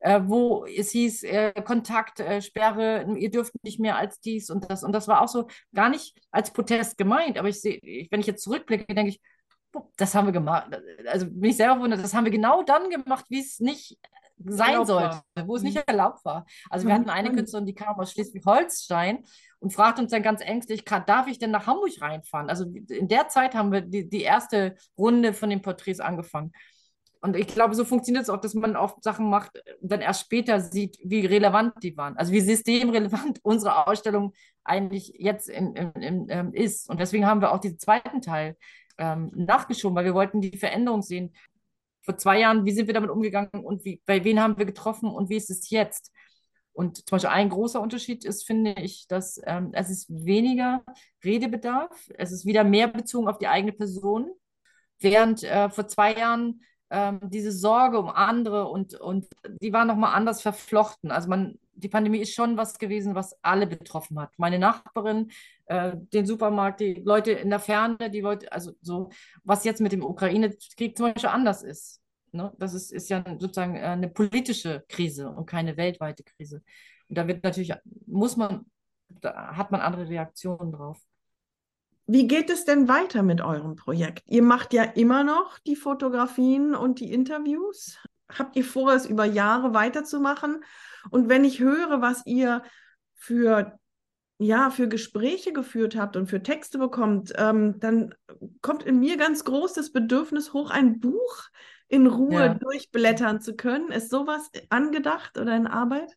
Äh, 0.00 0.22
wo 0.24 0.64
es 0.64 0.90
hieß, 0.90 1.22
äh, 1.22 1.52
Kontaktsperre, 1.62 3.04
äh, 3.04 3.18
ihr 3.18 3.30
dürft 3.30 3.52
nicht 3.62 3.78
mehr 3.78 3.96
als 3.96 4.18
dies 4.20 4.50
und 4.50 4.68
das. 4.68 4.82
Und 4.82 4.92
das 4.92 5.06
war 5.06 5.22
auch 5.22 5.28
so 5.28 5.46
gar 5.72 5.90
nicht 5.90 6.18
als 6.32 6.52
Protest 6.52 6.98
gemeint, 6.98 7.38
aber 7.38 7.48
ich 7.48 7.60
sehe, 7.60 7.78
wenn 8.10 8.18
ich 8.18 8.26
jetzt 8.26 8.42
zurückblicke, 8.42 8.92
denke 8.92 9.10
ich, 9.10 9.20
das 9.96 10.14
haben 10.14 10.26
wir 10.26 10.32
gemacht. 10.32 10.68
Also 11.06 11.26
bin 11.26 11.50
ich 11.50 11.56
selber 11.56 11.80
wundert, 11.80 12.02
das 12.02 12.14
haben 12.14 12.24
wir 12.24 12.32
genau 12.32 12.62
dann 12.62 12.90
gemacht, 12.90 13.26
wie 13.28 13.40
es 13.40 13.60
nicht 13.60 13.98
sein 14.44 14.84
sollte, 14.84 15.22
wo 15.44 15.56
es 15.56 15.62
nicht 15.62 15.76
mhm. 15.76 15.82
erlaubt 15.86 16.24
war. 16.24 16.46
Also 16.70 16.86
wir 16.86 16.94
hatten 16.94 17.10
eine 17.10 17.30
mhm. 17.30 17.36
Künstlerin, 17.36 17.66
die 17.66 17.74
kam 17.74 17.98
aus 17.98 18.12
Schleswig-Holstein 18.12 19.24
und 19.60 19.72
fragt 19.72 19.98
uns 19.98 20.10
dann 20.10 20.22
ganz 20.22 20.40
ängstlich, 20.40 20.84
darf 20.84 21.28
ich 21.28 21.38
denn 21.38 21.50
nach 21.50 21.66
Hamburg 21.66 22.00
reinfahren? 22.00 22.48
Also 22.48 22.64
in 22.64 23.08
der 23.08 23.28
Zeit 23.28 23.54
haben 23.54 23.72
wir 23.72 23.82
die, 23.82 24.08
die 24.08 24.22
erste 24.22 24.76
Runde 24.98 25.32
von 25.32 25.50
den 25.50 25.62
Porträts 25.62 26.00
angefangen. 26.00 26.52
Und 27.24 27.36
ich 27.36 27.46
glaube, 27.46 27.76
so 27.76 27.84
funktioniert 27.84 28.24
es 28.24 28.30
auch, 28.30 28.40
dass 28.40 28.54
man 28.54 28.74
oft 28.74 29.04
Sachen 29.04 29.30
macht, 29.30 29.62
dann 29.80 30.00
erst 30.00 30.22
später 30.22 30.58
sieht, 30.58 30.98
wie 31.04 31.24
relevant 31.24 31.74
die 31.80 31.96
waren. 31.96 32.16
Also 32.16 32.32
wie 32.32 32.40
systemrelevant 32.40 33.38
unsere 33.44 33.86
Ausstellung 33.86 34.32
eigentlich 34.64 35.14
jetzt 35.16 35.48
in, 35.48 35.76
in, 35.76 36.28
in, 36.28 36.52
ist. 36.52 36.90
Und 36.90 36.98
deswegen 36.98 37.26
haben 37.26 37.40
wir 37.40 37.52
auch 37.52 37.60
diesen 37.60 37.78
zweiten 37.78 38.22
Teil 38.22 38.56
ähm, 39.02 39.32
nachgeschoben, 39.34 39.96
weil 39.96 40.04
wir 40.04 40.14
wollten 40.14 40.40
die 40.40 40.56
Veränderung 40.56 41.02
sehen. 41.02 41.34
Vor 42.02 42.16
zwei 42.16 42.38
Jahren, 42.40 42.64
wie 42.64 42.72
sind 42.72 42.86
wir 42.86 42.94
damit 42.94 43.10
umgegangen 43.10 43.64
und 43.64 43.84
wie, 43.84 44.00
bei 44.06 44.22
wen 44.24 44.40
haben 44.40 44.58
wir 44.58 44.64
getroffen 44.64 45.10
und 45.10 45.28
wie 45.28 45.36
ist 45.36 45.50
es 45.50 45.70
jetzt? 45.70 46.12
Und 46.72 46.96
zum 46.96 47.16
Beispiel 47.16 47.30
ein 47.30 47.50
großer 47.50 47.80
Unterschied 47.80 48.24
ist, 48.24 48.46
finde 48.46 48.74
ich, 48.78 49.06
dass 49.08 49.40
ähm, 49.44 49.70
es 49.72 49.90
ist 49.90 50.08
weniger 50.08 50.82
Redebedarf, 51.24 52.10
es 52.16 52.32
ist 52.32 52.46
wieder 52.46 52.64
mehr 52.64 52.88
bezogen 52.88 53.28
auf 53.28 53.38
die 53.38 53.48
eigene 53.48 53.72
Person, 53.72 54.30
während 55.00 55.42
äh, 55.42 55.68
vor 55.68 55.86
zwei 55.88 56.14
Jahren 56.14 56.62
ähm, 56.90 57.20
diese 57.24 57.52
Sorge 57.52 57.98
um 57.98 58.08
andere 58.08 58.68
und, 58.68 58.94
und 58.94 59.26
die 59.60 59.72
war 59.72 59.84
nochmal 59.84 60.14
anders 60.14 60.40
verflochten. 60.42 61.10
Also 61.10 61.28
man 61.28 61.58
die 61.74 61.88
Pandemie 61.88 62.18
ist 62.18 62.34
schon 62.34 62.56
was 62.56 62.78
gewesen, 62.78 63.14
was 63.14 63.36
alle 63.42 63.66
betroffen 63.66 64.20
hat. 64.20 64.32
Meine 64.36 64.58
Nachbarin, 64.58 65.30
äh, 65.66 65.92
den 65.96 66.26
Supermarkt, 66.26 66.80
die 66.80 66.94
Leute 66.94 67.32
in 67.32 67.50
der 67.50 67.60
Ferne, 67.60 68.10
die 68.10 68.20
Leute, 68.20 68.50
also 68.52 68.72
so, 68.80 69.10
was 69.44 69.64
jetzt 69.64 69.80
mit 69.80 69.92
dem 69.92 70.04
Ukraine-Krieg 70.04 70.96
zum 70.96 71.12
Beispiel 71.12 71.30
anders 71.30 71.62
ist. 71.62 72.00
Ne? 72.32 72.52
Das 72.58 72.74
ist, 72.74 72.92
ist 72.92 73.10
ja 73.10 73.24
sozusagen 73.38 73.76
äh, 73.76 73.80
eine 73.80 74.08
politische 74.08 74.84
Krise 74.88 75.30
und 75.30 75.46
keine 75.46 75.76
weltweite 75.76 76.24
Krise. 76.24 76.62
Und 77.08 77.18
da 77.18 77.26
wird 77.26 77.44
natürlich, 77.44 77.72
muss 78.06 78.36
man, 78.36 78.66
da 79.08 79.56
hat 79.56 79.70
man 79.70 79.80
andere 79.80 80.08
Reaktionen 80.08 80.72
drauf. 80.72 81.00
Wie 82.06 82.26
geht 82.26 82.50
es 82.50 82.64
denn 82.64 82.88
weiter 82.88 83.22
mit 83.22 83.40
eurem 83.40 83.76
Projekt? 83.76 84.24
Ihr 84.28 84.42
macht 84.42 84.72
ja 84.72 84.82
immer 84.82 85.24
noch 85.24 85.58
die 85.60 85.76
Fotografien 85.76 86.74
und 86.74 87.00
die 87.00 87.12
Interviews. 87.12 87.98
Habt 88.38 88.56
ihr 88.56 88.64
vor, 88.64 88.92
es 88.92 89.06
über 89.06 89.24
Jahre 89.24 89.74
weiterzumachen? 89.74 90.62
Und 91.10 91.28
wenn 91.28 91.44
ich 91.44 91.60
höre, 91.60 92.00
was 92.00 92.24
ihr 92.26 92.62
für 93.14 93.78
ja, 94.38 94.70
für 94.70 94.88
Gespräche 94.88 95.52
geführt 95.52 95.94
habt 95.96 96.16
und 96.16 96.26
für 96.26 96.42
Texte 96.42 96.78
bekommt, 96.78 97.32
ähm, 97.36 97.78
dann 97.78 98.14
kommt 98.60 98.82
in 98.82 98.98
mir 98.98 99.16
ganz 99.16 99.44
groß 99.44 99.72
das 99.74 99.92
Bedürfnis 99.92 100.52
hoch, 100.52 100.70
ein 100.70 100.98
Buch 100.98 101.44
in 101.86 102.06
Ruhe 102.06 102.46
ja. 102.46 102.54
durchblättern 102.54 103.40
zu 103.40 103.54
können. 103.54 103.92
Ist 103.92 104.10
sowas 104.10 104.50
angedacht 104.68 105.38
oder 105.38 105.54
in 105.54 105.66
Arbeit? 105.66 106.16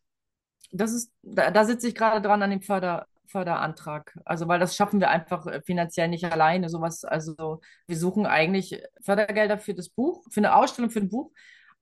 Das 0.72 0.92
ist, 0.92 1.12
da, 1.22 1.50
da 1.50 1.64
sitze 1.64 1.86
ich 1.86 1.94
gerade 1.94 2.26
dran 2.26 2.42
an 2.42 2.50
dem 2.50 2.62
Förder, 2.62 3.06
Förderantrag. 3.26 4.18
Also, 4.24 4.48
weil 4.48 4.58
das 4.58 4.74
schaffen 4.74 5.00
wir 5.00 5.10
einfach 5.10 5.46
äh, 5.46 5.60
finanziell 5.62 6.08
nicht 6.08 6.24
alleine. 6.24 6.68
Sowas, 6.68 7.04
also 7.04 7.60
wir 7.86 7.96
suchen 7.96 8.26
eigentlich 8.26 8.82
Fördergelder 9.02 9.58
für 9.58 9.74
das 9.74 9.88
Buch, 9.88 10.24
für 10.30 10.40
eine 10.40 10.56
Ausstellung 10.56 10.90
für 10.90 11.00
ein 11.00 11.10
Buch. 11.10 11.30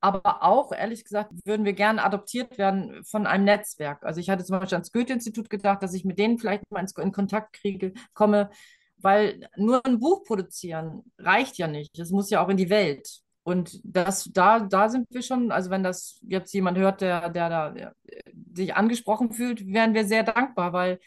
Aber 0.05 0.43
auch, 0.43 0.71
ehrlich 0.71 1.03
gesagt, 1.03 1.33
würden 1.47 1.65
wir 1.65 1.73
gerne 1.73 2.05
adoptiert 2.05 2.59
werden 2.59 3.03
von 3.05 3.27
einem 3.27 3.45
Netzwerk. 3.45 4.05
Also 4.05 4.21
ich 4.21 4.29
hatte 4.29 4.45
zum 4.45 4.61
Beispiel 4.61 4.77
ans 4.77 4.93
Goethe-Institut 4.93 5.49
gedacht, 5.49 5.83
dass 5.83 5.95
ich 5.95 6.05
mit 6.05 6.19
denen 6.19 6.39
vielleicht 6.39 6.71
mal 6.71 6.85
in 7.01 7.11
Kontakt 7.11 7.55
kriege, 7.55 7.95
komme, 8.13 8.51
weil 8.99 9.49
nur 9.57 9.81
ein 9.87 10.01
Buch 10.01 10.23
produzieren 10.25 11.11
reicht 11.17 11.57
ja 11.57 11.69
nicht. 11.69 11.99
Es 11.99 12.11
muss 12.11 12.29
ja 12.29 12.45
auch 12.45 12.51
in 12.51 12.59
die 12.59 12.69
Welt. 12.69 13.21
Und 13.45 13.81
das, 13.83 14.25
da, 14.31 14.61
da 14.61 14.91
sind 14.91 15.07
wir 15.09 15.23
schon, 15.23 15.51
also 15.51 15.71
wenn 15.71 15.83
das 15.83 16.21
jetzt 16.29 16.53
jemand 16.53 16.77
hört, 16.77 17.01
der, 17.01 17.31
der 17.31 17.49
da 17.49 17.71
der, 17.71 17.95
sich 18.53 18.75
angesprochen 18.75 19.33
fühlt, 19.33 19.67
wären 19.67 19.95
wir 19.95 20.05
sehr 20.05 20.23
dankbar, 20.23 20.75
weil 20.75 20.99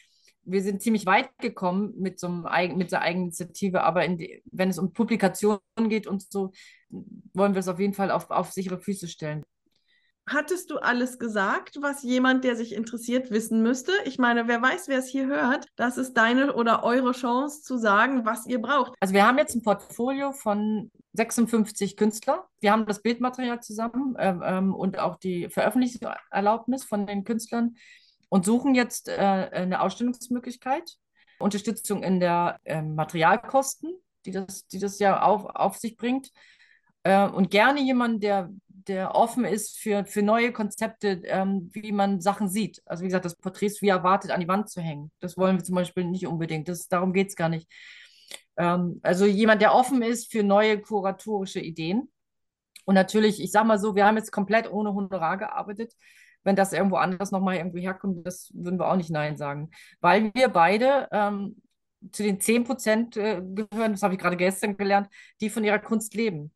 wir 0.47 0.61
sind 0.63 0.81
ziemlich 0.81 1.05
weit 1.05 1.29
gekommen 1.39 1.93
mit 1.97 2.19
so 2.19 2.27
einem, 2.27 2.77
mit 2.77 2.91
der 2.91 3.01
Eigeninitiative, 3.01 3.83
aber 3.83 4.07
die, 4.07 4.41
wenn 4.51 4.69
es 4.69 4.79
um 4.79 4.93
Publikationen 4.93 5.59
geht 5.89 6.07
und 6.07 6.23
so, 6.31 6.51
wollen 7.33 7.53
wir 7.53 7.59
es 7.59 7.67
auf 7.67 7.79
jeden 7.79 7.93
Fall 7.93 8.11
auf, 8.11 8.31
auf 8.31 8.51
sichere 8.51 8.79
Füße 8.79 9.07
stellen. 9.07 9.43
Hattest 10.29 10.71
du 10.71 10.77
alles 10.77 11.19
gesagt, 11.19 11.77
was 11.81 12.03
jemand, 12.03 12.43
der 12.43 12.57
sich 12.57 12.73
interessiert, 12.73 13.31
wissen 13.31 13.61
müsste? 13.61 13.93
Ich 14.03 14.17
meine, 14.17 14.49
wer 14.49 14.61
weiß, 14.61 14.89
wer 14.89 14.99
es 14.99 15.07
hier 15.07 15.27
hört, 15.27 15.67
das 15.77 15.97
ist 15.97 16.15
deine 16.15 16.53
oder 16.53 16.83
eure 16.83 17.13
Chance 17.13 17.61
zu 17.61 17.77
sagen, 17.77 18.25
was 18.25 18.45
ihr 18.45 18.61
braucht. 18.61 18.93
Also 18.99 19.13
wir 19.13 19.25
haben 19.25 19.37
jetzt 19.37 19.55
ein 19.55 19.61
Portfolio 19.61 20.33
von 20.33 20.91
56 21.13 21.95
Künstlern. 21.95 22.39
Wir 22.59 22.73
haben 22.73 22.85
das 22.85 23.01
Bildmaterial 23.01 23.61
zusammen 23.61 24.15
ähm, 24.19 24.43
ähm 24.45 24.75
und 24.75 24.99
auch 24.99 25.17
die 25.17 25.49
Veröffentlichungserlaubnis 25.49 26.83
von 26.83 27.07
den 27.07 27.23
Künstlern 27.23 27.75
und 28.29 28.45
suchen 28.45 28.75
jetzt 28.75 29.07
äh, 29.07 29.15
eine 29.15 29.81
Ausstellungsmöglichkeit, 29.81 30.97
Unterstützung 31.39 32.03
in 32.03 32.19
der 32.19 32.59
äh, 32.63 32.81
Materialkosten, 32.81 33.91
die 34.25 34.31
das, 34.31 34.67
die 34.67 34.79
das 34.79 34.99
ja 34.99 35.21
auf, 35.21 35.45
auf 35.45 35.77
sich 35.77 35.97
bringt. 35.97 36.31
Äh, 37.03 37.27
und 37.27 37.51
gerne 37.51 37.81
jemand, 37.81 38.23
der, 38.23 38.49
der 38.67 39.15
offen 39.15 39.45
ist 39.45 39.77
für, 39.77 40.05
für 40.05 40.21
neue 40.21 40.51
Konzepte, 40.51 41.21
ähm, 41.25 41.69
wie 41.73 41.91
man 41.91 42.21
Sachen 42.21 42.49
sieht. 42.49 42.81
Also 42.85 43.03
wie 43.03 43.07
gesagt, 43.07 43.25
das 43.25 43.35
Porträt 43.35 43.67
ist 43.67 43.81
wie 43.81 43.89
erwartet 43.89 44.31
an 44.31 44.41
die 44.41 44.47
Wand 44.47 44.69
zu 44.69 44.81
hängen. 44.81 45.11
Das 45.19 45.37
wollen 45.37 45.57
wir 45.57 45.63
zum 45.63 45.75
Beispiel 45.75 46.05
nicht 46.05 46.27
unbedingt. 46.27 46.67
Das, 46.67 46.87
darum 46.87 47.13
geht 47.13 47.29
es 47.29 47.35
gar 47.35 47.49
nicht. 47.49 47.71
Ähm, 48.57 48.99
also 49.03 49.25
jemand, 49.25 49.61
der 49.61 49.73
offen 49.73 50.01
ist 50.01 50.31
für 50.31 50.43
neue 50.43 50.81
kuratorische 50.81 51.59
Ideen. 51.59 52.11
Und 52.85 52.95
natürlich, 52.95 53.41
ich 53.41 53.51
sage 53.51 53.67
mal 53.67 53.79
so, 53.79 53.95
wir 53.95 54.05
haben 54.05 54.17
jetzt 54.17 54.31
komplett 54.31 54.71
ohne 54.71 54.93
Honorar 54.93 55.37
gearbeitet 55.37 55.93
wenn 56.47 56.55
das 56.55 56.71
irgendwo 56.71 56.95
anders 56.95 57.31
nochmal 57.31 57.57
irgendwie 57.57 57.81
herkommt, 57.81 58.25
das 58.25 58.49
würden 58.53 58.79
wir 58.79 58.89
auch 58.89 58.95
nicht 58.95 59.09
Nein 59.09 59.35
sagen. 59.35 59.69
Weil 59.99 60.31
wir 60.33 60.47
beide 60.47 61.09
ähm, 61.11 61.61
zu 62.13 62.23
den 62.23 62.39
10 62.39 62.63
Prozent 62.63 63.17
äh, 63.17 63.41
gehören, 63.43 63.91
das 63.91 64.01
habe 64.01 64.13
ich 64.13 64.19
gerade 64.19 64.37
gestern 64.37 64.77
gelernt, 64.77 65.09
die 65.41 65.49
von 65.49 65.65
ihrer 65.65 65.79
Kunst 65.79 66.15
leben. 66.15 66.53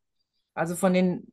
Also 0.53 0.77
von 0.77 0.93
den 0.93 1.27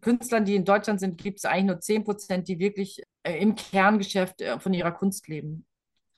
Künstlern, 0.00 0.44
die 0.44 0.56
in 0.56 0.64
Deutschland 0.64 0.98
sind, 0.98 1.16
gibt 1.16 1.38
es 1.38 1.44
eigentlich 1.44 1.66
nur 1.66 1.80
10 1.80 2.02
Prozent, 2.02 2.48
die 2.48 2.58
wirklich 2.58 3.04
äh, 3.22 3.40
im 3.40 3.54
Kerngeschäft 3.54 4.40
äh, 4.40 4.58
von 4.58 4.74
ihrer 4.74 4.90
Kunst 4.90 5.28
leben. 5.28 5.64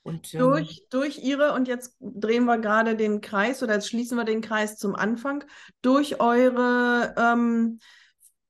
Und, 0.01 0.33
ähm, 0.33 0.39
durch, 0.39 0.87
durch 0.89 1.19
ihre, 1.19 1.53
und 1.53 1.67
jetzt 1.67 1.97
drehen 1.99 2.45
wir 2.45 2.57
gerade 2.57 2.95
den 2.95 3.21
Kreis 3.21 3.61
oder 3.61 3.75
jetzt 3.75 3.89
schließen 3.89 4.17
wir 4.17 4.25
den 4.25 4.41
Kreis 4.41 4.79
zum 4.79 4.95
Anfang, 4.95 5.43
durch 5.83 6.19
eure 6.19 7.13
ähm, 7.15 7.77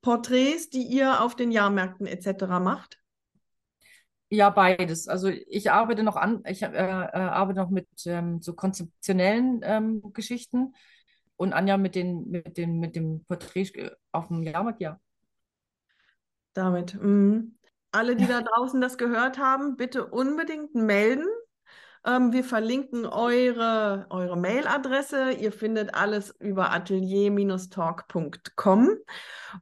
Porträts, 0.03 0.69
die 0.69 0.83
ihr 0.83 1.21
auf 1.21 1.35
den 1.35 1.51
Jahrmärkten 1.51 2.05
etc. 2.05 2.59
macht? 2.61 2.99
Ja, 4.29 4.49
beides. 4.49 5.07
Also 5.07 5.29
ich 5.29 5.71
arbeite 5.71 6.03
noch 6.03 6.15
an, 6.15 6.43
ich 6.45 6.61
äh, 6.61 6.67
äh, 6.67 6.71
arbeite 6.71 7.59
noch 7.59 7.69
mit 7.69 7.87
ähm, 8.05 8.41
so 8.41 8.53
konzeptionellen 8.53 9.61
ähm, 9.63 10.13
Geschichten 10.13 10.75
und 11.37 11.53
Anja 11.53 11.77
mit 11.77 11.95
den, 11.95 12.29
mit 12.29 12.57
den, 12.57 12.79
mit 12.79 12.95
dem 12.95 13.23
Porträt 13.25 13.71
äh, 13.75 13.91
auf 14.11 14.27
dem 14.27 14.43
Jahrmarkt, 14.43 14.81
ja. 14.81 14.99
Damit. 16.53 16.95
Mh. 17.01 17.43
Alle, 17.91 18.15
die 18.15 18.25
da 18.25 18.41
draußen 18.41 18.81
das 18.81 18.97
gehört 18.97 19.37
haben, 19.37 19.77
bitte 19.77 20.07
unbedingt 20.07 20.73
melden. 20.73 21.27
Ähm, 22.05 22.33
wir 22.33 22.43
verlinken 22.43 23.05
eure, 23.05 24.07
eure 24.09 24.35
Mailadresse. 24.37 25.31
Ihr 25.31 25.51
findet 25.51 25.95
alles 25.95 26.35
über 26.39 26.73
atelier-talk.com. 26.73 28.89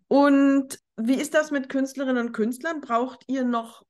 Und 0.07 0.79
wie 0.97 1.15
ist 1.15 1.33
das 1.33 1.51
mit 1.51 1.69
Künstlerinnen 1.69 2.27
und 2.27 2.33
Künstlern? 2.33 2.81
Braucht 2.81 3.23
ihr 3.27 3.43
noch 3.43 3.83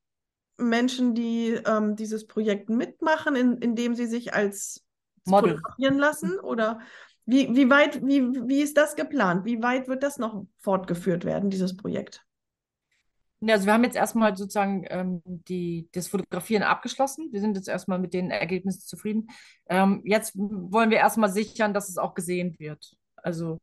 Menschen, 0.57 1.15
die 1.15 1.59
ähm, 1.65 1.95
dieses 1.95 2.27
Projekt 2.27 2.69
mitmachen, 2.69 3.35
in, 3.35 3.57
indem 3.57 3.95
sie 3.95 4.07
sich 4.07 4.33
als 4.33 4.85
Model 5.25 5.55
fotografieren 5.55 5.97
lassen? 5.97 6.39
Oder 6.39 6.79
wie, 7.25 7.55
wie 7.55 7.69
weit, 7.69 8.05
wie, 8.05 8.21
wie 8.47 8.61
ist 8.61 8.77
das 8.77 8.95
geplant? 8.95 9.45
Wie 9.45 9.63
weit 9.63 9.87
wird 9.87 10.03
das 10.03 10.17
noch 10.17 10.45
fortgeführt 10.59 11.23
werden, 11.23 11.49
dieses 11.49 11.77
Projekt? 11.77 12.25
Also 13.49 13.65
wir 13.65 13.73
haben 13.73 13.83
jetzt 13.83 13.95
erstmal 13.95 14.37
sozusagen 14.37 14.85
ähm, 14.89 15.21
die, 15.25 15.89
das 15.93 16.07
Fotografieren 16.07 16.61
abgeschlossen. 16.61 17.29
Wir 17.31 17.41
sind 17.41 17.55
jetzt 17.55 17.67
erstmal 17.67 17.97
mit 17.97 18.13
den 18.13 18.29
Ergebnissen 18.29 18.81
zufrieden. 18.81 19.27
Ähm, 19.67 20.01
jetzt 20.05 20.33
wollen 20.35 20.91
wir 20.91 20.97
erstmal 20.97 21.31
sichern, 21.31 21.73
dass 21.73 21.89
es 21.89 21.97
auch 21.97 22.13
gesehen 22.13 22.55
wird. 22.59 22.95
Also, 23.15 23.57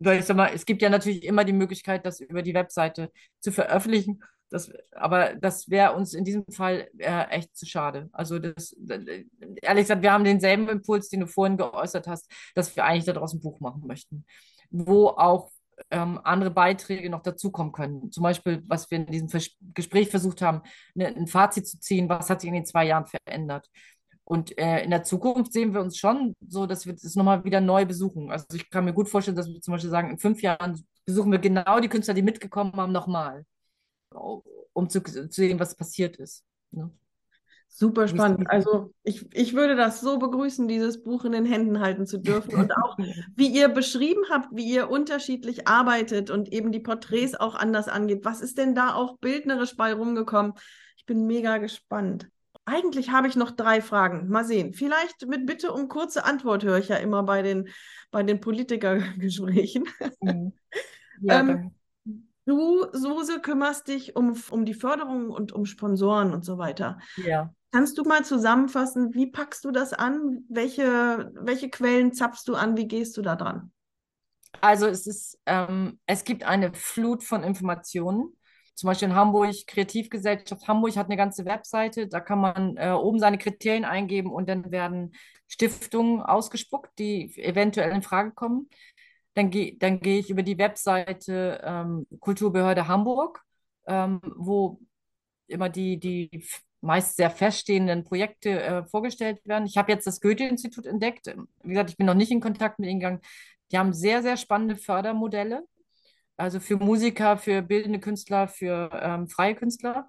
weil 0.00 0.18
ich 0.18 0.24
sag 0.24 0.36
mal, 0.36 0.50
es 0.52 0.66
gibt 0.66 0.82
ja 0.82 0.88
natürlich 0.88 1.24
immer 1.24 1.44
die 1.44 1.52
Möglichkeit, 1.52 2.04
das 2.04 2.20
über 2.20 2.42
die 2.42 2.54
Webseite 2.54 3.12
zu 3.38 3.52
veröffentlichen. 3.52 4.22
Das, 4.50 4.72
aber 4.90 5.34
das 5.36 5.70
wäre 5.70 5.94
uns 5.94 6.12
in 6.12 6.24
diesem 6.24 6.44
Fall 6.50 6.88
äh, 6.98 7.28
echt 7.28 7.56
zu 7.56 7.66
schade. 7.66 8.08
Also 8.12 8.40
das, 8.40 8.76
ehrlich 9.62 9.84
gesagt, 9.84 10.02
wir 10.02 10.12
haben 10.12 10.24
denselben 10.24 10.68
Impuls, 10.68 11.08
den 11.08 11.20
du 11.20 11.26
vorhin 11.28 11.56
geäußert 11.56 12.08
hast, 12.08 12.28
dass 12.56 12.74
wir 12.74 12.84
eigentlich 12.84 13.04
daraus 13.04 13.32
ein 13.32 13.40
Buch 13.40 13.60
machen 13.60 13.86
möchten, 13.86 14.24
wo 14.70 15.08
auch 15.08 15.52
ähm, 15.90 16.20
andere 16.24 16.50
Beiträge 16.50 17.10
noch 17.10 17.22
dazukommen 17.22 17.72
können. 17.72 18.12
Zum 18.12 18.22
Beispiel, 18.22 18.62
was 18.66 18.90
wir 18.90 18.98
in 18.98 19.06
diesem 19.06 19.28
Vers 19.28 19.50
Gespräch 19.74 20.08
versucht 20.08 20.42
haben, 20.42 20.62
ne, 20.94 21.08
ein 21.08 21.26
Fazit 21.26 21.66
zu 21.66 21.78
ziehen, 21.80 22.08
was 22.08 22.30
hat 22.30 22.40
sich 22.40 22.48
in 22.48 22.54
den 22.54 22.66
zwei 22.66 22.86
Jahren 22.86 23.06
verändert. 23.06 23.68
Und 24.24 24.56
äh, 24.58 24.84
in 24.84 24.90
der 24.90 25.02
Zukunft 25.02 25.52
sehen 25.52 25.74
wir 25.74 25.80
uns 25.80 25.98
schon 25.98 26.34
so, 26.46 26.66
dass 26.66 26.86
wir 26.86 26.92
das 26.92 27.16
nochmal 27.16 27.44
wieder 27.44 27.60
neu 27.60 27.84
besuchen. 27.84 28.30
Also 28.30 28.46
ich 28.54 28.70
kann 28.70 28.84
mir 28.84 28.92
gut 28.92 29.08
vorstellen, 29.08 29.36
dass 29.36 29.48
wir 29.48 29.60
zum 29.60 29.72
Beispiel 29.72 29.90
sagen, 29.90 30.10
in 30.10 30.18
fünf 30.18 30.40
Jahren 30.42 30.80
besuchen 31.04 31.32
wir 31.32 31.40
genau 31.40 31.80
die 31.80 31.88
Künstler, 31.88 32.14
die 32.14 32.22
mitgekommen 32.22 32.72
haben, 32.76 32.92
nochmal, 32.92 33.44
um 34.72 34.88
zu, 34.88 35.02
zu 35.02 35.28
sehen, 35.30 35.58
was 35.58 35.74
passiert 35.74 36.16
ist. 36.16 36.44
Ne? 36.70 36.90
Super 37.72 38.08
spannend. 38.08 38.50
Also 38.50 38.92
ich, 39.04 39.32
ich 39.32 39.54
würde 39.54 39.76
das 39.76 40.00
so 40.00 40.18
begrüßen, 40.18 40.66
dieses 40.66 41.02
Buch 41.02 41.24
in 41.24 41.32
den 41.32 41.44
Händen 41.46 41.80
halten 41.80 42.04
zu 42.04 42.18
dürfen 42.18 42.56
und 42.56 42.76
auch, 42.76 42.98
wie 43.36 43.46
ihr 43.46 43.68
beschrieben 43.68 44.22
habt, 44.28 44.48
wie 44.52 44.64
ihr 44.64 44.90
unterschiedlich 44.90 45.68
arbeitet 45.68 46.30
und 46.30 46.52
eben 46.52 46.72
die 46.72 46.80
Porträts 46.80 47.36
auch 47.36 47.54
anders 47.54 47.88
angeht. 47.88 48.24
Was 48.24 48.40
ist 48.40 48.58
denn 48.58 48.74
da 48.74 48.94
auch 48.94 49.18
bildnerisch 49.18 49.76
bei 49.76 49.94
rumgekommen? 49.94 50.54
Ich 50.96 51.06
bin 51.06 51.26
mega 51.26 51.58
gespannt. 51.58 52.28
Eigentlich 52.64 53.10
habe 53.12 53.28
ich 53.28 53.36
noch 53.36 53.52
drei 53.52 53.80
Fragen. 53.80 54.28
Mal 54.28 54.44
sehen. 54.44 54.74
Vielleicht 54.74 55.26
mit 55.28 55.46
Bitte 55.46 55.72
um 55.72 55.88
kurze 55.88 56.24
Antwort 56.24 56.64
höre 56.64 56.78
ich 56.78 56.88
ja 56.88 56.96
immer 56.96 57.22
bei 57.22 57.42
den, 57.42 57.68
bei 58.10 58.22
den 58.22 58.40
Politikergesprächen. 58.40 59.84
Mhm. 60.22 60.52
Ja, 61.22 61.40
ähm, 61.40 61.70
Du, 62.50 62.86
Suse, 62.92 63.40
kümmerst 63.40 63.86
dich 63.86 64.16
um, 64.16 64.34
um 64.50 64.64
die 64.64 64.74
Förderung 64.74 65.30
und 65.30 65.52
um 65.52 65.66
Sponsoren 65.66 66.32
und 66.32 66.44
so 66.44 66.58
weiter. 66.58 66.98
Ja. 67.24 67.54
Kannst 67.72 67.98
du 67.98 68.02
mal 68.02 68.24
zusammenfassen, 68.24 69.14
wie 69.14 69.30
packst 69.30 69.64
du 69.64 69.70
das 69.70 69.92
an? 69.92 70.44
Welche, 70.48 71.30
welche 71.34 71.70
Quellen 71.70 72.12
zapfst 72.12 72.44
du 72.46 72.54
an? 72.54 72.76
Wie 72.76 72.88
gehst 72.88 73.16
du 73.16 73.22
da 73.22 73.36
dran? 73.36 73.72
Also 74.60 74.86
es 74.86 75.06
ist, 75.06 75.38
ähm, 75.46 76.00
es 76.06 76.24
gibt 76.24 76.44
eine 76.44 76.72
Flut 76.74 77.22
von 77.22 77.42
Informationen. 77.44 78.36
zum 78.74 78.88
Beispiel 78.88 79.08
in 79.08 79.14
Hamburg, 79.14 79.54
Kreativgesellschaft 79.66 80.66
Hamburg 80.66 80.96
hat 80.96 81.06
eine 81.06 81.16
ganze 81.16 81.44
Webseite, 81.44 82.08
da 82.08 82.18
kann 82.20 82.40
man 82.40 82.76
äh, 82.78 82.90
oben 82.92 83.18
seine 83.18 83.36
Kriterien 83.38 83.84
eingeben 83.84 84.32
und 84.32 84.48
dann 84.48 84.70
werden 84.70 85.12
Stiftungen 85.48 86.22
ausgespuckt, 86.22 86.98
die 86.98 87.32
eventuell 87.36 87.90
in 87.92 88.02
Frage 88.02 88.32
kommen. 88.32 88.68
Dann, 89.34 89.50
ge 89.50 89.76
dann 89.78 90.00
gehe 90.00 90.18
ich 90.18 90.30
über 90.30 90.42
die 90.42 90.58
Webseite 90.58 91.60
ähm, 91.62 92.06
Kulturbehörde 92.20 92.88
Hamburg, 92.88 93.42
ähm, 93.86 94.20
wo 94.36 94.80
immer 95.46 95.68
die, 95.68 95.98
die 95.98 96.44
meist 96.80 97.16
sehr 97.16 97.30
feststehenden 97.30 98.04
Projekte 98.04 98.62
äh, 98.62 98.84
vorgestellt 98.84 99.40
werden. 99.44 99.66
Ich 99.66 99.76
habe 99.76 99.92
jetzt 99.92 100.06
das 100.06 100.20
Goethe-Institut 100.20 100.86
entdeckt. 100.86 101.34
Wie 101.62 101.70
gesagt, 101.70 101.90
ich 101.90 101.96
bin 101.96 102.06
noch 102.06 102.14
nicht 102.14 102.30
in 102.30 102.40
Kontakt 102.40 102.78
mit 102.78 102.88
ihnen 102.88 103.00
gegangen. 103.00 103.20
Die 103.70 103.78
haben 103.78 103.92
sehr, 103.92 104.22
sehr 104.22 104.36
spannende 104.36 104.76
Fördermodelle. 104.76 105.64
Also 106.36 106.58
für 106.58 106.78
Musiker, 106.78 107.36
für 107.36 107.62
bildende 107.62 108.00
Künstler, 108.00 108.48
für 108.48 108.90
ähm, 109.02 109.28
freie 109.28 109.54
Künstler. 109.54 110.08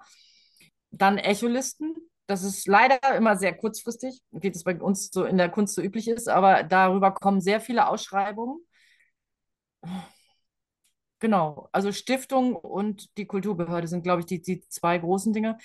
Dann 0.91 1.17
Echolisten. 1.17 1.95
Das 2.27 2.43
ist 2.43 2.67
leider 2.67 2.99
immer 3.17 3.35
sehr 3.35 3.53
kurzfristig, 3.53 4.21
wie 4.31 4.51
das 4.51 4.63
bei 4.63 4.79
uns 4.79 5.09
so 5.11 5.25
in 5.25 5.37
der 5.37 5.49
Kunst 5.49 5.75
so 5.75 5.81
üblich 5.81 6.07
ist, 6.07 6.29
aber 6.29 6.63
darüber 6.63 7.11
kommen 7.11 7.41
sehr 7.41 7.59
viele 7.59 7.89
Ausschreibungen. 7.89 8.59
Genau, 11.19 11.69
also 11.71 11.91
Stiftung 11.91 12.55
und 12.55 13.15
die 13.17 13.25
Kulturbehörde 13.25 13.87
sind, 13.87 14.03
glaube 14.03 14.21
ich, 14.21 14.25
die, 14.25 14.41
die 14.41 14.61
zwei 14.69 14.97
großen 14.97 15.33
Dinge. 15.33 15.57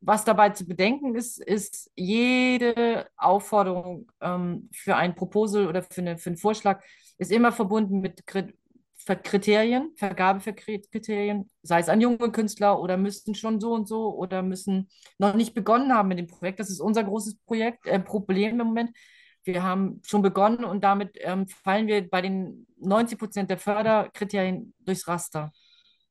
Was 0.00 0.24
dabei 0.24 0.50
zu 0.50 0.66
bedenken 0.66 1.14
ist, 1.14 1.40
ist 1.40 1.90
jede 1.96 3.08
Aufforderung 3.16 4.10
ähm, 4.20 4.68
für 4.72 4.96
ein 4.96 5.14
Proposal 5.14 5.66
oder 5.66 5.82
für, 5.82 6.02
eine, 6.02 6.18
für 6.18 6.30
einen 6.30 6.36
Vorschlag 6.36 6.82
ist 7.18 7.32
immer 7.32 7.50
verbunden 7.52 8.00
mit 8.00 8.26
Kriterien, 8.26 9.92
Vergabekriterien, 9.96 11.50
sei 11.62 11.80
es 11.80 11.88
an 11.88 12.00
junge 12.00 12.30
Künstler 12.32 12.80
oder 12.80 12.96
müssten 12.96 13.34
schon 13.34 13.60
so 13.60 13.72
und 13.72 13.86
so 13.86 14.14
oder 14.14 14.42
müssen 14.42 14.88
noch 15.18 15.34
nicht 15.34 15.54
begonnen 15.54 15.94
haben 15.94 16.08
mit 16.08 16.18
dem 16.18 16.26
Projekt. 16.26 16.60
Das 16.60 16.70
ist 16.70 16.80
unser 16.80 17.04
großes 17.04 17.38
Projekt, 17.46 17.86
äh, 17.86 18.00
Problem 18.00 18.60
im 18.60 18.66
Moment. 18.66 18.90
Wir 19.44 19.62
haben 19.62 20.02
schon 20.04 20.22
begonnen 20.22 20.64
und 20.64 20.82
damit 20.82 21.16
ähm, 21.20 21.46
fallen 21.46 21.86
wir 21.86 22.08
bei 22.08 22.20
den 22.20 22.66
90 22.78 23.18
Prozent 23.18 23.50
der 23.50 23.58
Förderkriterien 23.58 24.74
durchs 24.80 25.06
Raster. 25.06 25.52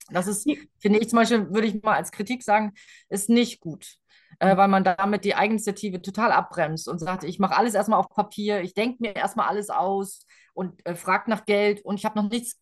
Das 0.09 0.27
ist, 0.27 0.47
finde 0.79 0.99
ich 0.99 1.09
zum 1.09 1.17
Beispiel, 1.17 1.49
würde 1.51 1.67
ich 1.67 1.81
mal 1.81 1.95
als 1.95 2.11
Kritik 2.11 2.43
sagen, 2.43 2.73
ist 3.09 3.29
nicht 3.29 3.59
gut. 3.59 3.97
Äh, 4.39 4.57
weil 4.57 4.67
man 4.67 4.83
damit 4.83 5.23
die 5.23 5.35
Eigeninitiative 5.35 6.01
total 6.01 6.31
abbremst 6.31 6.89
und 6.89 6.99
sagt, 6.99 7.23
ich 7.23 7.39
mache 7.39 7.55
alles 7.55 7.73
erstmal 7.73 7.99
auf 7.99 8.09
Papier, 8.09 8.61
ich 8.61 8.73
denke 8.73 8.97
mir 8.99 9.15
erstmal 9.15 9.47
alles 9.47 9.69
aus 9.69 10.25
und 10.53 10.85
äh, 10.85 10.95
frage 10.95 11.29
nach 11.29 11.45
Geld 11.45 11.83
und 11.85 11.97
ich 11.97 12.05
habe 12.05 12.21
noch 12.21 12.29
nichts 12.29 12.59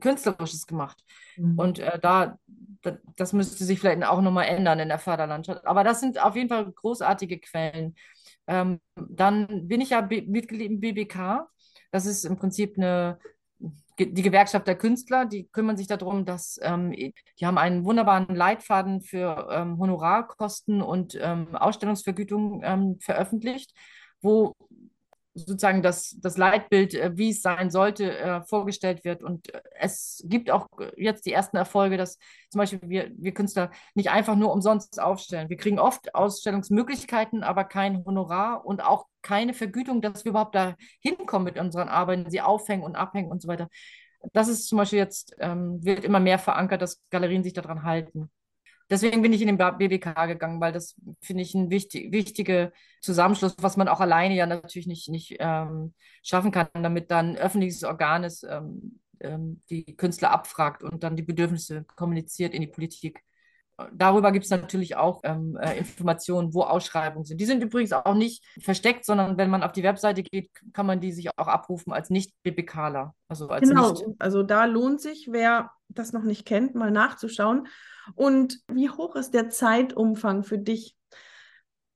Künstlerisches 0.00 0.66
gemacht. 0.66 1.02
Mhm. 1.36 1.58
Und 1.58 1.78
äh, 1.78 1.98
da, 1.98 2.38
da, 2.82 2.98
das 3.16 3.32
müsste 3.32 3.64
sich 3.64 3.80
vielleicht 3.80 4.04
auch 4.04 4.20
nochmal 4.20 4.46
ändern 4.46 4.80
in 4.80 4.88
der 4.88 4.98
Förderlandschaft. 4.98 5.66
Aber 5.66 5.84
das 5.84 6.00
sind 6.00 6.22
auf 6.22 6.36
jeden 6.36 6.48
Fall 6.48 6.70
großartige 6.70 7.40
Quellen. 7.40 7.94
Ähm, 8.46 8.80
dann 8.94 9.68
bin 9.68 9.80
ich 9.80 9.90
ja 9.90 10.02
Mitglied 10.02 10.62
im 10.62 10.80
BBK. 10.80 11.48
Das 11.90 12.06
ist 12.06 12.24
im 12.24 12.36
Prinzip 12.36 12.76
eine, 12.76 13.18
die 13.98 14.22
Gewerkschaft 14.22 14.66
der 14.66 14.76
Künstler, 14.76 15.26
die 15.26 15.48
kümmern 15.48 15.76
sich 15.76 15.86
darum, 15.86 16.24
dass 16.24 16.58
ähm, 16.62 16.92
die 16.92 17.46
haben 17.46 17.58
einen 17.58 17.84
wunderbaren 17.84 18.34
Leitfaden 18.34 19.02
für 19.02 19.48
ähm, 19.50 19.78
Honorarkosten 19.78 20.82
und 20.82 21.18
ähm, 21.20 21.54
Ausstellungsvergütung 21.54 22.62
ähm, 22.64 22.98
veröffentlicht, 23.00 23.72
wo 24.20 24.54
sozusagen 25.34 25.82
das, 25.82 26.16
das 26.20 26.36
Leitbild, 26.36 26.94
äh, 26.94 27.16
wie 27.16 27.30
es 27.30 27.42
sein 27.42 27.70
sollte, 27.70 28.16
äh, 28.18 28.42
vorgestellt 28.42 29.04
wird. 29.04 29.22
Und 29.22 29.52
äh, 29.54 29.62
es 29.78 30.22
gibt 30.26 30.50
auch 30.50 30.68
jetzt 30.96 31.26
die 31.26 31.32
ersten 31.32 31.56
Erfolge, 31.56 31.96
dass 31.96 32.18
zum 32.50 32.58
Beispiel 32.58 32.80
wir, 32.84 33.10
wir 33.16 33.32
Künstler 33.32 33.70
nicht 33.94 34.10
einfach 34.10 34.36
nur 34.36 34.52
umsonst 34.52 35.00
aufstellen. 35.00 35.48
Wir 35.48 35.56
kriegen 35.56 35.78
oft 35.78 36.14
Ausstellungsmöglichkeiten, 36.14 37.42
aber 37.42 37.64
kein 37.64 38.04
Honorar 38.04 38.64
und 38.64 38.82
auch 38.82 39.06
keine 39.22 39.54
Vergütung, 39.54 40.02
dass 40.02 40.24
wir 40.24 40.30
überhaupt 40.30 40.54
da 40.54 40.74
hinkommen 41.00 41.44
mit 41.44 41.58
unseren 41.58 41.88
Arbeiten, 41.88 42.30
sie 42.30 42.40
aufhängen 42.40 42.84
und 42.84 42.96
abhängen 42.96 43.30
und 43.30 43.40
so 43.42 43.48
weiter. 43.48 43.68
Das 44.32 44.48
ist 44.48 44.68
zum 44.68 44.78
Beispiel 44.78 44.98
jetzt, 44.98 45.34
ähm, 45.38 45.84
wird 45.84 46.04
immer 46.04 46.20
mehr 46.20 46.38
verankert, 46.38 46.82
dass 46.82 47.00
Galerien 47.10 47.42
sich 47.42 47.54
daran 47.54 47.82
halten 47.82 48.30
deswegen 48.92 49.22
bin 49.22 49.32
ich 49.32 49.40
in 49.40 49.48
den 49.48 49.56
BBK 49.56 50.26
gegangen, 50.26 50.60
weil 50.60 50.72
das 50.72 50.94
finde 51.20 51.42
ich 51.42 51.54
ein 51.54 51.70
wichtig, 51.70 52.12
wichtiger 52.12 52.72
Zusammenschluss, 53.00 53.56
was 53.58 53.76
man 53.76 53.88
auch 53.88 54.00
alleine 54.00 54.34
ja 54.36 54.46
natürlich 54.46 54.86
nicht, 54.86 55.08
nicht 55.08 55.36
ähm, 55.40 55.94
schaffen 56.22 56.52
kann, 56.52 56.68
damit 56.74 57.10
dann 57.10 57.30
ein 57.30 57.38
öffentliches 57.38 57.82
Organ 57.82 58.22
ist, 58.22 58.44
ähm, 58.44 59.00
ähm, 59.20 59.60
die 59.70 59.96
Künstler 59.96 60.30
abfragt 60.30 60.82
und 60.82 61.02
dann 61.02 61.16
die 61.16 61.22
Bedürfnisse 61.22 61.84
kommuniziert 61.96 62.54
in 62.54 62.60
die 62.60 62.68
Politik. 62.68 63.22
Darüber 63.92 64.30
gibt 64.30 64.44
es 64.44 64.50
natürlich 64.50 64.96
auch 64.96 65.22
ähm, 65.24 65.56
äh, 65.60 65.78
Informationen, 65.78 66.52
wo 66.52 66.62
Ausschreibungen 66.62 67.24
sind. 67.24 67.40
Die 67.40 67.46
sind 67.46 67.62
übrigens 67.62 67.92
auch 67.92 68.14
nicht 68.14 68.44
versteckt, 68.60 69.06
sondern 69.06 69.38
wenn 69.38 69.50
man 69.50 69.62
auf 69.62 69.72
die 69.72 69.82
Webseite 69.82 70.22
geht, 70.22 70.50
kann 70.74 70.86
man 70.86 71.00
die 71.00 71.12
sich 71.12 71.30
auch 71.38 71.48
abrufen 71.48 71.92
als 71.92 72.10
Nicht-BBKler. 72.10 73.14
Also 73.28 73.48
als 73.48 73.66
genau, 73.66 73.92
nicht 73.92 74.04
also 74.18 74.42
da 74.42 74.66
lohnt 74.66 75.00
sich, 75.00 75.28
wer 75.30 75.70
das 75.88 76.12
noch 76.12 76.22
nicht 76.22 76.44
kennt, 76.44 76.74
mal 76.74 76.90
nachzuschauen. 76.90 77.66
Und 78.14 78.60
wie 78.68 78.90
hoch 78.90 79.16
ist 79.16 79.32
der 79.34 79.50
Zeitumfang 79.50 80.44
für 80.44 80.58
dich, 80.58 80.96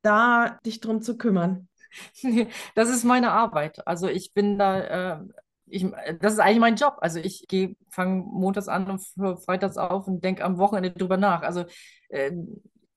da 0.03 0.59
dich 0.65 0.81
drum 0.81 1.03
zu 1.03 1.17
kümmern? 1.17 1.69
Das 2.75 2.91
ist 2.91 3.05
meine 3.05 3.33
Arbeit. 3.33 3.87
Also 3.87 4.09
ich 4.09 4.35
bin 4.35 4.59
da, 4.59 5.15
äh, 5.15 5.21
ich, 5.67 5.87
das 6.21 6.35
ist 6.35 6.41
eigentlich 6.41 6.61
mein 6.61 6.77
Job. 6.77 6.97
Also 7.01 7.19
ich 7.19 7.47
fange 7.91 8.23
montags 8.27 8.69
an 8.69 8.91
und 8.91 9.01
freitags 9.45 9.79
auf 9.79 10.07
und 10.07 10.23
denke 10.23 10.45
am 10.45 10.59
Wochenende 10.59 10.91
drüber 10.91 11.17
nach. 11.17 11.43
Also 11.43 11.65
äh, 12.09 12.33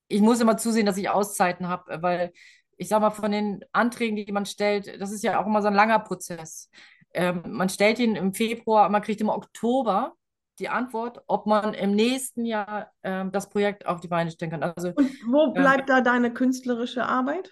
ich 0.07 0.22
muss 0.22 0.41
immer 0.41 0.57
zusehen, 0.57 0.86
dass 0.86 0.97
ich 0.97 1.10
Auszeiten 1.10 1.68
habe, 1.68 2.01
weil 2.01 2.34
ich 2.78 2.88
sage 2.88 3.01
mal, 3.01 3.12
von 3.12 3.32
den 3.32 3.64
Anträgen, 3.74 4.16
die 4.16 4.32
man 4.32 4.45
stellt, 4.45 4.99
das 5.01 5.12
ist 5.12 5.24
ja 5.24 5.41
auch 5.41 5.45
immer 5.45 5.62
so 5.62 5.68
ein 5.68 5.74
langer 5.74 5.99
Prozess. 5.99 6.70
Ähm, 7.14 7.43
man 7.47 7.70
stellt 7.70 7.99
ihn 7.99 8.16
im 8.16 8.34
Februar, 8.34 8.89
man 8.89 9.01
kriegt 9.01 9.22
im 9.22 9.30
Oktober 9.30 10.14
die 10.60 10.70
Antwort, 10.70 11.24
ob 11.28 11.45
man 11.45 11.74
im 11.74 11.91
nächsten 11.91 12.45
Jahr 12.45 12.91
ähm, 13.03 13.32
das 13.32 13.49
Projekt 13.49 13.86
auf 13.86 13.99
die 14.01 14.07
Beine 14.07 14.32
stellen 14.32 14.51
kann. 14.51 14.64
Also, 14.64 14.89
Und 14.89 15.12
wo 15.28 15.47
ähm, 15.47 15.53
bleibt 15.53 15.89
ähm, 15.89 15.95
da 15.95 16.01
deine 16.01 16.34
künstlerische 16.34 17.05
Arbeit? 17.05 17.51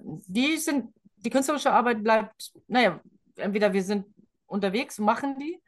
Die 0.00 0.56
sind, 0.56 0.94
die 1.16 1.30
künstlerische 1.30 1.72
Arbeit 1.72 2.02
bleibt, 2.02 2.52
naja, 2.66 3.00
entweder 3.36 3.72
wir 3.72 3.82
sind 3.82 4.06
unterwegs, 4.46 4.98
machen 4.98 5.38
die. 5.38 5.60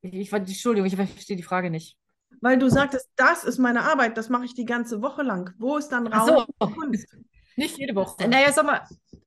Ich, 0.00 0.14
ich 0.14 0.32
Entschuldigung, 0.32 0.86
ich 0.86 0.96
verstehe 0.96 1.36
die 1.36 1.42
Frage 1.42 1.70
nicht. 1.70 1.96
Weil 2.40 2.58
du 2.58 2.68
sagtest, 2.68 3.08
das 3.16 3.44
ist 3.44 3.58
meine 3.58 3.82
Arbeit, 3.82 4.16
das 4.18 4.28
mache 4.28 4.44
ich 4.44 4.54
die 4.54 4.64
ganze 4.64 5.00
Woche 5.00 5.22
lang. 5.22 5.54
Wo 5.58 5.76
ist 5.76 5.88
dann 5.88 6.06
Raum 6.06 6.46
so. 6.60 6.66
Kunst? 6.68 7.16
Nicht 7.56 7.78
jede 7.78 7.94
Woche. 7.94 8.28
Naja, 8.28 8.52
sag 8.52 8.66
mal, 8.66 8.82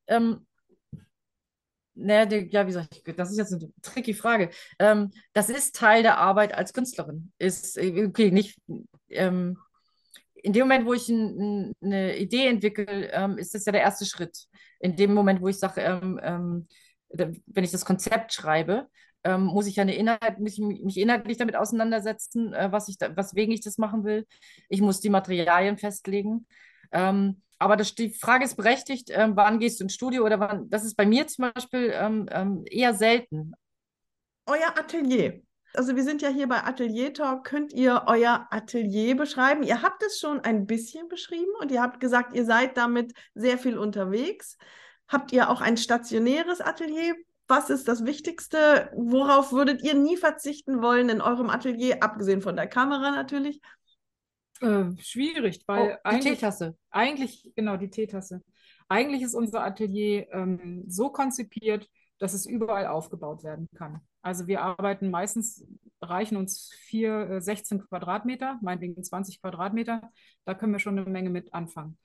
ähm, 0.07 0.45
naja, 1.99 2.25
ja, 2.49 2.63
wie 2.63 2.71
gesagt, 2.71 3.01
das 3.17 3.31
ist 3.31 3.37
jetzt 3.37 3.53
eine 3.53 3.71
tricky 3.81 4.13
Frage. 4.13 4.49
Ähm, 4.79 5.11
das 5.33 5.49
ist 5.49 5.75
Teil 5.75 6.03
der 6.03 6.17
Arbeit 6.17 6.53
als 6.53 6.73
Künstlerin. 6.73 7.31
Ist, 7.37 7.77
äh, 7.77 8.05
okay, 8.05 8.31
nicht, 8.31 8.59
ähm, 9.09 9.57
in 10.35 10.53
dem 10.53 10.61
Moment, 10.63 10.85
wo 10.85 10.93
ich 10.93 11.09
ein, 11.09 11.73
eine 11.81 12.17
Idee 12.17 12.47
entwickle, 12.47 13.11
ähm, 13.11 13.37
ist 13.37 13.53
das 13.53 13.65
ja 13.65 13.71
der 13.71 13.81
erste 13.81 14.05
Schritt. 14.05 14.45
In 14.79 14.95
dem 14.95 15.13
Moment, 15.13 15.41
wo 15.41 15.49
ich 15.49 15.59
sage, 15.59 15.81
ähm, 15.81 16.19
ähm, 16.23 16.67
wenn 17.09 17.63
ich 17.63 17.71
das 17.71 17.85
Konzept 17.85 18.33
schreibe, 18.33 18.87
ähm, 19.23 19.43
muss 19.45 19.67
ich 19.67 19.79
eine 19.81 19.95
Inhalt, 19.95 20.39
mich, 20.39 20.59
mich 20.59 20.97
inhaltlich 20.97 21.37
damit 21.37 21.55
auseinandersetzen, 21.55 22.53
äh, 22.53 22.71
was 22.71 22.87
ich 22.87 22.97
da, 22.97 23.15
weswegen 23.15 23.53
ich 23.53 23.61
das 23.61 23.77
machen 23.77 24.03
will. 24.05 24.25
Ich 24.69 24.81
muss 24.81 25.01
die 25.01 25.09
Materialien 25.09 25.77
festlegen. 25.77 26.47
Ähm, 26.91 27.41
aber 27.57 27.75
das, 27.75 27.93
die 27.93 28.09
Frage 28.09 28.45
ist 28.45 28.55
berechtigt, 28.55 29.09
äh, 29.09 29.27
wann 29.31 29.59
gehst 29.59 29.79
du 29.79 29.83
ins 29.83 29.93
Studio 29.93 30.25
oder 30.25 30.39
wann, 30.39 30.69
das 30.69 30.85
ist 30.85 30.95
bei 30.95 31.05
mir 31.05 31.27
zum 31.27 31.51
Beispiel 31.53 31.91
ähm, 31.93 32.27
ähm, 32.31 32.63
eher 32.65 32.93
selten. 32.93 33.53
Euer 34.45 34.77
Atelier. 34.77 35.41
Also 35.73 35.95
wir 35.95 36.03
sind 36.03 36.21
ja 36.21 36.29
hier 36.29 36.47
bei 36.47 36.63
Atelier 36.63 37.13
Talk. 37.13 37.43
Könnt 37.43 37.73
ihr 37.73 38.03
euer 38.07 38.47
Atelier 38.49 39.15
beschreiben? 39.15 39.61
Ihr 39.61 39.81
habt 39.81 40.01
es 40.03 40.19
schon 40.19 40.39
ein 40.39 40.65
bisschen 40.65 41.07
beschrieben 41.09 41.51
und 41.59 41.71
ihr 41.71 41.81
habt 41.81 41.99
gesagt, 41.99 42.33
ihr 42.33 42.45
seid 42.45 42.77
damit 42.77 43.13
sehr 43.35 43.57
viel 43.57 43.77
unterwegs. 43.77 44.57
Habt 45.07 45.31
ihr 45.31 45.49
auch 45.49 45.61
ein 45.61 45.77
stationäres 45.77 46.61
Atelier? 46.61 47.15
Was 47.47 47.69
ist 47.69 47.87
das 47.87 48.05
Wichtigste? 48.05 48.91
Worauf 48.95 49.51
würdet 49.51 49.83
ihr 49.83 49.95
nie 49.95 50.17
verzichten 50.17 50.81
wollen 50.81 51.09
in 51.09 51.21
eurem 51.21 51.49
Atelier, 51.49 52.01
abgesehen 52.01 52.41
von 52.41 52.55
der 52.55 52.67
Kamera 52.67 53.11
natürlich? 53.11 53.59
Äh, 54.61 54.97
schwierig, 55.01 55.63
weil 55.67 55.93
oh, 55.93 55.97
eigentlich, 56.03 56.33
Teetasse. 56.35 56.77
eigentlich, 56.89 57.51
genau, 57.55 57.77
die 57.77 57.89
Teetasse. 57.89 58.43
Eigentlich 58.87 59.21
ist 59.21 59.35
unser 59.35 59.63
Atelier 59.63 60.27
ähm, 60.33 60.83
so 60.87 61.09
konzipiert, 61.09 61.87
dass 62.17 62.33
es 62.33 62.45
überall 62.45 62.87
aufgebaut 62.87 63.43
werden 63.43 63.67
kann. 63.75 64.01
Also 64.21 64.47
wir 64.47 64.61
arbeiten 64.61 65.09
meistens, 65.09 65.65
reichen 66.01 66.35
uns 66.35 66.71
vier, 66.73 67.29
äh, 67.29 67.41
16 67.41 67.87
Quadratmeter, 67.87 68.59
meinetwegen 68.61 69.01
20 69.01 69.41
Quadratmeter, 69.41 70.11
da 70.45 70.53
können 70.53 70.73
wir 70.73 70.79
schon 70.79 70.99
eine 70.99 71.09
Menge 71.09 71.29
mit 71.29 71.53
anfangen. 71.53 71.97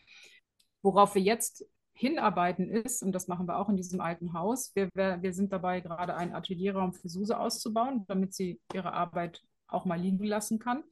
Worauf 0.82 1.14
wir 1.14 1.22
jetzt 1.22 1.66
hinarbeiten 1.94 2.68
ist, 2.70 3.02
und 3.02 3.12
das 3.12 3.28
machen 3.28 3.46
wir 3.46 3.58
auch 3.58 3.68
in 3.68 3.76
diesem 3.76 4.00
alten 4.00 4.32
Haus, 4.32 4.72
wir, 4.74 4.88
wir, 4.94 5.22
wir 5.22 5.32
sind 5.32 5.52
dabei, 5.52 5.80
gerade 5.80 6.14
einen 6.14 6.34
Atelierraum 6.34 6.92
für 6.92 7.08
Suse 7.08 7.38
auszubauen, 7.38 8.04
damit 8.06 8.34
sie 8.34 8.60
ihre 8.72 8.92
Arbeit 8.92 9.42
auch 9.66 9.84
mal 9.84 9.98
liegen 9.98 10.22
lassen 10.24 10.58
kann. 10.58 10.84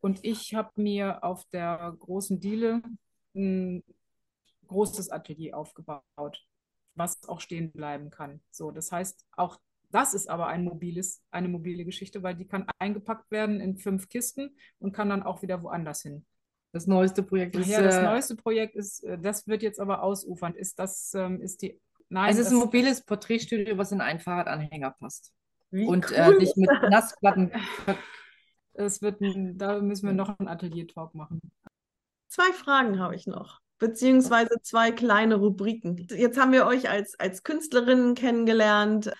Und 0.00 0.24
ich 0.24 0.54
habe 0.54 0.70
mir 0.76 1.22
auf 1.22 1.44
der 1.52 1.94
großen 1.98 2.40
Diele 2.40 2.82
ein 3.34 3.84
großes 4.66 5.10
Atelier 5.10 5.56
aufgebaut, 5.56 6.46
was 6.94 7.28
auch 7.28 7.40
stehen 7.40 7.72
bleiben 7.72 8.10
kann. 8.10 8.40
So, 8.50 8.70
das 8.70 8.92
heißt, 8.92 9.26
auch 9.36 9.58
das 9.92 10.14
ist 10.14 10.28
aber 10.28 10.46
ein 10.46 10.64
mobiles, 10.64 11.22
eine 11.30 11.48
mobile 11.48 11.84
Geschichte, 11.84 12.22
weil 12.22 12.36
die 12.36 12.46
kann 12.46 12.66
eingepackt 12.78 13.30
werden 13.30 13.60
in 13.60 13.76
fünf 13.76 14.08
Kisten 14.08 14.56
und 14.78 14.92
kann 14.92 15.08
dann 15.08 15.22
auch 15.22 15.42
wieder 15.42 15.62
woanders 15.62 16.02
hin. 16.02 16.24
Das 16.72 16.86
neueste 16.86 17.24
Projekt 17.24 17.56
ist. 17.56 17.68
Ja, 17.68 17.82
das 17.82 17.96
äh, 17.96 18.02
neueste 18.02 18.36
Projekt 18.36 18.76
ist, 18.76 19.02
äh, 19.02 19.18
das 19.18 19.48
wird 19.48 19.62
jetzt 19.62 19.80
aber 19.80 20.02
ausufernd. 20.02 20.56
Ist 20.56 20.78
das, 20.78 21.12
ähm, 21.14 21.40
ist 21.42 21.62
die. 21.62 21.80
Nein, 22.08 22.30
es 22.30 22.38
ist 22.38 22.50
ein 22.50 22.58
mobiles 22.58 23.04
Porträtstudio, 23.04 23.76
was 23.76 23.90
in 23.90 24.00
einen 24.00 24.20
Fahrradanhänger 24.20 24.92
passt. 24.92 25.32
Wie 25.72 25.86
und 25.86 26.12
äh, 26.12 26.26
cool. 26.28 26.34
äh, 26.34 26.38
nicht 26.38 26.56
mit 26.56 26.70
Nassplatten. 26.90 27.50
Es 28.84 29.02
wird, 29.02 29.20
ein, 29.20 29.58
da 29.58 29.80
müssen 29.80 30.06
wir 30.06 30.14
noch 30.14 30.38
einen 30.38 30.48
Atelier-Talk 30.48 31.14
machen. 31.14 31.40
Zwei 32.28 32.52
Fragen 32.52 32.98
habe 33.00 33.16
ich 33.16 33.26
noch, 33.26 33.60
beziehungsweise 33.78 34.60
zwei 34.62 34.92
kleine 34.92 35.36
Rubriken. 35.36 35.96
Jetzt 36.10 36.38
haben 36.38 36.52
wir 36.52 36.66
euch 36.66 36.88
als, 36.88 37.18
als 37.18 37.42
Künstlerinnen 37.42 38.14
kennengelernt, 38.14 39.12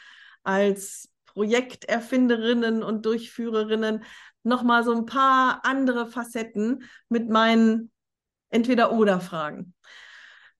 als 0.42 1.11
Projekterfinderinnen 1.26 2.82
und 2.82 3.06
Durchführerinnen 3.06 4.04
nochmal 4.42 4.84
so 4.84 4.92
ein 4.92 5.06
paar 5.06 5.64
andere 5.64 6.06
Facetten 6.06 6.84
mit 7.08 7.28
meinen 7.28 7.90
Entweder-Oder-Fragen. 8.50 9.74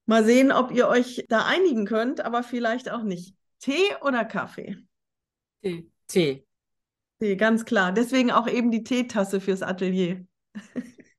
Mal 0.07 0.24
sehen, 0.24 0.53
ob 0.53 0.72
ihr 0.72 0.88
euch 0.88 1.24
da 1.28 1.46
einigen 1.46 1.86
könnt, 1.86 2.20
aber 2.20 2.42
vielleicht 2.42 2.90
auch 2.90 3.03
nicht. 3.03 3.36
Tee 3.61 3.94
oder 4.03 4.24
Kaffee? 4.24 4.76
Tee. 5.62 5.90
Tee. 6.07 6.46
Tee, 7.21 7.37
ganz 7.37 7.64
klar. 7.64 7.93
Deswegen 7.93 8.31
auch 8.31 8.49
eben 8.49 8.71
die 8.71 8.83
Teetasse 8.83 9.41
fürs 9.41 9.62
Atelier. 9.62 10.25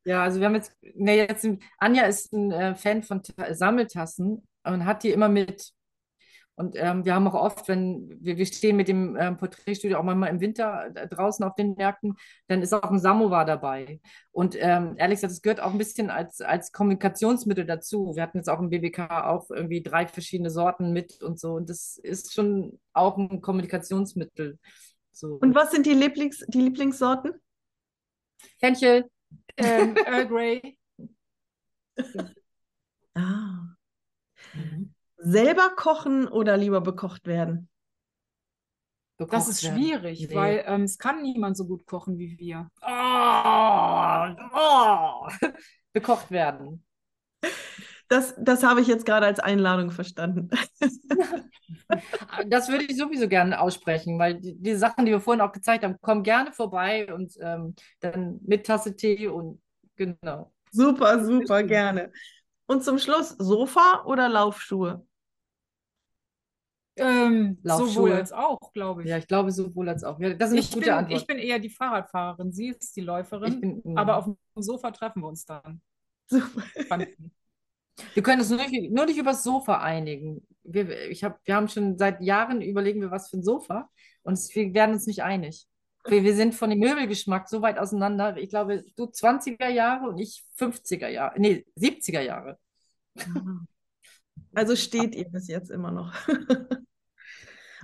Ja, 0.03 0.23
also 0.23 0.39
wir 0.39 0.47
haben 0.47 0.55
jetzt, 0.55 0.75
ne, 0.95 1.15
jetzt 1.15 1.47
Anja 1.77 2.05
ist 2.05 2.33
ein 2.33 2.51
äh, 2.51 2.73
Fan 2.73 3.03
von 3.03 3.21
Sammeltassen 3.51 4.47
und 4.63 4.85
hat 4.85 5.03
die 5.03 5.11
immer 5.11 5.29
mit. 5.29 5.73
Und 6.55 6.75
ähm, 6.75 7.05
wir 7.05 7.15
haben 7.15 7.27
auch 7.27 7.33
oft, 7.33 7.67
wenn 7.67 8.09
wir, 8.19 8.37
wir 8.37 8.45
stehen 8.45 8.75
mit 8.75 8.87
dem 8.87 9.15
ähm, 9.15 9.37
Porträtstudio 9.37 9.97
auch 9.97 10.03
manchmal 10.03 10.29
im 10.29 10.41
Winter 10.41 10.91
äh, 10.95 11.07
draußen 11.07 11.45
auf 11.45 11.55
den 11.55 11.75
Märkten, 11.75 12.15
dann 12.47 12.61
ist 12.61 12.73
auch 12.73 12.91
ein 12.91 12.99
Samovar 12.99 13.45
dabei. 13.45 13.99
Und 14.31 14.55
ähm, 14.59 14.95
ehrlich 14.97 15.17
gesagt, 15.17 15.33
es 15.33 15.41
gehört 15.41 15.59
auch 15.59 15.71
ein 15.71 15.77
bisschen 15.77 16.09
als, 16.09 16.41
als 16.41 16.71
Kommunikationsmittel 16.71 17.65
dazu. 17.65 18.13
Wir 18.15 18.23
hatten 18.23 18.37
jetzt 18.37 18.49
auch 18.49 18.59
im 18.59 18.69
BBK 18.69 19.25
auch 19.25 19.49
irgendwie 19.49 19.81
drei 19.81 20.07
verschiedene 20.07 20.49
Sorten 20.49 20.93
mit 20.93 21.21
und 21.23 21.39
so. 21.39 21.53
Und 21.53 21.69
das 21.69 21.97
ist 21.97 22.33
schon 22.33 22.79
auch 22.93 23.17
ein 23.17 23.41
Kommunikationsmittel. 23.41 24.59
So. 25.11 25.35
Und 25.35 25.55
was 25.55 25.71
sind 25.71 25.85
die, 25.85 25.93
Lieblings, 25.93 26.43
die 26.47 26.61
Lieblingssorten? 26.61 27.33
Fenchel, 28.59 29.09
ähm, 29.57 29.95
Earl 30.05 30.27
Grey. 30.27 30.77
ah. 33.13 33.75
Mhm. 34.53 34.93
Selber 35.17 35.69
kochen 35.75 36.27
oder 36.27 36.57
lieber 36.57 36.81
bekocht 36.81 37.27
werden? 37.27 37.69
Bekocht 39.17 39.33
das 39.33 39.49
ist 39.49 39.61
schwierig, 39.61 40.27
nee. 40.29 40.35
weil 40.35 40.63
ähm, 40.65 40.83
es 40.83 40.97
kann 40.97 41.21
niemand 41.21 41.55
so 41.55 41.67
gut 41.67 41.85
kochen 41.85 42.17
wie 42.17 42.39
wir. 42.39 42.71
Oh, 42.81 44.35
oh. 44.55 45.27
bekocht 45.93 46.31
werden. 46.31 46.83
Das, 48.11 48.35
das 48.37 48.61
habe 48.63 48.81
ich 48.81 48.87
jetzt 48.87 49.05
gerade 49.05 49.25
als 49.25 49.39
Einladung 49.39 49.89
verstanden. 49.89 50.49
das 52.49 52.67
würde 52.67 52.83
ich 52.83 52.97
sowieso 52.97 53.29
gerne 53.29 53.61
aussprechen, 53.61 54.19
weil 54.19 54.35
die, 54.35 54.53
die, 54.57 54.75
Sachen, 54.75 55.05
die 55.05 55.13
wir 55.13 55.21
vorhin 55.21 55.39
auch 55.39 55.53
gezeigt 55.53 55.85
haben, 55.85 55.95
kommen 56.01 56.21
gerne 56.21 56.51
vorbei 56.51 57.07
und 57.13 57.37
ähm, 57.39 57.73
dann 58.01 58.41
mit 58.45 58.65
Tasse 58.65 58.97
Tee 58.97 59.29
und 59.29 59.61
genau. 59.95 60.51
Super, 60.71 61.23
super, 61.23 61.63
gerne. 61.63 62.11
Und 62.65 62.83
zum 62.83 62.99
Schluss 62.99 63.29
Sofa 63.29 64.03
oder 64.03 64.27
Laufschuhe? 64.27 65.07
Ähm, 66.97 67.59
sowohl 67.63 68.11
als 68.11 68.33
auch, 68.33 68.73
glaube 68.73 69.03
ich. 69.03 69.07
Ja, 69.07 69.19
ich 69.19 69.27
glaube 69.27 69.53
sowohl 69.53 69.87
als 69.87 70.03
auch. 70.03 70.19
Ja, 70.19 70.33
das 70.33 70.51
ist 70.51 70.75
ich, 70.75 70.81
bin, 70.81 71.09
ich 71.11 71.25
bin 71.25 71.37
eher 71.37 71.59
die 71.59 71.69
Fahrradfahrerin, 71.69 72.51
sie 72.51 72.67
ist 72.71 72.93
die 72.93 73.01
Läuferin, 73.01 73.61
bin, 73.61 73.81
mm. 73.85 73.97
aber 73.97 74.17
auf 74.17 74.25
dem 74.25 74.35
Sofa 74.57 74.91
treffen 74.91 75.21
wir 75.21 75.29
uns 75.29 75.45
dann. 75.45 75.81
Super. 76.27 76.61
Wir 78.13 78.23
können 78.23 78.41
uns 78.41 78.49
nur 78.49 78.59
nicht, 78.59 78.91
nur 78.91 79.05
nicht 79.05 79.17
über 79.17 79.31
das 79.31 79.43
Sofa 79.43 79.79
einigen. 79.81 80.45
Wir, 80.63 81.09
ich 81.09 81.23
hab, 81.23 81.39
wir 81.45 81.55
haben 81.55 81.67
schon 81.67 81.97
seit 81.97 82.21
Jahren 82.21 82.61
überlegen 82.61 83.01
wir, 83.01 83.11
was 83.11 83.29
für 83.29 83.37
ein 83.37 83.43
Sofa 83.43 83.89
und 84.23 84.37
wir 84.53 84.73
werden 84.73 84.93
uns 84.93 85.07
nicht 85.07 85.23
einig. 85.23 85.67
Wir, 86.05 86.23
wir 86.23 86.35
sind 86.35 86.55
von 86.55 86.69
dem 86.69 86.79
Möbelgeschmack 86.79 87.49
so 87.49 87.61
weit 87.61 87.77
auseinander. 87.77 88.37
Ich 88.37 88.49
glaube, 88.49 88.83
du 88.95 89.05
20er 89.05 89.69
Jahre 89.69 90.09
und 90.09 90.17
ich 90.17 90.43
50er 90.57 91.07
Jahre, 91.07 91.39
nee, 91.39 91.65
70er 91.77 92.21
Jahre. 92.21 92.57
Also 94.53 94.75
steht 94.75 95.15
ihr 95.15 95.29
bis 95.29 95.47
jetzt 95.47 95.71
immer 95.71 95.91
noch. 95.91 96.13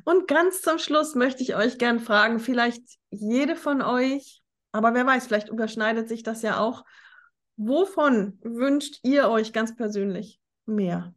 Und 0.03 0.27
ganz 0.27 0.61
zum 0.61 0.79
Schluss 0.79 1.15
möchte 1.15 1.43
ich 1.43 1.55
euch 1.55 1.77
gern 1.77 1.99
fragen, 1.99 2.39
vielleicht 2.39 2.81
jede 3.09 3.55
von 3.55 3.81
euch, 3.81 4.41
aber 4.71 4.93
wer 4.93 5.05
weiß, 5.05 5.27
vielleicht 5.27 5.49
überschneidet 5.49 6.07
sich 6.07 6.23
das 6.23 6.41
ja 6.43 6.59
auch. 6.59 6.85
Wovon 7.57 8.37
wünscht 8.41 8.99
ihr 9.03 9.29
euch 9.29 9.51
ganz 9.51 9.75
persönlich 9.75 10.39
mehr? 10.65 11.13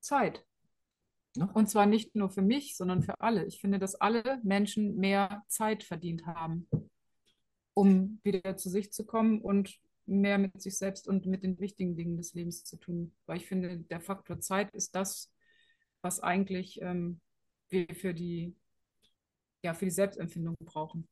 Zeit. 0.00 0.44
Und 1.54 1.70
zwar 1.70 1.86
nicht 1.86 2.14
nur 2.14 2.30
für 2.30 2.42
mich, 2.42 2.76
sondern 2.76 3.02
für 3.02 3.20
alle. 3.20 3.44
Ich 3.46 3.60
finde, 3.60 3.78
dass 3.78 3.94
alle 3.94 4.40
Menschen 4.42 4.96
mehr 4.96 5.44
Zeit 5.48 5.84
verdient 5.84 6.26
haben, 6.26 6.68
um 7.74 8.20
wieder 8.22 8.56
zu 8.56 8.68
sich 8.70 8.92
zu 8.92 9.06
kommen 9.06 9.40
und 9.40 9.78
mehr 10.06 10.38
mit 10.38 10.60
sich 10.60 10.76
selbst 10.76 11.06
und 11.06 11.26
mit 11.26 11.42
den 11.42 11.60
wichtigen 11.60 11.96
Dingen 11.96 12.16
des 12.16 12.34
Lebens 12.34 12.64
zu 12.64 12.76
tun. 12.76 13.14
Weil 13.26 13.36
ich 13.36 13.46
finde, 13.46 13.78
der 13.78 14.00
Faktor 14.00 14.40
Zeit 14.40 14.74
ist 14.74 14.94
das, 14.94 15.32
was 16.00 16.20
eigentlich 16.20 16.80
ähm, 16.80 17.20
wir 17.68 17.86
für 17.94 18.14
die, 18.14 18.56
ja, 19.62 19.74
für 19.74 19.84
die 19.84 19.90
Selbstempfindung 19.90 20.56
brauchen. 20.60 21.06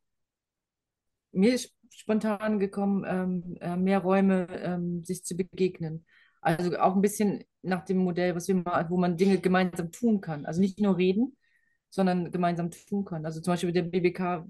Mir 1.33 1.55
ist 1.55 1.76
spontan 1.91 2.59
gekommen, 2.59 3.05
ähm, 3.07 3.57
äh, 3.61 3.77
mehr 3.77 4.01
Räume, 4.01 4.47
ähm, 4.63 5.05
sich 5.05 5.25
zu 5.25 5.37
begegnen. 5.37 6.05
Also 6.41 6.77
auch 6.79 6.95
ein 6.95 7.03
bisschen 7.03 7.45
nach 7.63 7.85
dem 7.85 7.99
Modell, 7.99 8.35
was 8.35 8.49
wir 8.49 8.57
mal, 8.57 8.89
wo 8.91 8.97
man 8.97 9.17
Dinge 9.17 9.39
gemeinsam 9.39 9.91
tun 9.91 10.21
kann. 10.21 10.47
Also 10.47 10.61
nicht 10.61 10.81
nur 10.81 10.97
reden, 10.97 11.37
sondern 11.91 12.31
gemeinsam 12.31 12.71
tun 12.71 13.05
kann. 13.05 13.25
Also 13.27 13.41
zum 13.41 13.53
Beispiel 13.53 13.73
der 13.73 13.83
BBK, 13.83 14.47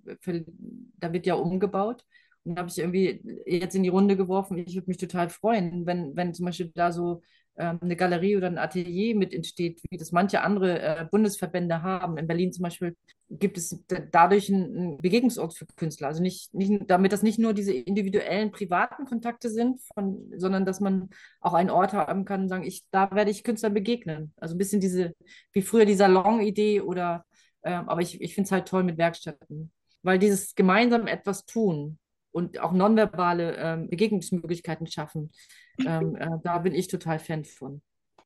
da 0.98 1.12
wird 1.12 1.26
ja 1.26 1.34
umgebaut. 1.34 2.04
Und 2.44 2.54
da 2.54 2.60
habe 2.60 2.70
ich 2.70 2.78
irgendwie 2.78 3.22
jetzt 3.46 3.74
in 3.74 3.82
die 3.82 3.88
Runde 3.88 4.16
geworfen, 4.16 4.58
ich 4.58 4.74
würde 4.74 4.88
mich 4.88 4.98
total 4.98 5.30
freuen, 5.30 5.84
wenn, 5.86 6.14
wenn 6.16 6.32
zum 6.34 6.46
Beispiel 6.46 6.70
da 6.74 6.92
so 6.92 7.22
eine 7.62 7.96
Galerie 7.96 8.36
oder 8.36 8.48
ein 8.48 8.58
Atelier 8.58 9.16
mit 9.16 9.32
entsteht, 9.32 9.80
wie 9.90 9.96
das 9.96 10.12
manche 10.12 10.42
andere 10.42 10.80
äh, 10.80 11.06
Bundesverbände 11.10 11.82
haben. 11.82 12.18
In 12.18 12.26
Berlin 12.26 12.52
zum 12.52 12.62
Beispiel 12.64 12.96
gibt 13.30 13.56
es 13.58 13.82
dadurch 14.12 14.52
einen 14.52 14.98
Begegnungsort 14.98 15.54
für 15.54 15.66
Künstler. 15.76 16.08
Also 16.08 16.22
nicht, 16.22 16.52
nicht, 16.54 16.82
damit 16.88 17.12
das 17.12 17.22
nicht 17.22 17.38
nur 17.38 17.54
diese 17.54 17.72
individuellen, 17.72 18.52
privaten 18.52 19.04
Kontakte 19.06 19.50
sind, 19.50 19.80
von, 19.94 20.32
sondern 20.36 20.64
dass 20.64 20.80
man 20.80 21.08
auch 21.40 21.54
einen 21.54 21.70
Ort 21.70 21.92
haben 21.92 22.24
kann 22.24 22.42
und 22.42 22.48
sagen, 22.48 22.64
ich, 22.64 22.84
da 22.90 23.10
werde 23.12 23.30
ich 23.30 23.42
Künstlern 23.42 23.74
begegnen. 23.74 24.32
Also 24.36 24.54
ein 24.54 24.58
bisschen 24.58 24.80
diese, 24.80 25.14
wie 25.52 25.62
früher 25.62 25.86
die 25.86 25.94
Salon-Idee 25.96 26.82
oder, 26.82 27.24
äh, 27.62 27.72
aber 27.72 28.00
ich, 28.00 28.20
ich 28.20 28.34
finde 28.34 28.46
es 28.46 28.52
halt 28.52 28.68
toll 28.68 28.84
mit 28.84 28.98
Werkstätten. 28.98 29.72
Weil 30.02 30.18
dieses 30.18 30.54
gemeinsam 30.54 31.06
etwas 31.06 31.46
tun, 31.46 31.98
und 32.36 32.60
auch 32.60 32.72
nonverbale 32.72 33.56
ähm, 33.56 33.88
Begegnungsmöglichkeiten 33.88 34.86
schaffen. 34.86 35.32
Ähm, 35.78 36.16
äh, 36.16 36.28
da 36.44 36.58
bin 36.58 36.74
ich 36.74 36.86
total 36.86 37.18
Fan 37.18 37.46
von. 37.46 37.80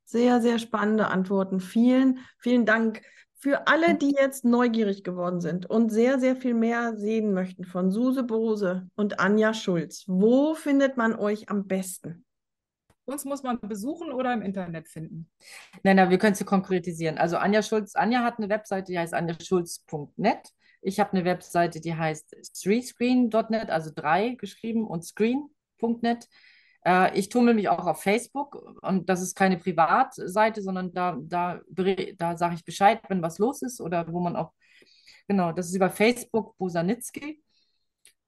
Sehr, 0.04 0.40
sehr 0.40 0.58
spannende 0.58 1.06
Antworten. 1.06 1.60
Vielen, 1.60 2.18
vielen 2.38 2.66
Dank 2.66 3.02
für 3.36 3.68
alle, 3.68 3.94
die 3.94 4.10
jetzt 4.18 4.44
neugierig 4.44 5.04
geworden 5.04 5.40
sind 5.40 5.66
und 5.66 5.90
sehr, 5.90 6.18
sehr 6.18 6.34
viel 6.34 6.54
mehr 6.54 6.96
sehen 6.96 7.32
möchten 7.32 7.64
von 7.64 7.92
Suse 7.92 8.24
Bose 8.24 8.88
und 8.96 9.20
Anja 9.20 9.54
Schulz. 9.54 10.04
Wo 10.08 10.54
findet 10.54 10.96
man 10.96 11.14
euch 11.14 11.48
am 11.48 11.68
besten? 11.68 12.24
Uns 13.04 13.24
muss 13.24 13.44
man 13.44 13.60
besuchen 13.60 14.10
oder 14.10 14.34
im 14.34 14.42
Internet 14.42 14.88
finden. 14.88 15.30
Nein, 15.84 15.96
nein, 15.96 16.10
wir 16.10 16.18
können 16.18 16.32
es 16.32 16.44
konkretisieren. 16.44 17.16
Also 17.16 17.36
Anja 17.36 17.62
Schulz, 17.62 17.94
Anja 17.94 18.24
hat 18.24 18.38
eine 18.38 18.48
Webseite, 18.48 18.90
die 18.90 18.98
heißt 18.98 19.14
anjaschulz.net. 19.14 20.52
Ich 20.82 20.98
habe 20.98 21.12
eine 21.12 21.24
Webseite, 21.24 21.80
die 21.80 21.94
heißt 21.94 22.36
streetscreen.net, 22.56 23.70
also 23.70 23.90
drei 23.94 24.30
geschrieben 24.30 24.86
und 24.86 25.04
screen.net. 25.04 26.28
Äh, 26.84 27.18
ich 27.18 27.28
tummel 27.28 27.54
mich 27.54 27.68
auch 27.68 27.86
auf 27.86 28.02
Facebook 28.02 28.54
und 28.82 29.08
das 29.08 29.20
ist 29.20 29.34
keine 29.36 29.58
Privatseite, 29.58 30.62
sondern 30.62 30.92
da, 30.92 31.18
da, 31.20 31.60
da 32.16 32.36
sage 32.36 32.54
ich 32.54 32.64
Bescheid, 32.64 33.00
wenn 33.08 33.22
was 33.22 33.38
los 33.38 33.62
ist 33.62 33.80
oder 33.80 34.10
wo 34.12 34.20
man 34.20 34.36
auch, 34.36 34.52
genau, 35.28 35.52
das 35.52 35.68
ist 35.68 35.74
über 35.76 35.90
Facebook 35.90 36.56
Bosanitzky. 36.58 37.42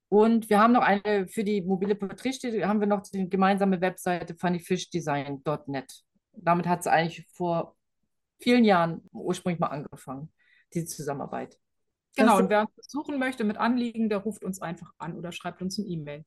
Und 0.09 0.49
wir 0.49 0.59
haben 0.59 0.73
noch 0.73 0.83
eine 0.83 1.27
für 1.27 1.43
die 1.43 1.61
mobile 1.63 1.95
Porträtstudie, 1.95 2.65
haben 2.65 2.79
wir 2.79 2.87
noch 2.87 3.01
die 3.01 3.27
gemeinsame 3.27 3.81
Webseite 3.81 4.35
funnyfishdesign.net. 4.35 6.03
Damit 6.33 6.67
hat 6.67 6.81
es 6.81 6.87
eigentlich 6.87 7.25
vor 7.33 7.75
vielen 8.39 8.63
Jahren 8.63 9.01
ursprünglich 9.11 9.59
mal 9.59 9.67
angefangen, 9.67 10.31
diese 10.71 10.85
Zusammenarbeit. 10.85 11.57
Genau, 12.15 12.37
und 12.37 12.49
wer 12.49 12.61
uns 12.61 12.71
besuchen 12.75 13.17
möchte 13.17 13.43
mit 13.43 13.57
Anliegen, 13.57 14.09
der 14.09 14.19
ruft 14.19 14.43
uns 14.43 14.61
einfach 14.61 14.91
an 14.97 15.17
oder 15.17 15.31
schreibt 15.31 15.61
uns 15.61 15.77
ein 15.77 15.87
E-Mail. 15.87 16.23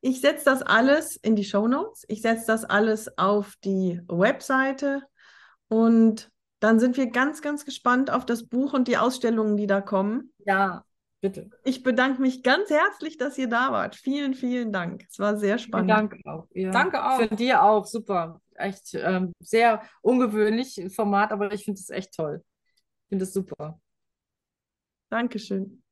Ich 0.00 0.20
setze 0.20 0.44
das 0.44 0.62
alles 0.62 1.16
in 1.16 1.36
die 1.36 1.44
Show 1.44 1.68
Notes. 1.68 2.04
Ich 2.08 2.22
setze 2.22 2.46
das 2.46 2.64
alles 2.64 3.16
auf 3.18 3.54
die 3.64 4.00
Webseite 4.08 5.02
und 5.68 6.30
dann 6.58 6.78
sind 6.78 6.96
wir 6.96 7.10
ganz, 7.10 7.40
ganz 7.40 7.64
gespannt 7.64 8.10
auf 8.10 8.26
das 8.26 8.46
Buch 8.46 8.72
und 8.72 8.88
die 8.88 8.96
Ausstellungen, 8.96 9.56
die 9.56 9.66
da 9.66 9.80
kommen. 9.80 10.32
Ja, 10.44 10.84
bitte. 11.20 11.50
Ich 11.64 11.82
bedanke 11.82 12.20
mich 12.20 12.42
ganz 12.42 12.68
herzlich, 12.68 13.16
dass 13.16 13.38
ihr 13.38 13.48
da 13.48 13.72
wart. 13.72 13.96
Vielen, 13.96 14.34
vielen 14.34 14.72
Dank. 14.72 15.04
Es 15.08 15.18
war 15.18 15.36
sehr 15.36 15.58
spannend. 15.58 15.90
Danke 15.90 16.18
auch. 16.24 16.46
Ja. 16.52 16.70
Danke 16.70 17.04
auch. 17.04 17.16
Für 17.18 17.34
dir 17.34 17.62
auch. 17.62 17.86
Super. 17.86 18.40
Echt 18.54 18.94
ähm, 18.94 19.32
sehr 19.40 19.82
ungewöhnlich 20.02 20.80
Format, 20.94 21.32
aber 21.32 21.52
ich 21.52 21.64
finde 21.64 21.80
es 21.80 21.90
echt 21.90 22.14
toll. 22.14 22.42
Ich 23.04 23.08
finde 23.08 23.24
es 23.24 23.32
super. 23.32 23.80
Dankeschön. 25.12 25.82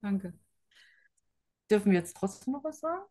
Danke. 0.00 0.32
Dürfen 1.70 1.92
wir 1.92 1.98
jetzt 1.98 2.16
trotzdem 2.16 2.52
noch 2.52 2.64
was 2.64 2.80
sagen? 2.80 3.02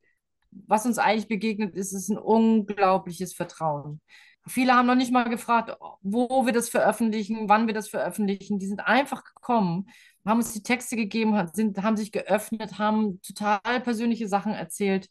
was 0.51 0.85
uns 0.85 0.97
eigentlich 0.97 1.27
begegnet, 1.27 1.75
ist, 1.75 1.93
ist 1.93 2.09
ein 2.09 2.17
unglaubliches 2.17 3.33
Vertrauen. 3.33 4.01
Viele 4.47 4.73
haben 4.73 4.87
noch 4.87 4.95
nicht 4.95 5.11
mal 5.11 5.29
gefragt, 5.29 5.77
wo 6.01 6.45
wir 6.45 6.53
das 6.53 6.69
veröffentlichen, 6.69 7.49
wann 7.49 7.67
wir 7.67 7.73
das 7.73 7.89
veröffentlichen. 7.89 8.57
Die 8.57 8.67
sind 8.67 8.79
einfach 8.79 9.23
gekommen, 9.23 9.87
haben 10.25 10.39
uns 10.39 10.53
die 10.53 10.63
Texte 10.63 10.95
gegeben, 10.95 11.35
sind, 11.53 11.77
haben 11.83 11.97
sich 11.97 12.11
geöffnet, 12.11 12.79
haben 12.79 13.21
total 13.21 13.59
persönliche 13.81 14.27
Sachen 14.27 14.53
erzählt. 14.53 15.09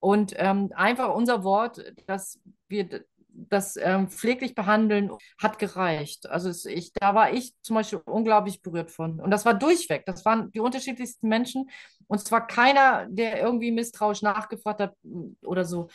Und 0.00 0.34
ähm, 0.36 0.70
einfach 0.74 1.14
unser 1.14 1.44
Wort, 1.44 1.80
dass 2.06 2.40
wir 2.68 3.04
das 3.34 3.76
ähm, 3.76 4.08
pfleglich 4.08 4.54
behandeln 4.54 5.10
hat 5.42 5.58
gereicht. 5.58 6.28
Also 6.28 6.48
es, 6.48 6.64
ich, 6.64 6.92
da 6.92 7.14
war 7.14 7.32
ich 7.32 7.54
zum 7.62 7.74
Beispiel 7.74 8.00
unglaublich 8.04 8.62
berührt 8.62 8.90
von. 8.90 9.20
Und 9.20 9.30
das 9.30 9.44
war 9.44 9.54
durchweg. 9.54 10.06
Das 10.06 10.24
waren 10.24 10.50
die 10.52 10.60
unterschiedlichsten 10.60 11.28
Menschen. 11.28 11.68
Und 12.06 12.20
zwar 12.20 12.46
keiner, 12.46 13.06
der 13.08 13.40
irgendwie 13.40 13.72
misstrauisch 13.72 14.22
nachgefragt 14.22 14.80
hat 14.80 14.94
mm, 15.02 15.36
oder 15.42 15.64
so. 15.64 15.88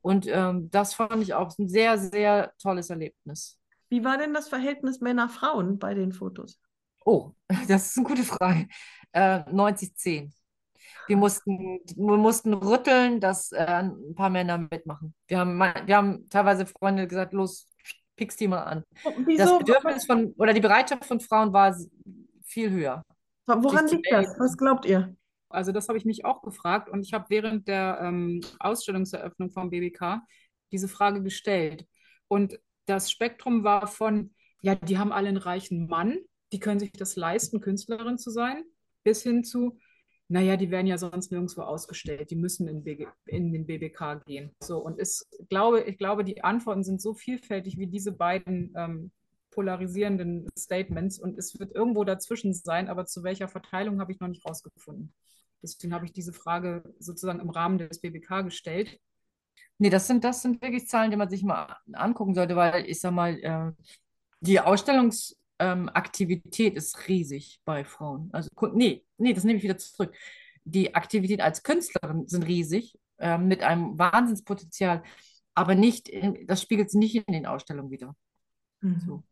Und 0.00 0.26
ähm, 0.26 0.70
das 0.70 0.94
fand 0.94 1.22
ich 1.22 1.34
auch 1.34 1.56
ein 1.58 1.68
sehr, 1.68 1.98
sehr 1.98 2.52
tolles 2.60 2.90
Erlebnis. 2.90 3.58
Wie 3.88 4.04
war 4.04 4.18
denn 4.18 4.34
das 4.34 4.48
Verhältnis 4.48 5.00
Männer-Frauen 5.00 5.78
bei 5.78 5.94
den 5.94 6.12
Fotos? 6.12 6.58
Oh, 7.04 7.32
das 7.68 7.86
ist 7.86 7.98
eine 7.98 8.06
gute 8.06 8.24
Frage. 8.24 8.68
Äh, 9.12 9.40
90-10. 9.50 10.32
Wir 11.08 11.16
mussten, 11.16 11.80
wir 11.96 12.16
mussten 12.16 12.54
rütteln, 12.54 13.20
dass 13.20 13.52
äh, 13.52 13.64
ein 13.64 14.14
paar 14.14 14.30
Männer 14.30 14.58
mitmachen. 14.58 15.14
Wir 15.26 15.38
haben, 15.38 15.58
wir 15.58 15.96
haben 15.96 16.28
teilweise 16.28 16.66
Freunde 16.66 17.06
gesagt, 17.06 17.32
los, 17.32 17.68
pickst 18.16 18.40
die 18.40 18.48
mal 18.48 18.62
an. 18.62 18.84
Wieso? 19.24 19.44
Das 19.44 19.58
Bedürfnis 19.58 20.06
von, 20.06 20.32
oder 20.38 20.52
die 20.52 20.60
Bereitschaft 20.60 21.04
von 21.04 21.20
Frauen 21.20 21.52
war 21.52 21.76
viel 22.44 22.70
höher. 22.70 23.02
Woran 23.46 23.88
liegt 23.88 24.10
das? 24.10 24.38
Was 24.38 24.56
glaubt 24.56 24.84
ihr? 24.84 25.14
Also 25.48 25.72
das 25.72 25.88
habe 25.88 25.98
ich 25.98 26.04
mich 26.04 26.24
auch 26.24 26.42
gefragt 26.42 26.88
und 26.88 27.04
ich 27.04 27.12
habe 27.12 27.26
während 27.28 27.68
der 27.68 27.98
ähm, 28.02 28.40
Ausstellungseröffnung 28.58 29.50
vom 29.50 29.70
BBK 29.70 30.22
diese 30.70 30.88
Frage 30.88 31.22
gestellt. 31.22 31.86
Und 32.28 32.58
das 32.86 33.10
Spektrum 33.10 33.62
war 33.62 33.86
von, 33.86 34.34
ja, 34.62 34.74
die 34.74 34.98
haben 34.98 35.12
alle 35.12 35.28
einen 35.28 35.36
reichen 35.36 35.86
Mann, 35.88 36.18
die 36.52 36.60
können 36.60 36.80
sich 36.80 36.92
das 36.92 37.16
leisten, 37.16 37.60
Künstlerin 37.60 38.18
zu 38.18 38.30
sein, 38.30 38.64
bis 39.04 39.22
hin 39.22 39.44
zu, 39.44 39.78
naja, 40.32 40.56
die 40.56 40.70
werden 40.70 40.86
ja 40.86 40.96
sonst 40.96 41.30
nirgendwo 41.30 41.60
ausgestellt, 41.60 42.30
die 42.30 42.36
müssen 42.36 42.66
in, 42.66 42.82
BG, 42.82 43.06
in 43.26 43.52
den 43.52 43.66
BBK 43.66 44.14
gehen. 44.24 44.50
So, 44.62 44.78
und 44.78 44.98
es, 44.98 45.28
glaube, 45.50 45.82
ich 45.82 45.98
glaube, 45.98 46.24
die 46.24 46.42
Antworten 46.42 46.84
sind 46.84 47.02
so 47.02 47.12
vielfältig 47.12 47.76
wie 47.76 47.86
diese 47.86 48.12
beiden 48.12 48.72
ähm, 48.74 49.10
polarisierenden 49.50 50.48
Statements 50.58 51.18
und 51.18 51.38
es 51.38 51.60
wird 51.60 51.74
irgendwo 51.74 52.04
dazwischen 52.04 52.54
sein, 52.54 52.88
aber 52.88 53.04
zu 53.04 53.22
welcher 53.22 53.46
Verteilung 53.46 54.00
habe 54.00 54.10
ich 54.10 54.20
noch 54.20 54.28
nicht 54.28 54.46
rausgefunden. 54.46 55.12
Deswegen 55.62 55.92
habe 55.92 56.06
ich 56.06 56.14
diese 56.14 56.32
Frage 56.32 56.82
sozusagen 56.98 57.40
im 57.40 57.50
Rahmen 57.50 57.76
des 57.76 58.00
BBK 58.00 58.40
gestellt. 58.40 58.98
Nee, 59.76 59.90
das 59.90 60.06
sind, 60.06 60.24
das 60.24 60.40
sind 60.40 60.62
wirklich 60.62 60.88
Zahlen, 60.88 61.10
die 61.10 61.18
man 61.18 61.28
sich 61.28 61.42
mal 61.42 61.76
angucken 61.92 62.34
sollte, 62.34 62.56
weil 62.56 62.86
ich 62.86 63.00
sage 63.00 63.14
mal, 63.14 63.38
äh, 63.38 63.72
die 64.40 64.62
Ausstellungs- 64.62 65.36
ähm, 65.62 65.88
Aktivität 65.94 66.74
ist 66.74 67.06
riesig 67.06 67.60
bei 67.64 67.84
Frauen. 67.84 68.30
Also, 68.32 68.50
nee, 68.74 69.04
nee, 69.16 69.32
das 69.32 69.44
nehme 69.44 69.58
ich 69.58 69.62
wieder 69.62 69.78
zurück. 69.78 70.12
Die 70.64 70.94
Aktivität 70.94 71.40
als 71.40 71.62
Künstlerin 71.62 72.26
sind 72.26 72.42
riesig, 72.44 72.98
äh, 73.18 73.38
mit 73.38 73.62
einem 73.62 73.96
Wahnsinnspotenzial, 73.96 75.04
aber 75.54 75.76
nicht, 75.76 76.08
in, 76.08 76.46
das 76.48 76.62
spiegelt 76.62 76.90
sich 76.90 76.98
nicht 76.98 77.14
in 77.14 77.32
den 77.32 77.46
Ausstellungen 77.46 77.92
wieder. 77.92 78.16
Mhm. 78.80 79.00
So. 79.06 79.22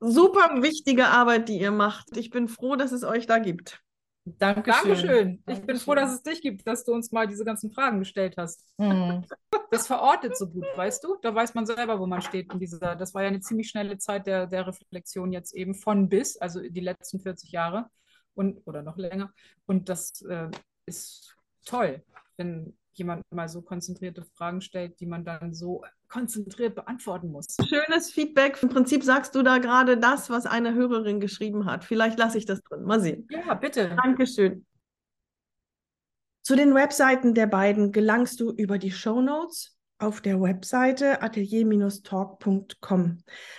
Super 0.00 0.62
wichtige 0.62 1.06
Arbeit, 1.06 1.48
die 1.48 1.60
ihr 1.60 1.70
macht. 1.70 2.16
Ich 2.16 2.30
bin 2.30 2.48
froh, 2.48 2.74
dass 2.74 2.90
es 2.90 3.04
euch 3.04 3.26
da 3.26 3.38
gibt. 3.38 3.80
Dankeschön. 4.24 4.94
Dankeschön. 4.94 5.42
Ich 5.48 5.62
bin 5.62 5.76
froh, 5.78 5.94
dass 5.94 6.12
es 6.12 6.22
dich 6.22 6.40
gibt, 6.42 6.66
dass 6.66 6.84
du 6.84 6.92
uns 6.92 7.10
mal 7.10 7.26
diese 7.26 7.44
ganzen 7.44 7.72
Fragen 7.72 7.98
gestellt 7.98 8.36
hast. 8.36 8.72
Mhm. 8.78 9.24
Das 9.70 9.86
verortet 9.86 10.36
so 10.36 10.50
gut, 10.50 10.66
weißt 10.76 11.02
du? 11.02 11.16
Da 11.22 11.34
weiß 11.34 11.54
man 11.54 11.64
selber, 11.64 11.98
wo 11.98 12.06
man 12.06 12.20
steht 12.20 12.52
in 12.52 12.60
dieser. 12.60 12.94
Das 12.94 13.14
war 13.14 13.22
ja 13.22 13.28
eine 13.28 13.40
ziemlich 13.40 13.70
schnelle 13.70 13.96
Zeit 13.96 14.26
der, 14.26 14.46
der 14.46 14.66
Reflexion 14.66 15.32
jetzt 15.32 15.54
eben 15.54 15.74
von 15.74 16.10
bis, 16.10 16.36
also 16.36 16.60
die 16.60 16.80
letzten 16.80 17.20
40 17.20 17.52
Jahre 17.52 17.86
und 18.34 18.60
oder 18.66 18.82
noch 18.82 18.98
länger. 18.98 19.32
Und 19.64 19.88
das 19.88 20.20
äh, 20.28 20.50
ist 20.84 21.34
toll, 21.64 22.04
wenn 22.36 22.76
jemand 22.94 23.22
mal 23.30 23.48
so 23.48 23.62
konzentrierte 23.62 24.24
Fragen 24.36 24.60
stellt, 24.60 25.00
die 25.00 25.06
man 25.06 25.24
dann 25.24 25.54
so 25.54 25.82
konzentriert 26.08 26.74
beantworten 26.74 27.30
muss. 27.30 27.56
Schönes 27.66 28.10
Feedback. 28.10 28.62
Im 28.62 28.68
Prinzip 28.68 29.02
sagst 29.02 29.34
du 29.34 29.42
da 29.42 29.58
gerade 29.58 29.96
das, 29.98 30.30
was 30.30 30.46
eine 30.46 30.74
Hörerin 30.74 31.20
geschrieben 31.20 31.66
hat. 31.66 31.84
Vielleicht 31.84 32.18
lasse 32.18 32.38
ich 32.38 32.44
das 32.46 32.60
drin. 32.62 32.82
Mal 32.82 33.00
sehen. 33.00 33.26
Ja, 33.30 33.54
bitte. 33.54 33.96
Dankeschön. 34.02 34.66
Zu 36.42 36.56
den 36.56 36.74
Webseiten 36.74 37.34
der 37.34 37.46
beiden 37.46 37.92
gelangst 37.92 38.40
du 38.40 38.50
über 38.50 38.78
die 38.78 38.90
Show 38.90 39.20
Notes 39.22 39.76
auf 39.98 40.20
der 40.20 40.40
Webseite 40.40 41.22
atelier-talk.com. 41.22 43.18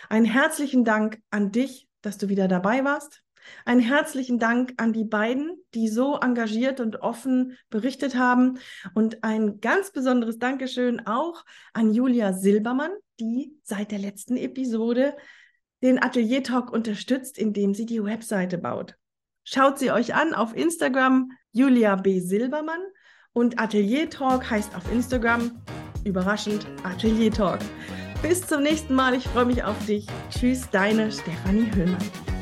Einen 0.10 0.26
herzlichen 0.26 0.84
Dank 0.84 1.22
an 1.30 1.54
dich, 1.54 1.88
dass 2.02 2.18
du 2.18 2.28
wieder 2.28 2.50
dabei 2.50 2.84
warst. 2.84 3.23
Einen 3.66 3.82
herzlichen 3.82 4.40
Dank 4.40 4.74
an 4.78 4.94
die 4.94 5.04
beiden, 5.04 5.58
die 5.74 5.88
so 5.88 6.18
engagiert 6.18 6.80
und 6.80 7.02
offen 7.02 7.58
berichtet 7.70 8.16
haben. 8.16 8.60
Und 8.94 9.24
ein 9.24 9.60
ganz 9.60 9.92
besonderes 9.92 10.40
Dankeschön 10.40 11.06
auch 11.06 11.46
an 11.74 11.94
Julia 11.94 12.34
Silbermann, 12.34 12.92
die 13.20 13.58
seit 13.64 13.92
der 13.92 14.00
letzten 14.00 14.38
Episode 14.38 15.16
den 15.82 16.02
Atelier 16.02 16.44
Talk 16.44 16.72
unterstützt, 16.72 17.38
indem 17.38 17.74
sie 17.74 17.86
die 17.86 18.04
Webseite 18.04 18.58
baut. 18.58 18.96
Schaut 19.44 19.78
sie 19.78 19.92
euch 19.92 20.16
an 20.16 20.34
auf 20.34 20.56
Instagram 20.56 21.32
Julia 21.52 21.96
B. 21.98 22.20
Silbermann 22.20 22.82
und 23.34 23.60
Atelier 23.60 24.10
Talk 24.10 24.50
heißt 24.50 24.76
auf 24.76 24.90
Instagram 24.92 25.62
überraschend 26.06 26.66
Atelier 26.84 27.32
Talk. 27.32 27.60
Bis 28.22 28.48
zum 28.48 28.64
nächsten 28.64 28.96
Mal, 28.96 29.16
ich 29.16 29.28
freue 29.28 29.46
mich 29.46 29.64
auf 29.64 29.86
dich. 29.86 30.08
Tschüss, 30.30 30.70
deine 30.72 31.12
Stefanie 31.12 31.70
Höhlmann. 31.76 32.33